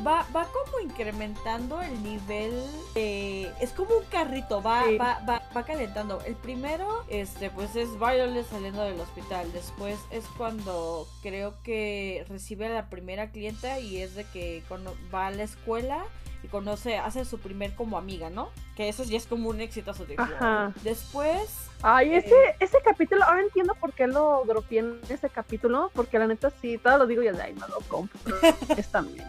va, 0.06 0.26
va 0.34 0.46
como 0.46 0.80
incrementando 0.80 1.80
el 1.82 2.02
nivel 2.02 2.52
es 3.60 3.70
como 3.70 3.96
un 3.96 4.04
carrito, 4.04 4.62
va, 4.62 4.84
va, 5.00 5.20
va, 5.28 5.42
va, 5.56 5.64
calentando. 5.64 6.20
El 6.26 6.34
primero, 6.34 7.04
este, 7.08 7.50
pues 7.50 7.74
es 7.76 7.88
Violet 7.98 8.46
saliendo 8.46 8.82
del 8.82 9.00
hospital. 9.00 9.50
Después 9.52 9.98
es 10.10 10.24
cuando 10.36 11.06
creo 11.22 11.54
que 11.62 12.24
recibe 12.28 12.66
a 12.66 12.70
la 12.70 12.90
primera 12.90 13.30
clienta 13.30 13.78
y 13.78 13.98
es 13.98 14.14
de 14.14 14.24
que 14.24 14.62
cuando 14.68 14.94
va 15.12 15.28
a 15.28 15.30
la 15.30 15.44
escuela 15.44 16.04
y 16.42 16.48
conoce, 16.48 16.98
hace 16.98 17.24
su 17.24 17.38
primer 17.38 17.74
como 17.74 17.96
amiga, 17.96 18.28
¿no? 18.28 18.50
Que 18.76 18.88
eso 18.88 19.02
ya 19.04 19.16
es 19.16 19.26
como 19.26 19.48
un 19.48 19.60
exitoso 19.60 20.04
de 20.04 20.16
Después. 20.82 21.70
Ay, 21.80 22.14
ese, 22.14 22.34
eh, 22.34 22.56
ese 22.60 22.78
capítulo, 22.84 23.24
ahora 23.24 23.42
entiendo 23.42 23.74
por 23.74 23.92
qué 23.92 24.06
lo 24.06 24.42
dropeé 24.46 24.80
en 24.80 25.00
ese 25.08 25.30
capítulo, 25.30 25.90
porque 25.94 26.18
la 26.18 26.26
neta 26.26 26.50
sí, 26.60 26.78
todo 26.78 26.98
lo 26.98 27.06
digo 27.06 27.22
y 27.22 27.28
de 27.28 27.42
ahí 27.42 27.54
no 27.54 27.66
lo 27.68 27.80
compro. 27.88 28.18
es 28.76 28.88
también 28.88 29.26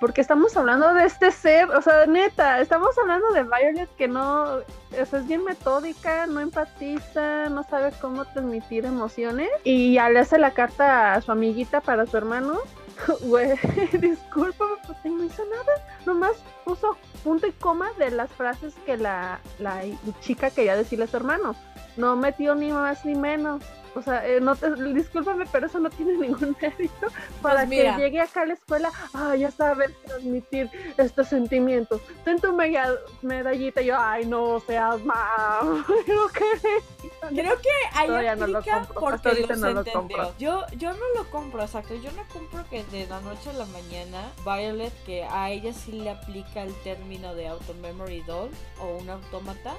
porque 0.00 0.22
estamos 0.22 0.56
hablando 0.56 0.94
de 0.94 1.04
este 1.04 1.30
ser, 1.30 1.70
o 1.70 1.82
sea, 1.82 2.06
neta, 2.06 2.60
estamos 2.60 2.96
hablando 2.98 3.30
de 3.32 3.42
Violet 3.42 3.88
que 3.96 4.08
no, 4.08 4.44
o 4.54 4.62
es 4.92 5.28
bien 5.28 5.44
metódica, 5.44 6.26
no 6.26 6.40
empatiza, 6.40 7.50
no 7.50 7.62
sabe 7.64 7.92
cómo 8.00 8.24
transmitir 8.24 8.86
emociones 8.86 9.50
y 9.62 9.94
ya 9.94 10.08
le 10.08 10.20
hace 10.20 10.38
la 10.38 10.52
carta 10.52 11.14
a 11.14 11.20
su 11.20 11.30
amiguita 11.30 11.80
para 11.80 12.06
su 12.06 12.16
hermano. 12.16 12.58
Güey, 13.22 13.56
discúlpame, 13.92 14.72
pues 14.86 14.98
no 15.04 15.24
hizo 15.24 15.42
nada, 15.46 15.72
nomás 16.04 16.32
puso 16.66 16.98
punto 17.24 17.46
y 17.46 17.52
coma 17.52 17.90
de 17.98 18.10
las 18.10 18.30
frases 18.30 18.74
que 18.84 18.98
la, 18.98 19.40
la 19.58 19.80
chica 20.20 20.50
quería 20.50 20.76
decirle 20.76 21.06
a 21.06 21.08
su 21.08 21.16
hermano. 21.16 21.54
No 21.96 22.14
metió 22.16 22.54
ni 22.54 22.70
más 22.70 23.04
ni 23.06 23.14
menos. 23.14 23.62
O 23.94 24.02
sea, 24.02 24.26
eh, 24.26 24.40
no 24.40 24.54
te, 24.56 24.70
discúlpame, 24.92 25.44
pero 25.50 25.66
eso 25.66 25.80
no 25.80 25.90
tiene 25.90 26.12
ningún 26.18 26.56
mérito 26.60 27.08
para 27.42 27.66
pues 27.66 27.80
que 27.80 27.92
llegue 27.96 28.20
acá 28.20 28.42
a 28.42 28.46
la 28.46 28.54
escuela, 28.54 28.90
ah, 29.14 29.34
ya 29.36 29.50
sabes 29.50 29.90
transmitir 30.06 30.70
estos 30.96 31.28
sentimientos. 31.28 32.00
Ten 32.24 32.40
tu 32.40 32.52
medallita 32.52 33.82
y 33.82 33.86
yo, 33.86 33.96
ay, 33.98 34.26
no 34.26 34.60
seas 34.60 35.02
mal. 35.04 35.84
Creo 37.28 37.60
que 37.60 37.68
ahí 37.94 38.26
aplica 38.26 38.88
porque 38.94 39.46
los 39.46 39.58
no 39.58 39.68
entendió. 39.68 40.34
Yo, 40.38 40.64
yo 40.76 40.92
no 40.92 41.04
lo 41.16 41.30
compro, 41.30 41.62
exacto. 41.62 41.94
Yo 41.94 42.10
no 42.12 42.22
compro 42.32 42.64
que 42.68 42.84
de 42.84 43.06
la 43.06 43.20
noche 43.20 43.50
a 43.50 43.52
la 43.52 43.66
mañana 43.66 44.30
Violet, 44.44 44.92
que 45.04 45.24
a 45.24 45.50
ella 45.50 45.72
sí 45.72 45.92
le 45.92 46.10
aplica 46.10 46.62
el 46.62 46.74
término 46.82 47.34
de 47.34 47.48
auto 47.48 47.74
memory 47.74 48.22
doll 48.22 48.50
o 48.80 48.98
un 48.98 49.10
autómata, 49.10 49.74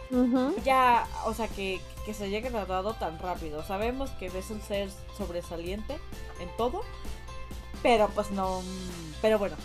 ya, 0.64 1.08
o 1.26 1.34
sea, 1.34 1.48
que, 1.48 1.82
que 2.06 2.14
se 2.14 2.26
haya 2.26 2.40
graduado 2.40 2.94
tan 2.94 3.20
rápido. 3.20 3.64
Sabemos 3.64 4.10
que 4.12 4.30
ves 4.30 4.50
un 4.50 4.62
ser 4.62 4.90
sobresaliente 5.18 5.98
en 6.40 6.50
todo, 6.58 6.82
pero 7.84 8.10
pues 8.10 8.32
no. 8.32 8.62
Pero 9.22 9.40
bueno, 9.40 9.56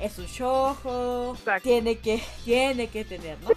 es 0.00 0.18
un 0.18 0.26
show, 0.26 1.36
tiene 1.62 1.98
que, 1.98 2.22
tiene 2.44 2.88
que 2.88 3.04
tener, 3.04 3.38
¿no? 3.40 3.50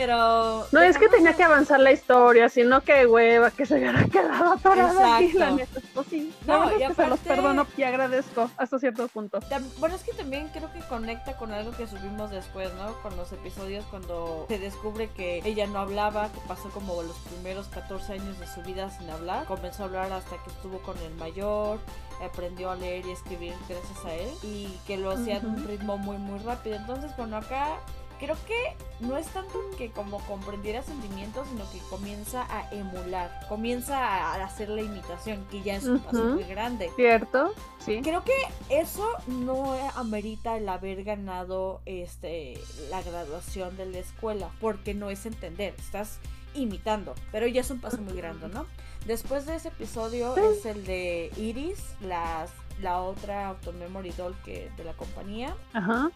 Pero. 0.00 0.66
No 0.72 0.80
es 0.80 0.96
que 0.96 1.10
tenía 1.10 1.34
que 1.34 1.42
avanzar 1.42 1.78
la 1.78 1.92
historia, 1.92 2.48
sino 2.48 2.80
que 2.80 3.04
hueva, 3.04 3.50
que 3.50 3.66
se 3.66 3.74
hubiera 3.74 4.02
quedado 4.10 4.54
atorada 4.54 5.18
aquí, 5.18 5.34
la 5.34 5.50
neta. 5.50 5.78
Pues 5.92 6.06
sí, 6.08 6.34
no, 6.46 6.70
y 6.78 6.82
aparte, 6.84 7.02
se 7.02 7.08
los 7.10 7.18
perdono 7.18 7.66
y 7.76 7.82
agradezco 7.82 8.50
hasta 8.56 8.78
cierto 8.78 9.08
punto. 9.08 9.40
Bueno, 9.78 9.96
es 9.96 10.02
que 10.02 10.12
también 10.12 10.48
creo 10.54 10.72
que 10.72 10.80
conecta 10.88 11.36
con 11.36 11.52
algo 11.52 11.72
que 11.72 11.86
subimos 11.86 12.30
después, 12.30 12.72
¿no? 12.76 12.94
Con 13.02 13.14
los 13.18 13.30
episodios 13.32 13.84
cuando 13.90 14.46
se 14.48 14.58
descubre 14.58 15.10
que 15.10 15.42
ella 15.44 15.66
no 15.66 15.80
hablaba, 15.80 16.32
que 16.32 16.40
pasó 16.48 16.70
como 16.70 17.02
los 17.02 17.18
primeros 17.18 17.66
14 17.66 18.14
años 18.14 18.40
de 18.40 18.46
su 18.46 18.62
vida 18.62 18.88
sin 18.88 19.10
hablar. 19.10 19.44
Comenzó 19.44 19.82
a 19.82 19.86
hablar 19.86 20.10
hasta 20.14 20.42
que 20.42 20.48
estuvo 20.48 20.78
con 20.78 20.96
el 20.96 21.12
mayor, 21.16 21.78
aprendió 22.24 22.70
a 22.70 22.76
leer 22.76 23.04
y 23.04 23.10
escribir 23.10 23.52
gracias 23.68 24.04
a 24.06 24.14
él 24.14 24.30
y 24.44 24.78
que 24.86 24.96
lo 24.96 25.10
hacía 25.10 25.36
en 25.36 25.46
un 25.46 25.68
ritmo 25.68 25.98
muy, 25.98 26.16
muy 26.16 26.38
rápido. 26.38 26.76
Entonces, 26.76 27.14
bueno, 27.18 27.36
acá 27.36 27.76
creo 28.20 28.36
que 28.46 28.76
no 29.00 29.16
es 29.16 29.26
tanto 29.28 29.58
que 29.78 29.90
como 29.90 30.18
comprendiera 30.26 30.82
sentimientos, 30.82 31.48
sino 31.48 31.68
que 31.72 31.78
comienza 31.88 32.46
a 32.48 32.72
emular, 32.72 33.46
comienza 33.48 33.98
a 33.98 34.44
hacer 34.44 34.68
la 34.68 34.82
imitación, 34.82 35.44
que 35.50 35.62
ya 35.62 35.76
es 35.76 35.84
un 35.84 35.98
paso 36.00 36.22
muy 36.24 36.44
grande. 36.44 36.90
¿Cierto? 36.94 37.52
Sí. 37.84 38.00
Creo 38.02 38.22
que 38.22 38.36
eso 38.68 39.08
no 39.26 39.72
amerita 39.96 40.58
el 40.58 40.68
haber 40.68 41.02
ganado 41.02 41.80
este 41.86 42.60
la 42.90 43.02
graduación 43.02 43.76
de 43.76 43.86
la 43.86 43.98
escuela, 43.98 44.50
porque 44.60 44.92
no 44.92 45.10
es 45.10 45.24
entender, 45.24 45.74
estás 45.78 46.18
imitando, 46.54 47.14
pero 47.32 47.46
ya 47.46 47.62
es 47.62 47.70
un 47.70 47.80
paso 47.80 47.98
muy 47.98 48.14
grande, 48.14 48.48
¿no? 48.48 48.66
Después 49.06 49.46
de 49.46 49.56
ese 49.56 49.68
episodio 49.68 50.36
es 50.36 50.66
el 50.66 50.84
de 50.84 51.32
Iris, 51.36 51.78
las 52.02 52.50
la 52.82 53.00
otra 53.00 53.48
Automemory 53.48 54.10
Doll 54.10 54.36
que 54.44 54.70
de 54.76 54.84
la 54.84 54.92
compañía, 54.94 55.54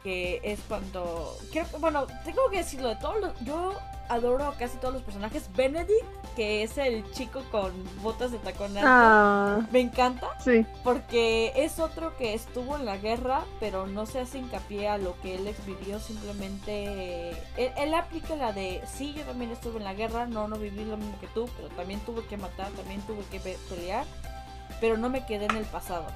que 0.03 0.41
es 0.43 0.61
cuando 0.69 1.37
bueno, 1.79 2.07
tengo 2.25 2.49
que 2.51 2.59
decirlo 2.59 2.89
de 2.89 2.97
todos 2.97 3.21
los, 3.21 3.41
yo 3.41 3.75
adoro 4.09 4.47
a 4.47 4.57
casi 4.57 4.77
todos 4.79 4.95
los 4.95 5.03
personajes. 5.03 5.49
Benedict, 5.55 6.05
que 6.37 6.63
es 6.63 6.77
el 6.79 7.11
chico 7.13 7.43
con 7.51 7.73
botas 8.03 8.33
de 8.33 8.39
tacón 8.39 8.75
ah. 8.79 9.67
me 9.71 9.81
encanta. 9.81 10.29
Sí. 10.43 10.67
Porque 10.83 11.53
es 11.57 11.79
otro 11.79 12.17
que 12.17 12.35
estuvo 12.35 12.77
en 12.77 12.85
la 12.85 12.97
guerra, 12.97 13.45
pero 13.61 13.87
no 13.87 14.07
se 14.07 14.21
hace 14.21 14.39
hincapié 14.39 14.89
a 14.89 14.99
lo 14.99 15.19
que 15.21 15.35
él 15.35 15.55
vivió. 15.67 15.99
Simplemente 15.99 17.31
él, 17.57 17.71
él, 17.77 17.95
aplica 17.95 18.37
la 18.37 18.53
de 18.53 18.83
sí, 18.87 19.15
yo 19.15 19.23
también 19.25 19.51
estuve 19.51 19.79
en 19.79 19.85
la 19.85 19.95
guerra, 19.95 20.27
no, 20.27 20.49
no 20.49 20.57
viví 20.57 20.85
lo 20.85 20.97
mismo 20.97 21.19
que 21.21 21.29
tú, 21.29 21.49
pero 21.57 21.69
también 21.69 22.01
tuve 22.01 22.25
que 22.27 22.37
matar, 22.37 22.71
también 22.73 23.01
tuve 23.03 23.25
que 23.31 23.41
pelear, 23.41 24.05
pero 24.81 24.97
no 24.97 25.09
me 25.09 25.25
quedé 25.25 25.47
en 25.47 25.57
el 25.57 25.65
pasado 25.65 26.07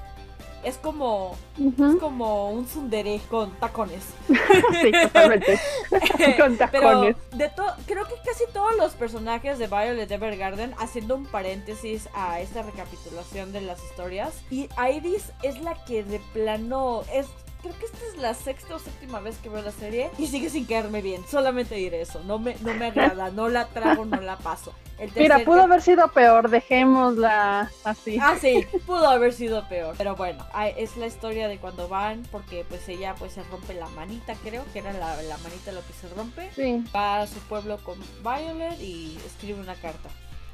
es 0.63 0.77
como 0.77 1.35
es 1.57 1.95
como 1.99 2.51
un 2.51 2.67
sundere 2.67 3.19
con 3.29 3.51
tacones. 3.59 4.03
sí, 4.81 4.91
totalmente. 4.91 5.59
con 6.37 6.57
tacones. 6.57 7.15
Pero 7.29 7.37
de 7.37 7.49
todo, 7.49 7.73
creo 7.85 8.05
que 8.05 8.15
casi 8.25 8.45
todos 8.53 8.75
los 8.77 8.93
personajes 8.93 9.59
de 9.59 9.67
Violet 9.67 10.09
Evergarden, 10.09 10.73
haciendo 10.79 11.15
un 11.15 11.25
paréntesis 11.25 12.09
a 12.13 12.39
esta 12.39 12.63
recapitulación 12.63 13.51
de 13.51 13.61
las 13.61 13.83
historias, 13.83 14.33
y 14.49 14.69
Iris 14.93 15.31
es 15.43 15.61
la 15.61 15.75
que 15.85 16.03
de 16.03 16.19
plano 16.33 17.03
es 17.13 17.27
creo 17.61 17.77
que 17.77 17.85
esta 17.85 17.97
es 18.11 18.17
la 18.17 18.33
sexta 18.33 18.75
o 18.75 18.79
séptima 18.79 19.19
vez 19.19 19.37
que 19.37 19.49
veo 19.49 19.61
la 19.61 19.71
serie 19.71 20.09
y 20.17 20.27
sigue 20.27 20.49
sin 20.49 20.65
quedarme 20.65 21.01
bien. 21.01 21.23
Solamente 21.27 21.75
diré 21.75 22.01
eso. 22.01 22.21
No 22.23 22.39
me, 22.39 22.55
no 22.61 22.73
me 22.73 22.87
agrada, 22.87 23.29
no 23.31 23.49
la 23.49 23.67
trago, 23.67 24.05
no 24.05 24.21
la 24.21 24.37
paso. 24.37 24.73
Mira, 25.15 25.39
pudo 25.45 25.61
haber 25.61 25.81
sido 25.81 26.11
peor, 26.11 26.49
dejémosla 26.49 27.71
así. 27.85 28.17
Ah, 28.21 28.35
sí, 28.39 28.65
pudo 28.85 29.07
haber 29.07 29.33
sido 29.33 29.67
peor. 29.69 29.95
Pero 29.97 30.15
bueno, 30.15 30.45
es 30.75 30.97
la 30.97 31.07
historia 31.07 31.47
de 31.47 31.57
cuando 31.57 31.87
van, 31.87 32.23
porque 32.31 32.65
pues 32.67 32.87
ella 32.89 33.15
pues 33.17 33.33
se 33.33 33.43
rompe 33.43 33.73
la 33.73 33.87
manita, 33.89 34.35
creo 34.43 34.63
que 34.73 34.79
era 34.79 34.91
la, 34.93 35.21
la 35.21 35.37
manita 35.37 35.71
lo 35.71 35.85
que 35.85 35.93
se 35.93 36.09
rompe. 36.09 36.49
Sí. 36.53 36.83
Va 36.93 37.21
a 37.21 37.27
su 37.27 37.39
pueblo 37.39 37.77
con 37.83 37.97
Violet 38.23 38.79
y 38.81 39.17
escribe 39.25 39.61
una 39.61 39.75
carta. 39.75 40.09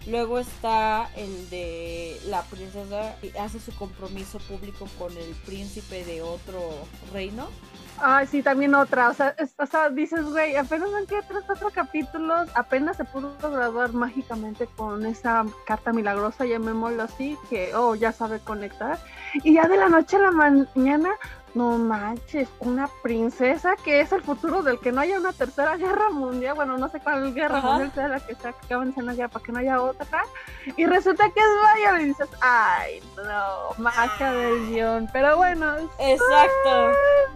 Luego 0.08 0.40
está 0.40 1.10
el 1.16 1.50
de 1.50 2.20
la 2.28 2.44
princesa 2.44 3.16
y 3.24 3.36
hace 3.38 3.60
su 3.60 3.76
compromiso 3.76 4.38
público 4.40 4.88
con 5.00 5.12
el 5.18 5.34
príncipe 5.46 6.06
de 6.06 6.22
otro 6.22 6.62
reino. 7.12 7.48
Ay, 7.98 8.28
sí, 8.28 8.44
también 8.44 8.76
otra. 8.76 9.10
O 9.10 9.14
sea, 9.14 9.36
o 9.58 9.66
sea 9.66 9.90
dices, 9.90 10.26
güey, 10.26 10.56
apenas 10.58 10.94
han 10.94 11.06
quedado 11.06 11.26
tres, 11.28 11.44
cuatro 11.46 11.70
capítulos, 11.72 12.50
apenas 12.54 12.98
se 12.98 13.06
pudo 13.06 13.34
graduar 13.40 13.94
mágicamente 13.94 14.68
con 14.76 15.06
esa 15.06 15.46
carta 15.66 15.94
milagrosa, 15.94 16.46
llamémoslo 16.46 17.04
así, 17.04 17.38
que, 17.50 17.74
oh, 17.74 17.96
ya 17.96 18.12
sabe 18.12 18.40
conectar. 18.40 19.00
Y 19.44 19.54
ya 19.54 19.68
de 19.68 19.78
la 19.78 19.90
noche 19.90 20.18
a 20.18 20.20
la 20.20 20.32
mañana 20.32 21.12
No 21.56 21.78
manches, 21.78 22.50
una 22.60 22.90
princesa 23.02 23.76
que 23.78 24.02
es 24.02 24.12
el 24.12 24.22
futuro 24.22 24.62
del 24.62 24.78
que 24.80 24.92
no 24.92 25.00
haya 25.02 25.18
una 25.18 25.32
tercera 25.32 25.78
guerra 25.78 26.10
mundial. 26.10 26.54
Bueno, 26.56 26.78
no 26.78 26.90
sé 26.90 27.00
cuál 27.00 27.34
guerra 27.34 27.60
Ajá. 27.60 27.68
mundial 27.70 27.92
sea 27.96 28.08
la 28.10 28.20
que 28.20 28.36
que 28.36 28.48
acaban 28.50 28.94
de 28.94 29.02
guerra 29.14 29.30
para 29.30 29.46
que 29.46 29.52
no 29.54 29.60
haya 29.60 29.82
otra. 29.82 30.24
Y 30.76 30.86
resulta 30.86 31.30
que 31.30 31.40
es 31.40 31.46
Violet 31.78 32.02
y 32.02 32.06
dices, 32.06 32.28
ay, 32.42 33.02
no, 33.16 33.82
magia 33.82 34.32
del 34.34 34.68
guion. 34.68 35.10
Pero 35.14 35.38
bueno, 35.38 35.76
Exacto. 35.98 36.92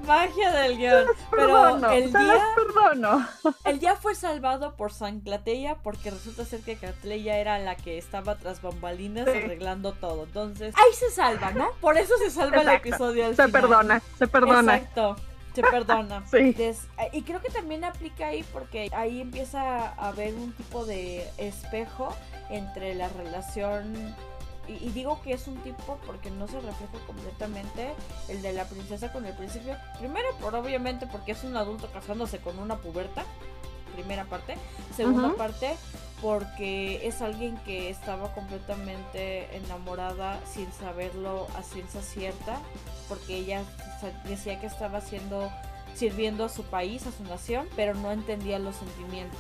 Magia 0.05 0.51
del 0.51 0.77
guion. 0.77 1.05
Pero 1.31 1.91
el 1.91 2.11
día, 2.11 2.43
perdono. 2.55 3.27
el 3.63 3.79
día 3.79 3.95
fue 3.95 4.15
salvado 4.15 4.75
por 4.75 4.91
San 4.91 5.21
Clateya 5.21 5.75
porque 5.81 6.11
resulta 6.11 6.43
ser 6.43 6.59
que 6.61 6.75
Catleya 6.75 7.37
era 7.37 7.57
la 7.59 7.75
que 7.75 7.97
estaba 7.97 8.35
tras 8.35 8.61
bambalinas 8.61 9.29
Sí. 9.31 9.37
arreglando 9.37 9.93
todo. 9.93 10.23
Entonces, 10.25 10.73
ahí 10.75 10.93
se 10.93 11.09
salva, 11.09 11.51
¿no? 11.51 11.69
Por 11.79 11.97
eso 11.97 12.13
se 12.17 12.29
salva 12.29 12.61
el 12.61 12.69
episodio 12.69 13.25
al 13.25 13.35
Se 13.37 13.45
final. 13.45 13.51
perdona, 13.61 14.01
se 14.17 14.27
perdona. 14.27 14.77
Exacto. 14.77 15.15
Se 15.53 15.61
perdona. 15.63 16.23
Sí. 16.31 16.53
Des- 16.53 16.87
y 17.11 17.23
creo 17.23 17.41
que 17.41 17.49
también 17.49 17.83
aplica 17.83 18.27
ahí 18.27 18.43
porque 18.53 18.89
ahí 18.93 19.19
empieza 19.21 19.89
a 19.89 20.07
haber 20.09 20.33
un 20.35 20.53
tipo 20.53 20.85
de 20.85 21.27
espejo 21.37 22.15
entre 22.49 22.95
la 22.95 23.09
relación. 23.09 24.15
Y, 24.67 24.89
digo 24.89 25.19
que 25.23 25.33
es 25.33 25.47
un 25.47 25.57
tipo 25.63 25.97
porque 26.05 26.29
no 26.29 26.47
se 26.47 26.59
refleja 26.59 26.93
completamente 27.07 27.91
el 28.27 28.43
de 28.43 28.53
la 28.53 28.65
princesa 28.65 29.11
con 29.11 29.25
el 29.25 29.33
príncipe. 29.35 29.75
Primero, 29.97 30.27
por 30.39 30.53
obviamente, 30.53 31.07
porque 31.07 31.31
es 31.31 31.43
un 31.43 31.57
adulto 31.57 31.89
casándose 31.91 32.37
con 32.37 32.59
una 32.59 32.77
puberta. 32.77 33.23
Primera 33.95 34.25
parte. 34.25 34.55
Segunda 34.95 35.29
Ujú. 35.29 35.37
parte, 35.37 35.75
porque 36.21 37.07
es 37.07 37.21
alguien 37.21 37.57
que 37.65 37.89
estaba 37.89 38.33
completamente 38.33 39.55
enamorada 39.55 40.39
sin 40.45 40.71
saberlo 40.73 41.47
a 41.57 41.63
ciencia 41.63 42.01
cierta. 42.01 42.59
Porque 43.07 43.37
ella 43.37 43.63
decía 44.25 44.59
que 44.59 44.67
estaba 44.67 44.99
haciendo 44.99 45.49
sirviendo 45.95 46.45
a 46.45 46.49
su 46.49 46.63
país, 46.63 47.05
a 47.07 47.11
su 47.11 47.23
nación, 47.23 47.67
pero 47.75 47.93
no 47.93 48.11
entendía 48.11 48.57
los 48.59 48.75
sentimientos. 48.75 49.39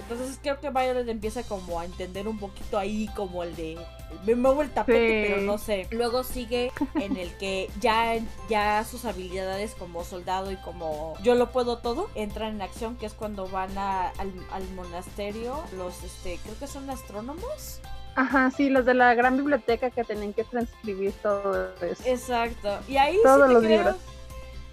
Entonces 0.00 0.38
creo 0.42 0.60
que 0.60 0.70
Violet 0.70 1.08
empieza 1.08 1.42
como 1.42 1.80
a 1.80 1.84
entender 1.84 2.28
un 2.28 2.38
poquito 2.38 2.78
ahí 2.78 3.08
como 3.16 3.42
el 3.42 3.54
de 3.56 3.78
me 4.26 4.34
muevo 4.36 4.62
el 4.62 4.70
tapete, 4.70 5.24
Sí. 5.26 5.28
pero 5.32 5.42
no 5.42 5.58
sé. 5.58 5.88
Luego 5.90 6.22
sigue 6.22 6.70
en 6.94 7.16
el 7.16 7.36
que 7.38 7.68
ya, 7.80 8.14
ya 8.48 8.84
sus 8.84 9.04
habilidades 9.06 9.74
como 9.74 10.04
soldado 10.04 10.52
y 10.52 10.56
como 10.56 11.14
yo 11.22 11.34
lo 11.34 11.50
puedo 11.50 11.78
todo 11.78 12.08
entran 12.14 12.54
en 12.56 12.62
acción, 12.62 12.96
que 12.96 13.06
es 13.06 13.12
cuando 13.14 13.48
van 13.48 13.76
a- 13.76 14.08
al, 14.10 14.32
al 14.52 14.68
monasterio, 14.74 15.62
los 15.76 16.02
este, 16.04 16.38
creo 16.42 16.58
que 16.58 16.66
son 16.66 16.88
astrónomos. 16.90 17.80
Ajá, 18.16 18.52
sí, 18.56 18.70
los 18.70 18.84
de 18.84 18.94
la 18.94 19.12
gran 19.14 19.36
biblioteca 19.36 19.90
que 19.90 20.04
tenían 20.04 20.32
que 20.32 20.44
transcribir 20.44 21.12
todo 21.20 21.74
eso. 21.80 22.02
Exacto. 22.06 22.78
Y 22.86 22.96
ahí 22.96 23.18
Todos 23.24 23.40
sí 23.42 23.48
te 23.48 23.52
los 23.54 23.64
creo. 23.64 23.78
libros. 23.78 23.96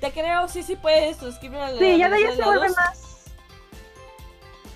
Te 0.01 0.11
creo, 0.11 0.47
sí, 0.49 0.63
sí 0.63 0.75
puedes 0.75 1.21
la 1.69 1.79
Sí, 1.79 1.97
ya 1.97 2.09
de 2.09 2.15
ahí 2.15 2.23
se 2.35 2.41
luz. 2.67 2.75
más. 2.75 3.07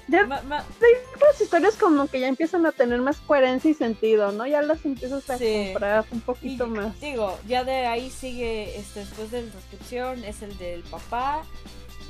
Ya 0.08 0.28
Ma- 0.28 0.42
ma- 0.44 0.64
las 1.20 1.42
historias 1.42 1.76
como 1.78 2.06
que 2.06 2.20
ya 2.20 2.28
empiezan 2.28 2.64
a 2.68 2.72
tener 2.72 3.02
más 3.02 3.18
coherencia 3.22 3.72
y 3.72 3.74
sentido, 3.74 4.32
¿no? 4.32 4.46
Ya 4.46 4.62
las 4.62 4.86
empiezas 4.86 5.28
a 5.32 5.38
Sí. 5.40 5.70
comprar 5.74 6.06
un 6.12 6.20
Y 6.20 6.22
poquito 6.22 6.68
más. 6.68 7.00
digo, 7.02 7.36
ya 7.48 7.64
de 7.64 7.88
ahí 7.88 8.12
sigue, 8.12 8.78
este, 8.78 9.00
después 9.00 9.32
de 9.32 9.42
la 9.42 9.52
transcripción, 9.52 10.24
es 10.24 10.44
el 10.44 10.56
del 10.60 10.84
papá. 10.84 11.44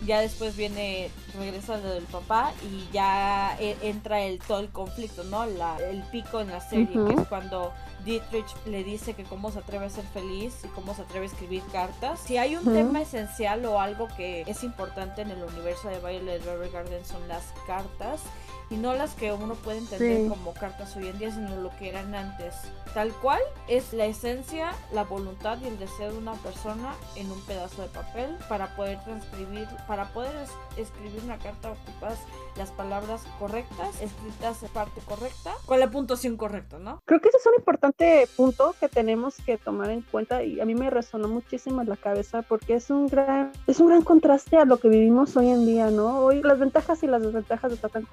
Ya 0.06 0.20
después 0.20 0.56
viene, 0.58 1.10
regresa 1.38 1.78
lo 1.78 1.90
del 1.90 2.04
papá 2.04 2.52
y 2.70 2.92
ya 2.92 3.56
e- 3.60 3.78
entra 3.84 4.22
el 4.22 4.40
todo 4.40 4.60
el 4.60 4.70
conflicto, 4.70 5.24
¿no? 5.24 5.46
La, 5.46 5.78
el 5.78 6.04
pico 6.04 6.42
en 6.42 6.50
la 6.50 6.60
serie, 6.60 6.88
que 7.08 7.14
es 7.22 7.28
cuando 7.28 7.72
Dietrich 8.04 8.46
le 8.66 8.84
dice 8.84 9.14
que 9.14 9.24
cómo 9.24 9.52
se 9.52 9.60
atreve 9.60 9.86
a 9.86 9.90
ser 9.90 10.04
feliz 10.14 10.54
y 10.64 10.68
cómo 10.70 10.94
se 10.94 11.04
atreve 11.04 11.26
a 11.26 11.30
escribir 11.30 11.64
cartas. 11.72 12.20
Si 12.20 12.38
hay 12.38 12.56
un 12.56 12.66
tema 12.74 13.02
esencial 13.02 13.66
o 13.66 13.80
algo 13.80 14.08
que 14.18 14.42
es 14.42 14.64
importante 14.64 15.22
en 15.22 15.32
el 15.32 15.42
universo 15.44 15.88
de 15.90 15.98
Violet 16.00 16.46
Evergarden 16.46 17.06
son 17.06 17.28
las 17.28 17.44
cartas 17.66 18.22
y 18.70 18.76
no 18.76 18.94
las 18.94 19.14
que 19.14 19.32
uno 19.34 19.56
puede 19.56 19.80
entender 19.80 20.24
Sí. 20.24 20.30
como 20.30 20.54
cartas 20.54 20.96
hoy 20.96 21.08
en 21.08 21.18
día, 21.20 21.32
sino 21.32 21.56
lo 21.62 21.70
que 21.78 21.90
eran 21.90 22.14
antes. 22.16 22.56
Tal 22.94 23.12
cual 23.14 23.42
es 23.68 23.94
la 23.94 24.06
esencia, 24.06 24.72
la 24.94 25.04
voluntad 25.04 25.58
y 25.62 25.68
el 25.68 25.78
deseo 25.78 26.12
de 26.12 26.18
una 26.18 26.34
persona 26.36 26.94
en 27.16 27.30
un 27.32 27.42
pedazo 27.42 27.82
de 27.82 27.90
papel 27.90 28.38
para 28.50 28.76
poder 28.76 29.00
transcribir, 29.04 29.68
para 29.88 30.06
poder 30.14 30.34
es- 30.38 30.80
escribir 30.88 31.22
una 31.24 31.38
carta 31.38 31.72
ocupas 31.72 32.18
las 32.58 32.72
palabras 32.72 33.24
correctas, 33.40 34.02
escritas 34.02 34.64
en 34.64 34.70
parte 34.70 35.02
correcta, 35.02 35.52
con 35.66 35.80
la 35.80 35.92
puntuación 35.92 36.38
correcta, 36.38 36.80
¿no? 36.80 37.02
Creo 37.06 37.20
que 37.20 37.28
ese 37.30 37.38
es 37.38 37.46
un 37.46 37.56
importante 37.56 38.28
punto 38.38 38.74
que 38.80 38.88
tenemos 38.88 39.36
que 39.46 39.58
tomar 39.58 39.90
en 39.90 40.02
cuenta 40.02 40.42
y 40.44 40.62
a 40.62 40.66
mí 40.66 40.74
me 40.74 40.90
resonó 40.90 41.28
muchísimo 41.28 41.82
en 41.82 41.90
la 41.90 41.98
cabeza 41.98 42.42
porque 42.44 42.76
es 42.76 42.90
un 42.90 43.08
gran 43.08 43.52
es 43.68 43.80
un 43.82 43.88
gran 43.88 44.02
contraste 44.04 44.58
a 44.58 44.66
lo 44.66 44.78
que 44.80 44.88
vivimos 44.88 45.36
hoy 45.36 45.50
en 45.50 45.66
día, 45.66 45.90
¿no? 45.92 46.20
Hoy 46.20 46.42
las 46.42 46.58
ventajas 46.60 47.04
y 47.04 47.08
las 47.08 47.22
desventajas 47.22 47.70
de 47.72 47.76
estar 47.76 47.92
tan 47.92 48.04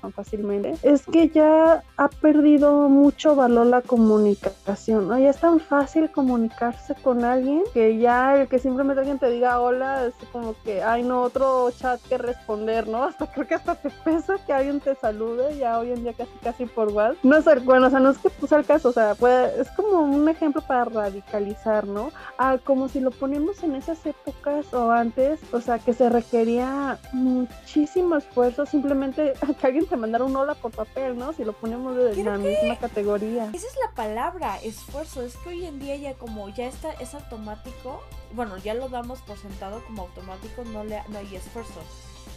tan 0.00 0.12
fácilmente 0.12 0.74
es 0.82 1.04
que 1.06 1.28
ya 1.28 1.82
ha 1.96 2.08
perdido 2.08 2.88
mucho 2.88 3.34
valor 3.34 3.66
la 3.66 3.82
comunicación, 3.82 5.08
¿no? 5.08 5.18
Ya 5.18 5.30
es 5.30 5.38
tan 5.38 5.60
fácil 5.60 6.10
comunicarse 6.10 6.94
con 7.02 7.24
alguien 7.24 7.62
que 7.72 7.98
ya 7.98 8.40
el 8.40 8.48
que 8.48 8.58
simplemente 8.58 9.00
alguien 9.00 9.18
te 9.18 9.30
diga 9.30 9.60
hola 9.60 10.06
es 10.06 10.14
como 10.32 10.54
que 10.64 10.82
ay 10.82 11.02
no 11.02 11.22
otro 11.22 11.70
chat 11.72 12.00
que 12.02 12.18
responder, 12.18 12.88
¿no? 12.88 13.04
Hasta 13.14 13.26
creo 13.26 13.46
que 13.46 13.54
hasta 13.54 13.74
te 13.74 13.90
pesa 13.90 14.36
que 14.46 14.52
alguien 14.52 14.80
te 14.80 14.94
salude 14.94 15.56
ya 15.56 15.78
hoy 15.78 15.90
en 15.90 16.02
día 16.02 16.12
casi 16.12 16.32
casi 16.42 16.66
por 16.66 16.92
WhatsApp. 16.92 17.24
No 17.24 17.36
el, 17.36 17.60
bueno, 17.60 17.86
o 17.86 17.90
sea, 17.90 18.00
no 18.00 18.10
es 18.10 18.18
que 18.18 18.30
puse 18.30 18.54
el 18.54 18.64
caso, 18.64 18.88
o 18.90 18.92
sea, 18.92 19.12
es 19.58 19.70
como 19.72 20.02
un 20.02 20.28
ejemplo 20.28 20.62
para 20.62 20.84
radicalizar, 20.84 21.86
¿no? 21.86 22.10
Ah, 22.38 22.58
como 22.62 22.88
si 22.88 23.00
lo 23.00 23.10
ponemos 23.10 23.62
en 23.62 23.74
esas 23.74 24.04
épocas 24.06 24.72
o 24.72 24.90
antes, 24.90 25.40
o 25.52 25.60
sea, 25.60 25.78
que 25.78 25.92
se 25.92 26.08
requería 26.08 26.98
muchísimo 27.12 28.16
esfuerzo 28.16 28.66
simplemente 28.66 29.34
que 29.64 29.68
alguien 29.68 29.86
te 29.86 29.96
mandara 29.96 30.24
un 30.24 30.36
hola 30.36 30.54
por 30.54 30.72
papel, 30.72 31.16
¿no? 31.16 31.32
Si 31.32 31.42
lo 31.42 31.54
ponemos 31.54 31.96
de 31.96 32.10
Creo 32.12 32.24
la 32.32 32.36
misma 32.38 32.76
categoría. 32.78 33.44
Esa 33.54 33.66
es 33.66 33.76
la 33.82 33.94
palabra, 33.94 34.58
esfuerzo. 34.62 35.22
Es 35.22 35.36
que 35.38 35.48
hoy 35.48 35.64
en 35.64 35.78
día 35.80 35.96
ya 35.96 36.12
como 36.14 36.50
ya 36.50 36.66
está, 36.66 36.92
es 36.92 37.14
automático. 37.14 38.02
Bueno, 38.34 38.58
ya 38.58 38.74
lo 38.74 38.90
damos 38.90 39.20
por 39.22 39.38
sentado 39.38 39.82
como 39.86 40.02
automático, 40.02 40.64
no, 40.64 40.84
le, 40.84 41.02
no 41.08 41.18
hay 41.18 41.34
esfuerzo. 41.36 41.80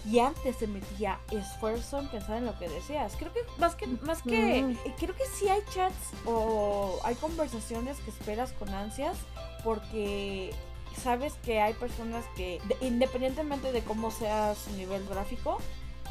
Y 0.06 0.20
antes 0.20 0.56
se 0.56 0.68
metía 0.68 1.20
esfuerzo 1.32 2.00
en 2.00 2.08
pensar 2.08 2.38
en 2.38 2.46
lo 2.46 2.58
que 2.58 2.70
deseas. 2.70 3.14
Creo 3.18 3.34
que 3.34 3.42
más 3.58 3.76
que, 3.76 3.88
más 3.88 4.22
que, 4.22 4.60
eh, 4.60 4.78
creo 4.98 5.14
que 5.14 5.26
sí 5.26 5.50
hay 5.50 5.62
chats 5.74 6.12
o 6.26 6.98
hay 7.04 7.16
conversaciones 7.16 7.98
que 8.00 8.12
esperas 8.12 8.54
con 8.54 8.70
ansias 8.70 9.18
porque 9.66 10.54
sabes 11.04 11.34
que 11.44 11.60
hay 11.60 11.74
personas 11.74 12.24
que, 12.38 12.62
de- 12.70 12.88
independientemente 12.88 13.74
de 13.74 13.82
cómo 13.84 14.12
sea 14.12 14.56
su 14.56 14.72
nivel 14.78 15.06
gráfico, 15.08 15.58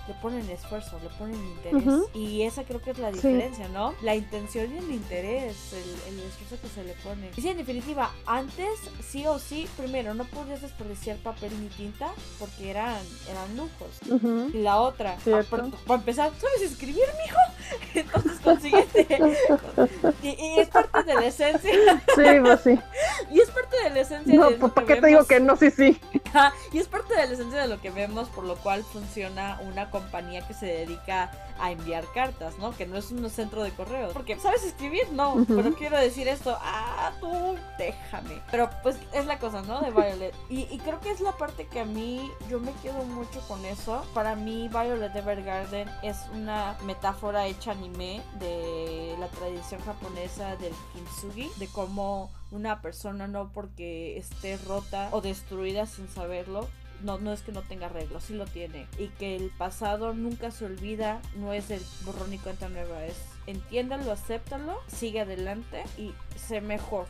le 0.09 0.15
ponen 0.15 0.49
esfuerzo, 0.51 0.99
le 1.03 1.09
ponen 1.11 1.35
interés. 1.45 2.05
Y 2.15 2.43
esa 2.43 2.65
creo 2.65 2.81
que 2.81 2.91
es 2.93 2.99
la 2.99 3.11
Sí. 3.11 3.17
diferencia, 3.17 3.69
¿no? 3.69 3.95
La 4.03 4.15
intención 4.15 4.73
y 4.75 4.79
el 4.79 4.91
interés, 4.93 5.57
el, 5.73 6.13
el 6.15 6.21
esfuerzo 6.21 6.61
que 6.63 6.69
se 6.69 6.85
le 6.85 6.93
pone. 6.95 7.31
Y 7.37 7.41
sí, 7.41 7.49
en 7.49 7.57
definitiva, 7.57 8.11
antes 8.27 8.69
sí 9.07 9.27
o 9.27 9.39
sí, 9.39 9.69
primero, 9.77 10.15
no 10.15 10.25
podías 10.25 10.63
desperdiciar 10.63 11.17
papel 11.19 11.51
ni 11.61 11.69
tinta 11.69 12.11
porque 12.39 12.71
eran, 12.71 12.99
eran 13.29 13.57
lujos. 13.57 14.53
Y 14.55 14.59
la 14.59 14.81
otra, 14.81 15.19
Cierto. 15.21 15.51
para, 15.51 15.65
para 15.87 16.01
empezar, 16.01 16.33
¿sabes 16.39 16.71
escribir, 16.73 17.05
mijo? 17.25 17.39
Entonces 17.95 18.36
consiguiente. 18.47 19.07
y, 20.23 20.29
y 20.29 20.59
es 20.61 20.69
parte 20.69 21.03
de 21.03 21.15
la 21.15 21.27
esencia. 21.27 22.03
Sí, 22.15 22.23
pues 22.43 22.61
sí. 22.61 22.79
Y 23.31 23.41
es 23.41 23.51
parte 23.51 23.77
de 23.83 23.91
la 23.91 24.01
esencia 24.01 24.35
No, 24.35 24.51
de 24.51 24.57
pues 24.57 24.73
¿para 24.73 24.87
qué 24.87 24.97
te 24.97 25.07
digo 25.09 25.25
que 25.25 25.41
no? 25.41 25.57
Sí, 25.57 25.71
sí. 25.71 26.01
Ajá, 26.27 26.53
y 26.73 26.79
es 26.79 26.87
parte 26.89 27.15
de 27.15 27.27
la 27.27 27.33
esencia 27.33 27.63
de 27.63 27.69
lo 27.69 27.81
que 27.81 27.91
vemos, 27.91 28.29
por 28.29 28.45
lo 28.45 28.57
cual 28.57 28.85
funciona 28.85 29.61
una 29.67 29.91
compañía 29.91 30.47
que 30.47 30.55
se 30.55 30.67
dedica 30.67 31.31
a 31.59 31.71
enviar 31.73 32.05
cartas, 32.15 32.59
¿no? 32.59 32.77
Que 32.77 32.87
no 32.87 32.97
es 32.99 33.11
un 33.11 33.29
centro 33.31 33.63
de 33.63 33.71
correos. 33.71 34.13
Porque, 34.13 34.39
¿sabes 34.39 34.65
escribir? 34.65 35.11
No, 35.13 35.45
pero 35.49 35.73
quiero 35.75 35.99
decir 35.99 36.29
esto. 36.29 36.57
Ah, 36.61 37.13
tú, 37.21 37.57
déjame. 37.79 38.43
Pero 38.51 38.71
pues 38.83 38.97
es 39.13 39.27
la 39.27 39.39
cosa, 39.39 39.63
¿no? 39.63 39.81
De 39.81 39.91
Violet. 39.91 40.35
Y, 40.49 40.69
y 40.71 40.79
creo 40.85 41.01
que 41.01 41.11
es 41.11 41.21
la 41.21 41.33
parte 41.33 41.67
que 41.67 41.81
a 41.81 41.85
mí, 41.85 42.31
yo 42.51 42.61
me 42.61 42.73
quedo 42.83 43.03
mucho 43.05 43.41
con 43.49 43.65
eso. 43.65 44.05
Para 44.15 44.37
mí, 44.37 44.69
Violet 44.69 45.15
Evergarden 45.17 45.89
es 46.03 46.19
una 46.35 46.77
metáfora 46.85 47.47
hecha 47.47 47.73
anime 47.73 48.23
de 48.39 49.17
la 49.19 49.29
tradición 49.29 49.81
japonesa 49.83 50.57
del 50.57 50.73
kintsugi, 50.93 51.51
de 51.59 51.69
cómo 51.69 52.31
una 52.51 52.81
persona 52.83 53.27
no 53.27 53.53
porque 53.53 54.17
esté 54.19 54.57
rota 54.59 55.09
o 55.13 55.21
destruida 55.21 55.87
sin 55.87 56.09
saberlo, 56.09 56.69
no, 57.03 57.19
no 57.19 57.33
es 57.33 57.43
que 57.43 57.53
no 57.53 57.63
tenga 57.63 57.87
arreglo, 57.87 58.21
sí 58.21 58.35
lo 58.35 58.47
tiene. 58.47 58.87
Y 58.99 59.09
que 59.09 59.37
el 59.37 59.51
pasado 59.51 60.15
nunca 60.15 60.51
se 60.51 60.65
olvida, 60.65 61.21
no 61.37 61.53
es 61.53 61.71
el 61.71 61.83
borrón 62.05 62.33
y 62.33 62.39
cuenta 62.39 62.69
nueva, 62.69 63.05
es 63.05 63.17
entiéndalo, 63.47 64.13
acéptalo, 64.13 64.79
sigue 64.89 65.21
adelante 65.21 65.85
y 65.99 66.13
sé 66.37 66.61
mejor. 66.61 67.07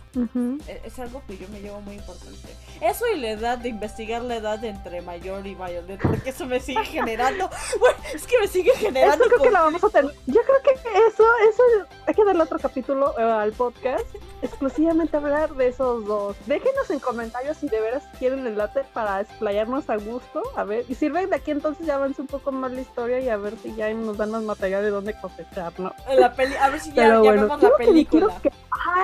E- 0.68 0.80
Es 0.84 0.98
algo 0.98 1.22
que 1.26 1.36
yo 1.36 1.48
me 1.48 1.60
llevo 1.60 1.80
muy 1.80 1.96
importante. 1.96 2.48
Eso 2.80 3.04
y 3.14 3.18
la 3.20 3.30
edad 3.30 3.58
de 3.58 3.70
investigar 3.70 4.22
la 4.22 4.36
edad 4.36 4.62
entre 4.64 5.00
mayor 5.02 5.46
y 5.46 5.54
Violet, 5.54 6.00
porque 6.00 6.30
eso 6.30 6.46
me 6.46 6.60
sigue 6.60 6.84
generando. 6.84 7.48
Bueno, 7.80 7.96
es 8.14 8.26
que 8.26 8.38
me 8.40 8.46
sigue 8.48 8.70
Eso 8.70 8.80
generando. 8.80 9.24
creo 9.24 9.38
que 9.38 9.44
con- 9.44 9.52
la 9.52 9.62
vamos 9.62 9.82
a 9.84 9.88
tener. 9.90 10.12
Yo 10.26 10.40
creo 10.42 10.62
que 10.62 10.70
eso, 11.08 11.24
eso 11.50 11.62
hay 12.06 12.14
que 12.14 12.24
darle 12.24 12.42
otro 12.42 12.58
capítulo 12.58 13.14
eh, 13.18 13.22
al 13.22 13.52
podcast. 13.52 14.06
Exclusivamente 14.42 15.16
hablar 15.16 15.54
de 15.54 15.68
esos 15.68 16.04
dos. 16.06 16.36
Déjenos 16.46 16.88
en 16.90 16.98
comentarios 17.00 17.56
si 17.56 17.68
de 17.68 17.80
veras 17.80 18.04
quieren 18.18 18.46
el 18.46 18.56
late 18.56 18.84
para 18.92 19.20
explayarnos 19.22 19.88
a 19.90 19.96
gusto. 19.96 20.42
A 20.56 20.64
ver, 20.64 20.84
y 20.88 20.94
sirve 20.94 21.26
de 21.26 21.34
aquí 21.36 21.50
entonces 21.50 21.86
ya 21.86 21.96
avance 21.96 22.20
un 22.20 22.28
poco 22.28 22.52
más 22.52 22.70
la 22.70 22.82
historia 22.82 23.18
y 23.20 23.28
a 23.28 23.36
ver 23.38 23.54
si 23.62 23.74
ya 23.74 23.92
nos 23.92 24.16
dan 24.18 24.30
más 24.30 24.42
material 24.42 24.82
de 24.82 24.90
dónde 24.90 25.14
cosechar, 25.20 25.72
¿no? 25.78 25.92
la 26.16 26.25
peli 26.34 26.54
a 26.56 26.68
ver 26.70 26.80
si 26.80 26.90
ya, 26.90 26.94
Pero 26.96 27.12
ya 27.24 27.30
bueno, 27.30 27.42
vemos 27.42 27.62
la 27.62 27.70
película. 27.76 28.26
que- 28.42 28.50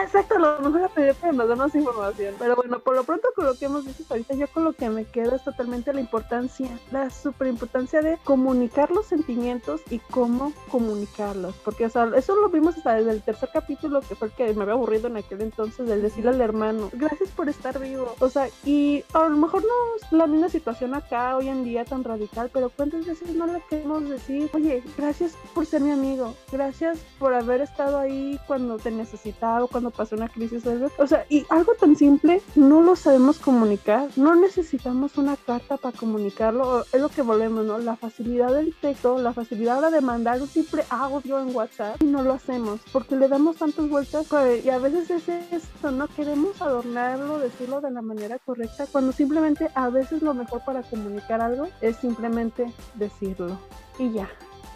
Exacto, 0.02 0.34
a 0.34 0.38
lo 0.38 0.58
mejor 0.58 0.80
la 0.80 0.88
película 0.88 1.32
nos 1.32 1.48
da 1.48 1.56
más 1.56 1.74
información. 1.74 2.34
Pero 2.38 2.56
bueno, 2.56 2.80
por 2.80 2.96
lo 2.96 3.04
pronto 3.04 3.28
con 3.36 3.46
lo 3.46 3.54
que 3.54 3.66
hemos 3.66 3.86
dicho 3.86 4.04
ahorita, 4.10 4.34
yo 4.34 4.48
con 4.48 4.64
lo 4.64 4.72
que 4.72 4.90
me 4.90 5.04
quedo 5.04 5.36
es 5.36 5.44
totalmente 5.44 5.92
la 5.92 6.00
importancia, 6.00 6.68
la 6.90 7.08
super 7.10 7.46
importancia 7.46 8.02
de 8.02 8.18
comunicar 8.24 8.90
los 8.90 9.06
sentimientos 9.06 9.80
y 9.90 10.00
cómo 10.00 10.52
comunicarlos. 10.70 11.54
Porque, 11.64 11.86
o 11.86 11.90
sea, 11.90 12.10
eso 12.16 12.34
lo 12.34 12.48
vimos 12.48 12.76
hasta 12.76 12.94
desde 12.94 13.12
el 13.12 13.22
tercer 13.22 13.50
capítulo, 13.52 14.00
que 14.00 14.16
fue 14.16 14.28
el 14.28 14.34
que 14.34 14.52
me 14.54 14.62
había 14.62 14.74
aburrido 14.74 15.06
en 15.06 15.18
aquel 15.18 15.40
entonces, 15.42 15.86
del 15.86 16.02
decirle 16.02 16.30
al 16.30 16.40
hermano, 16.40 16.90
gracias 16.92 17.30
por 17.30 17.48
estar 17.48 17.78
vivo. 17.78 18.14
O 18.18 18.28
sea, 18.28 18.48
y 18.64 19.04
a 19.12 19.28
lo 19.28 19.36
mejor 19.36 19.62
no 19.62 19.96
es 20.00 20.12
la 20.12 20.26
misma 20.26 20.48
situación 20.48 20.94
acá 20.94 21.36
hoy 21.36 21.48
en 21.48 21.62
día 21.62 21.84
tan 21.84 22.02
radical, 22.02 22.50
pero 22.52 22.70
¿cuántas 22.70 23.06
veces 23.06 23.34
no 23.36 23.46
le 23.46 23.62
queremos 23.70 24.08
decir, 24.08 24.50
oye, 24.52 24.82
gracias 24.96 25.36
por 25.54 25.64
ser 25.64 25.80
mi 25.80 25.92
amigo, 25.92 26.34
gracias 26.50 26.98
por 27.20 27.34
haber 27.34 27.60
estado 27.60 27.98
ahí 27.98 28.40
cuando 28.46 28.78
te 28.78 28.90
necesitaba, 28.90 29.66
cuando 29.68 29.91
pasó 29.92 30.16
una 30.16 30.28
crisis. 30.28 30.64
O 30.98 31.06
sea, 31.06 31.26
y 31.28 31.44
algo 31.48 31.72
tan 31.74 31.96
simple, 31.96 32.42
no 32.54 32.82
lo 32.82 32.96
sabemos 32.96 33.38
comunicar, 33.38 34.08
no 34.16 34.34
necesitamos 34.34 35.16
una 35.18 35.36
carta 35.36 35.76
para 35.76 35.96
comunicarlo, 35.96 36.84
es 36.92 37.00
lo 37.00 37.08
que 37.08 37.22
volvemos, 37.22 37.64
¿no? 37.64 37.78
La 37.78 37.96
facilidad 37.96 38.52
del 38.52 38.74
texto, 38.74 39.18
la 39.18 39.32
facilidad 39.32 39.76
ahora 39.76 39.90
de 39.90 40.00
mandar 40.00 40.40
un 40.40 40.48
simple 40.48 40.84
audio 40.90 41.40
en 41.40 41.54
WhatsApp 41.54 42.02
y 42.02 42.06
no 42.06 42.22
lo 42.22 42.34
hacemos, 42.34 42.80
porque 42.92 43.16
le 43.16 43.28
damos 43.28 43.56
tantas 43.56 43.88
vueltas 43.88 44.26
pues, 44.28 44.64
y 44.64 44.70
a 44.70 44.78
veces 44.78 45.10
es 45.10 45.28
esto, 45.28 45.90
no 45.90 46.08
queremos 46.08 46.60
adornarlo, 46.60 47.38
decirlo 47.38 47.80
de 47.80 47.90
la 47.90 48.02
manera 48.02 48.38
correcta, 48.38 48.86
cuando 48.90 49.12
simplemente 49.12 49.70
a 49.74 49.88
veces 49.88 50.22
lo 50.22 50.34
mejor 50.34 50.62
para 50.64 50.82
comunicar 50.82 51.40
algo 51.40 51.68
es 51.80 51.96
simplemente 51.96 52.72
decirlo 52.94 53.58
y 53.98 54.12
ya. 54.12 54.28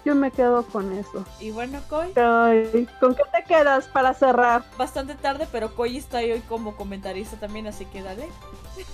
Yo 0.07 0.15
me 0.15 0.31
quedo 0.31 0.63
con 0.67 0.93
eso. 0.93 1.27
Y 1.41 1.51
bueno, 1.51 1.81
Koi, 1.89 2.13
Ay, 2.15 2.89
¿Con 3.01 3.17
qué 3.17 3.23
te 3.33 3.43
quedas 3.43 3.89
para 3.89 4.15
cerrar? 4.15 4.63
bastante 4.79 5.17
tarde, 5.17 5.49
pero 5.51 5.75
Koi 5.75 5.97
está 5.97 6.19
hoy 6.19 6.41
como 6.49 6.77
comentarista 6.77 7.37
también, 7.39 7.67
así 7.67 7.87
que 7.87 8.03
dale. 8.05 8.29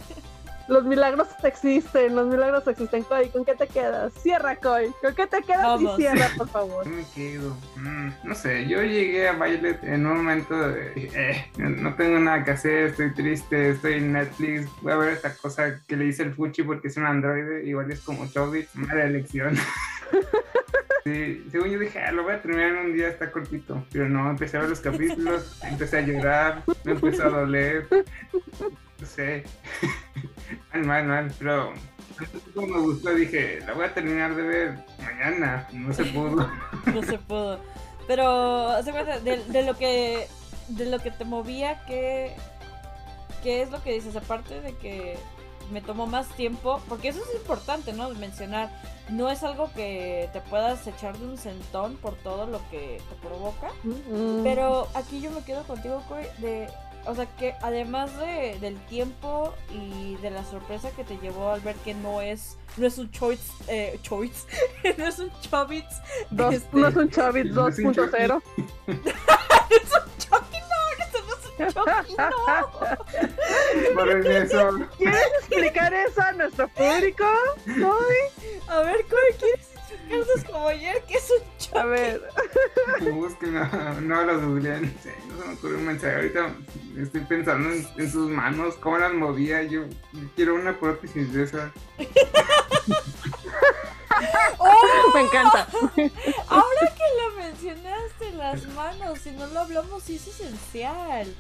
Los 0.69 0.83
milagros 0.85 1.29
existen, 1.45 2.17
los 2.17 2.27
milagros 2.27 2.67
existen. 2.67 3.05
Coy, 3.05 3.29
¿con 3.29 3.45
qué 3.45 3.55
te 3.55 3.69
quedas? 3.69 4.13
Cierra, 4.15 4.57
Coy. 4.57 4.93
¿Con 5.01 5.15
qué 5.15 5.27
te 5.29 5.41
quedas? 5.43 5.63
Vamos. 5.63 5.97
Y 5.97 6.03
cierra, 6.03 6.29
por 6.37 6.49
favor. 6.57 6.85
Yo 6.85 6.91
me 6.91 7.05
quedo. 7.15 7.57
Mm, 7.77 8.09
no 8.25 8.35
sé, 8.35 8.67
yo 8.67 8.83
llegué 8.83 9.29
a 9.29 9.33
Violet 9.35 9.85
en 9.85 10.05
un 10.07 10.17
momento 10.17 10.59
de. 10.59 10.93
eh, 11.15 11.51
no 11.59 11.95
tengo 11.95 12.19
nada 12.19 12.43
que 12.43 12.51
hacer, 12.51 12.87
estoy 12.89 13.15
triste, 13.15 13.71
estoy 13.71 13.95
en 13.95 14.13
Netflix. 14.15 14.69
Voy 14.83 14.93
a 14.93 14.97
ver 14.97 15.13
esta 15.13 15.37
cosa 15.37 15.79
que 15.87 15.95
le 15.97 16.07
hice 16.07 16.25
el 16.25 16.35
Fuchi 16.35 16.65
porque 16.65 16.89
es 16.89 16.97
un 16.97 17.05
androide, 17.07 17.63
igual 17.65 17.93
es 17.93 18.01
como 18.01 18.27
Chobit. 18.27 18.69
Mala 18.75 19.05
elección. 19.05 19.57
Sí, 21.07 21.47
según 21.53 21.71
yo 21.71 21.79
dije, 21.79 22.01
ah, 22.01 22.11
lo 22.11 22.25
voy 22.25 22.35
a 22.35 22.43
terminar 22.43 22.71
en 22.71 22.79
un 22.79 22.93
día, 22.93 23.07
está 23.07 23.31
cortito. 23.31 23.81
Pero 23.93 24.09
no, 24.09 24.29
empecé 24.29 24.57
a 24.57 24.63
ver 24.63 24.71
los 24.71 24.81
capítulos, 24.81 25.57
empecé 25.63 25.99
a 25.99 26.01
llorar, 26.01 26.65
me 26.83 26.93
empezó 26.93 27.27
a 27.27 27.29
doler. 27.29 27.87
No 28.99 29.07
sé. 29.07 29.45
mal, 30.73 30.85
mal, 30.85 31.07
mal. 31.07 31.33
Pero 31.39 31.73
como 32.53 32.67
me 32.67 32.81
gustó, 32.81 33.15
dije, 33.15 33.61
la 33.65 33.75
voy 33.75 33.85
a 33.85 33.95
terminar 33.95 34.35
de 34.35 34.43
ver 34.43 34.79
mañana. 34.99 35.69
No 35.73 35.93
se 35.93 36.07
pudo. 36.07 36.51
No 36.93 37.03
se 37.05 37.19
pudo. 37.19 37.61
Pero, 38.09 38.83
de, 38.83 39.45
de 39.45 39.63
lo 39.63 39.79
que 39.79 40.27
de 40.71 40.87
lo 40.87 40.99
que 40.99 41.13
te 41.13 41.25
movía, 41.25 41.85
¿qué, 41.87 42.33
¿qué 43.45 43.63
es 43.63 43.71
lo 43.71 43.81
que 43.81 43.93
dices? 43.93 44.17
Aparte 44.17 44.61
de 44.61 44.75
que 44.75 45.17
me 45.71 45.81
tomó 45.81 46.07
más 46.07 46.29
tiempo, 46.37 46.81
porque 46.89 47.09
eso 47.09 47.21
es 47.29 47.37
importante, 47.37 47.93
¿no? 47.93 48.09
Mencionar, 48.11 48.71
no 49.11 49.31
es 49.31 49.43
algo 49.43 49.71
que 49.75 50.29
te 50.33 50.41
puedas 50.41 50.87
echar 50.87 51.17
de 51.19 51.27
un 51.27 51.39
centón 51.39 51.97
por 51.97 52.14
todo 52.17 52.47
lo 52.47 52.59
que 52.71 53.01
te 53.09 53.27
provoca. 53.27 53.69
Mm. 53.85 54.43
Pero 54.43 54.89
aquí 54.95 55.21
yo 55.21 55.31
me 55.31 55.43
quedo 55.43 55.62
contigo, 55.64 56.03
Coy, 56.09 56.25
de... 56.39 56.69
O 57.09 57.14
sea, 57.14 57.27
que 57.37 57.55
además 57.62 58.11
de, 58.19 58.59
del 58.61 58.77
tiempo 58.87 59.55
y 59.71 60.17
de 60.17 60.31
la 60.31 60.45
sorpresa 60.45 60.91
que 60.91 61.05
te 61.05 61.17
llevó 61.19 61.53
al 61.53 61.61
ver 61.61 61.77
que 61.77 61.95
no 61.95 62.21
es 62.21 62.57
no 62.77 62.85
es 62.89 62.99
un 62.99 63.09
choice, 63.12 63.45
eh, 63.69 63.97
choice, 64.03 64.45
no 64.99 65.07
es 65.07 65.21
un 65.21 65.31
chobits, 65.41 66.01
Dos- 66.31 66.55
este- 66.55 66.77
No 66.77 66.89
es 66.89 66.97
un 66.97 67.09
Chavit 67.09 67.47
No 67.53 67.69
es 67.69 67.79
un 67.79 67.95
2.0. 67.95 68.43
es 68.89 68.95
un 68.97 70.19
Chucky, 70.19 70.59
no, 71.59 71.69
eso. 74.31 74.79
¿Quieres 74.99 75.21
explicar 75.39 75.95
eso 75.95 76.21
a 76.21 76.33
nuestro 76.33 76.69
público? 76.69 77.25
Coy? 77.65 78.17
A 78.69 78.81
ver, 78.81 79.07
Coy, 79.07 79.33
¿quieres 79.39 79.67
explicarnos 79.75 80.45
como 80.45 80.69
ayer 80.69 81.03
que 81.05 81.15
es 81.15 81.31
un 81.31 81.39
Chucky? 81.59 81.79
A 81.79 81.87
ver. 81.87 82.23
Busquen, 83.13 83.55
no, 83.55 84.01
no 84.01 84.25
lo 84.25 84.41
googleen. 84.41 84.95
No 85.29 85.43
se 85.43 85.49
me 85.49 85.55
ocurrió 85.55 85.79
un 85.79 85.87
mensaje. 85.87 86.17
Ahorita 86.17 86.55
estoy 86.99 87.21
pensando 87.23 87.71
en, 87.71 87.89
en 87.97 88.11
sus 88.11 88.29
manos, 88.31 88.75
cómo 88.77 88.99
las 88.99 89.15
movía. 89.15 89.63
Yo 89.63 89.85
quiero 90.35 90.55
una 90.55 90.79
prótesis 90.79 91.33
de 91.33 91.45
esa. 91.45 91.73
¡Oh! 94.59 95.13
Me 95.15 95.21
encanta. 95.23 95.67
Ahora 96.49 96.95
que 96.95 97.03
lo 97.23 97.31
mencionaste, 97.43 98.33
las 98.33 98.67
manos, 98.69 99.19
si 99.21 99.31
no 99.33 99.47
lo 99.49 99.61
hablamos, 99.61 100.03
sí 100.03 100.17
es 100.17 100.27
esencial. 100.29 101.35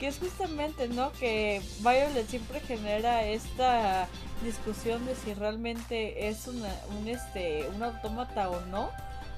Que 0.00 0.08
es 0.08 0.18
justamente, 0.18 0.88
¿no? 0.88 1.12
Que 1.12 1.62
Violet 1.80 2.26
siempre 2.26 2.58
genera 2.60 3.22
esta 3.24 4.08
discusión 4.42 5.04
de 5.04 5.14
si 5.14 5.34
realmente 5.34 6.28
es 6.28 6.48
una, 6.48 6.74
un, 6.98 7.06
este, 7.06 7.68
un 7.76 7.82
autómata 7.82 8.48
o 8.48 8.60
no. 8.66 8.90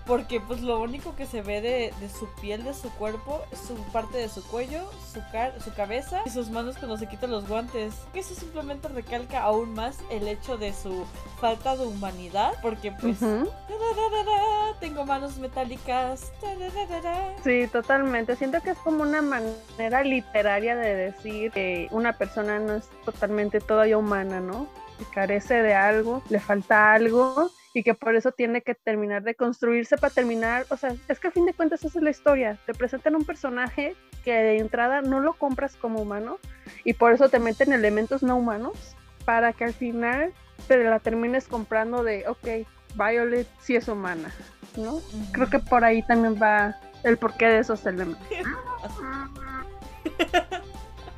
Porque 0.07 0.41
pues 0.41 0.61
lo 0.61 0.81
único 0.81 1.15
que 1.15 1.27
se 1.27 1.43
ve 1.43 1.61
de, 1.61 1.95
de 2.01 2.09
su 2.09 2.29
piel, 2.41 2.65
de 2.65 2.75
su 2.75 2.91
cuerpo, 2.91 3.41
es 3.53 3.61
su 3.61 3.75
parte 3.93 4.19
de 4.19 4.29
su 4.29 4.43
cuello, 4.45 4.91
su, 5.13 5.21
car 5.31 5.55
su 5.63 5.73
cabeza 5.75 6.23
y 6.27 6.31
sus 6.31 6.51
manos 6.51 6.77
cuando 6.77 6.97
se 6.97 7.07
quitan 7.09 7.31
los 7.31 7.49
guantes. 7.49 7.95
Eso 8.15 8.35
simplemente 8.35 8.89
recalca 8.89 9.43
aún 9.43 9.75
más 9.75 9.99
el 10.11 10.27
hecho 10.27 10.57
de 10.57 10.73
su 10.73 11.05
falta 11.41 11.77
de 11.77 11.87
humanidad. 11.87 12.53
Porque 12.63 12.93
pues... 12.93 13.19
Tararara, 13.21 14.79
Tengo 14.81 15.05
manos 15.05 15.39
metálicas. 15.39 16.33
Tararara. 16.41 17.35
Sí, 17.45 17.67
totalmente. 17.69 18.37
Siento 18.37 18.61
que 18.61 18.71
es 18.71 18.79
como 18.79 19.03
una 19.03 19.23
manera 19.23 20.03
literaria 20.03 20.77
de 20.77 20.95
decir 20.95 21.53
que 21.53 21.89
una 21.91 22.13
persona 22.17 22.59
no 22.59 22.75
es 22.75 22.89
totalmente 23.05 23.61
todavía 23.61 23.99
humana, 23.99 24.41
¿no? 24.41 24.67
Que 24.99 25.05
carece 25.07 25.63
de 25.63 25.75
algo, 25.75 26.23
le 26.29 26.41
falta 26.41 26.93
algo 26.93 27.51
y 27.75 27.83
que 27.83 27.95
por 27.95 28.15
eso 28.15 28.33
tiene 28.33 28.63
que 28.63 28.75
terminar 28.75 29.23
de 29.23 29.35
construirse 29.35 29.97
para 29.97 30.13
terminar. 30.13 30.67
O 30.71 30.77
sea, 30.77 30.95
es 31.09 31.19
que 31.19 31.29
a 31.29 31.31
fin 31.31 31.47
de 31.47 31.55
cuentas 31.55 31.85
esa 31.85 31.99
es 31.99 32.05
la 32.05 32.11
historia. 32.11 32.59
Te 32.67 32.75
presentan 32.75 33.17
un 33.17 33.25
personaje 33.25 33.95
que 34.25 34.33
de 34.33 34.59
entrada 34.59 35.03
no 35.03 35.21
lo 35.21 35.35
compras 35.35 35.77
como 35.77 36.01
humano 36.01 36.39
y 36.85 36.95
por 36.95 37.13
eso 37.13 37.29
te 37.29 37.39
meten 37.39 37.73
elementos 37.73 38.23
no 38.23 38.37
humanos 38.37 38.97
para 39.25 39.53
que 39.53 39.65
al 39.65 39.73
final 39.73 40.33
te 40.69 40.83
la 40.83 41.01
termines 41.01 41.49
comprando 41.49 42.05
de, 42.05 42.27
ok, 42.29 42.67
Violet 42.95 43.49
sí 43.61 43.77
es 43.77 43.89
humana, 43.89 44.33
¿no? 44.77 45.01
Creo 45.33 45.49
que 45.49 45.59
por 45.59 45.85
ahí 45.85 46.03
también 46.07 46.41
va 46.41 46.77
el 47.05 47.17
porqué 47.17 47.47
de 47.47 47.59
esos 47.61 47.85
elementos. 47.87 48.23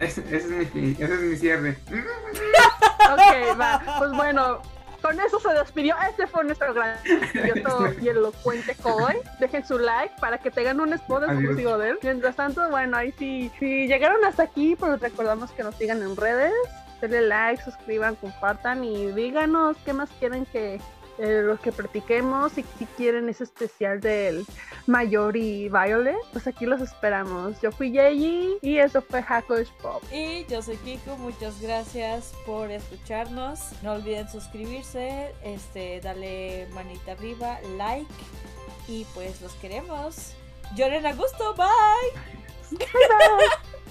Ese, 0.01 0.23
ese 0.23 0.63
es 0.63 0.75
mi, 0.75 0.91
ese 0.91 1.05
es 1.05 1.21
mi 1.21 1.37
cierre. 1.37 1.79
Ok, 3.05 3.61
va. 3.61 3.83
Pues 3.99 4.13
bueno, 4.13 4.63
con 5.05 5.21
eso 5.21 5.39
se 5.39 5.53
despidió. 5.53 5.95
Este 6.09 6.27
fue 6.27 6.45
nuestro 6.45 6.73
gran 6.73 6.97
grandioso 7.35 7.93
y 8.01 8.09
elocuente 8.09 8.75
Coy. 8.77 9.17
Dejen 9.39 9.67
su 9.67 9.79
like 9.79 10.15
para 10.19 10.39
que 10.39 10.51
tengan 10.51 10.81
un 10.81 10.95
spot 10.95 11.25
exclusivo 11.25 11.77
de 11.77 11.91
él. 11.91 11.99
Mientras 12.03 12.37
tanto, 12.37 12.67
bueno, 12.71 12.97
ahí 12.97 13.13
sí, 13.19 13.53
si 13.59 13.87
llegaron 13.87 14.25
hasta 14.25 14.45
aquí, 14.45 14.77
pues 14.77 14.99
recordamos 15.01 15.51
que 15.53 15.63
nos 15.63 15.75
sigan 15.75 16.03
en 16.03 16.17
redes. 16.17 16.55
Denle 17.03 17.21
like, 17.21 17.63
suscriban, 17.63 18.15
compartan 18.15 18.83
y 18.83 19.09
díganos 19.09 19.77
qué 19.85 19.93
más 19.93 20.09
quieren 20.19 20.47
que 20.47 20.81
eh, 21.19 21.43
los 21.45 21.61
que 21.61 21.73
practiquemos 21.73 22.59
y 22.59 22.65
si 22.79 22.87
quieren 22.97 23.29
ese 23.29 23.45
especial 23.45 24.01
del 24.01 24.45
Mayor 24.87 25.37
y 25.37 25.69
Violet, 25.69 26.17
pues 26.33 26.47
aquí 26.47 26.67
los 26.67 26.81
esperamos. 26.81 27.61
Yo 27.61 27.71
fui 27.73 27.91
Yeji 27.91 28.59
y 28.63 28.79
eso 28.79 29.03
fue 29.03 29.23
Hackers 29.23 29.71
Pop. 29.83 30.03
Y 30.13 30.45
yo 30.47 30.63
soy 30.63 30.77
Kiko, 30.79 31.17
muchas 31.17 31.61
gracias 31.61 32.33
por 32.45 32.71
escucharnos. 32.71 33.61
No 33.83 33.93
olviden 33.93 34.29
suscribirse, 34.29 35.33
este, 35.43 36.01
dale 36.01 36.67
manita 36.73 37.13
arriba, 37.13 37.59
like 37.77 38.07
y 38.89 39.05
pues 39.15 39.41
los 39.41 39.53
queremos. 39.55 40.35
Lloren 40.77 41.07
a 41.07 41.13
gusto, 41.13 41.55
bye. 41.55 41.67
Bye, 42.71 42.79
bye. 42.79 43.75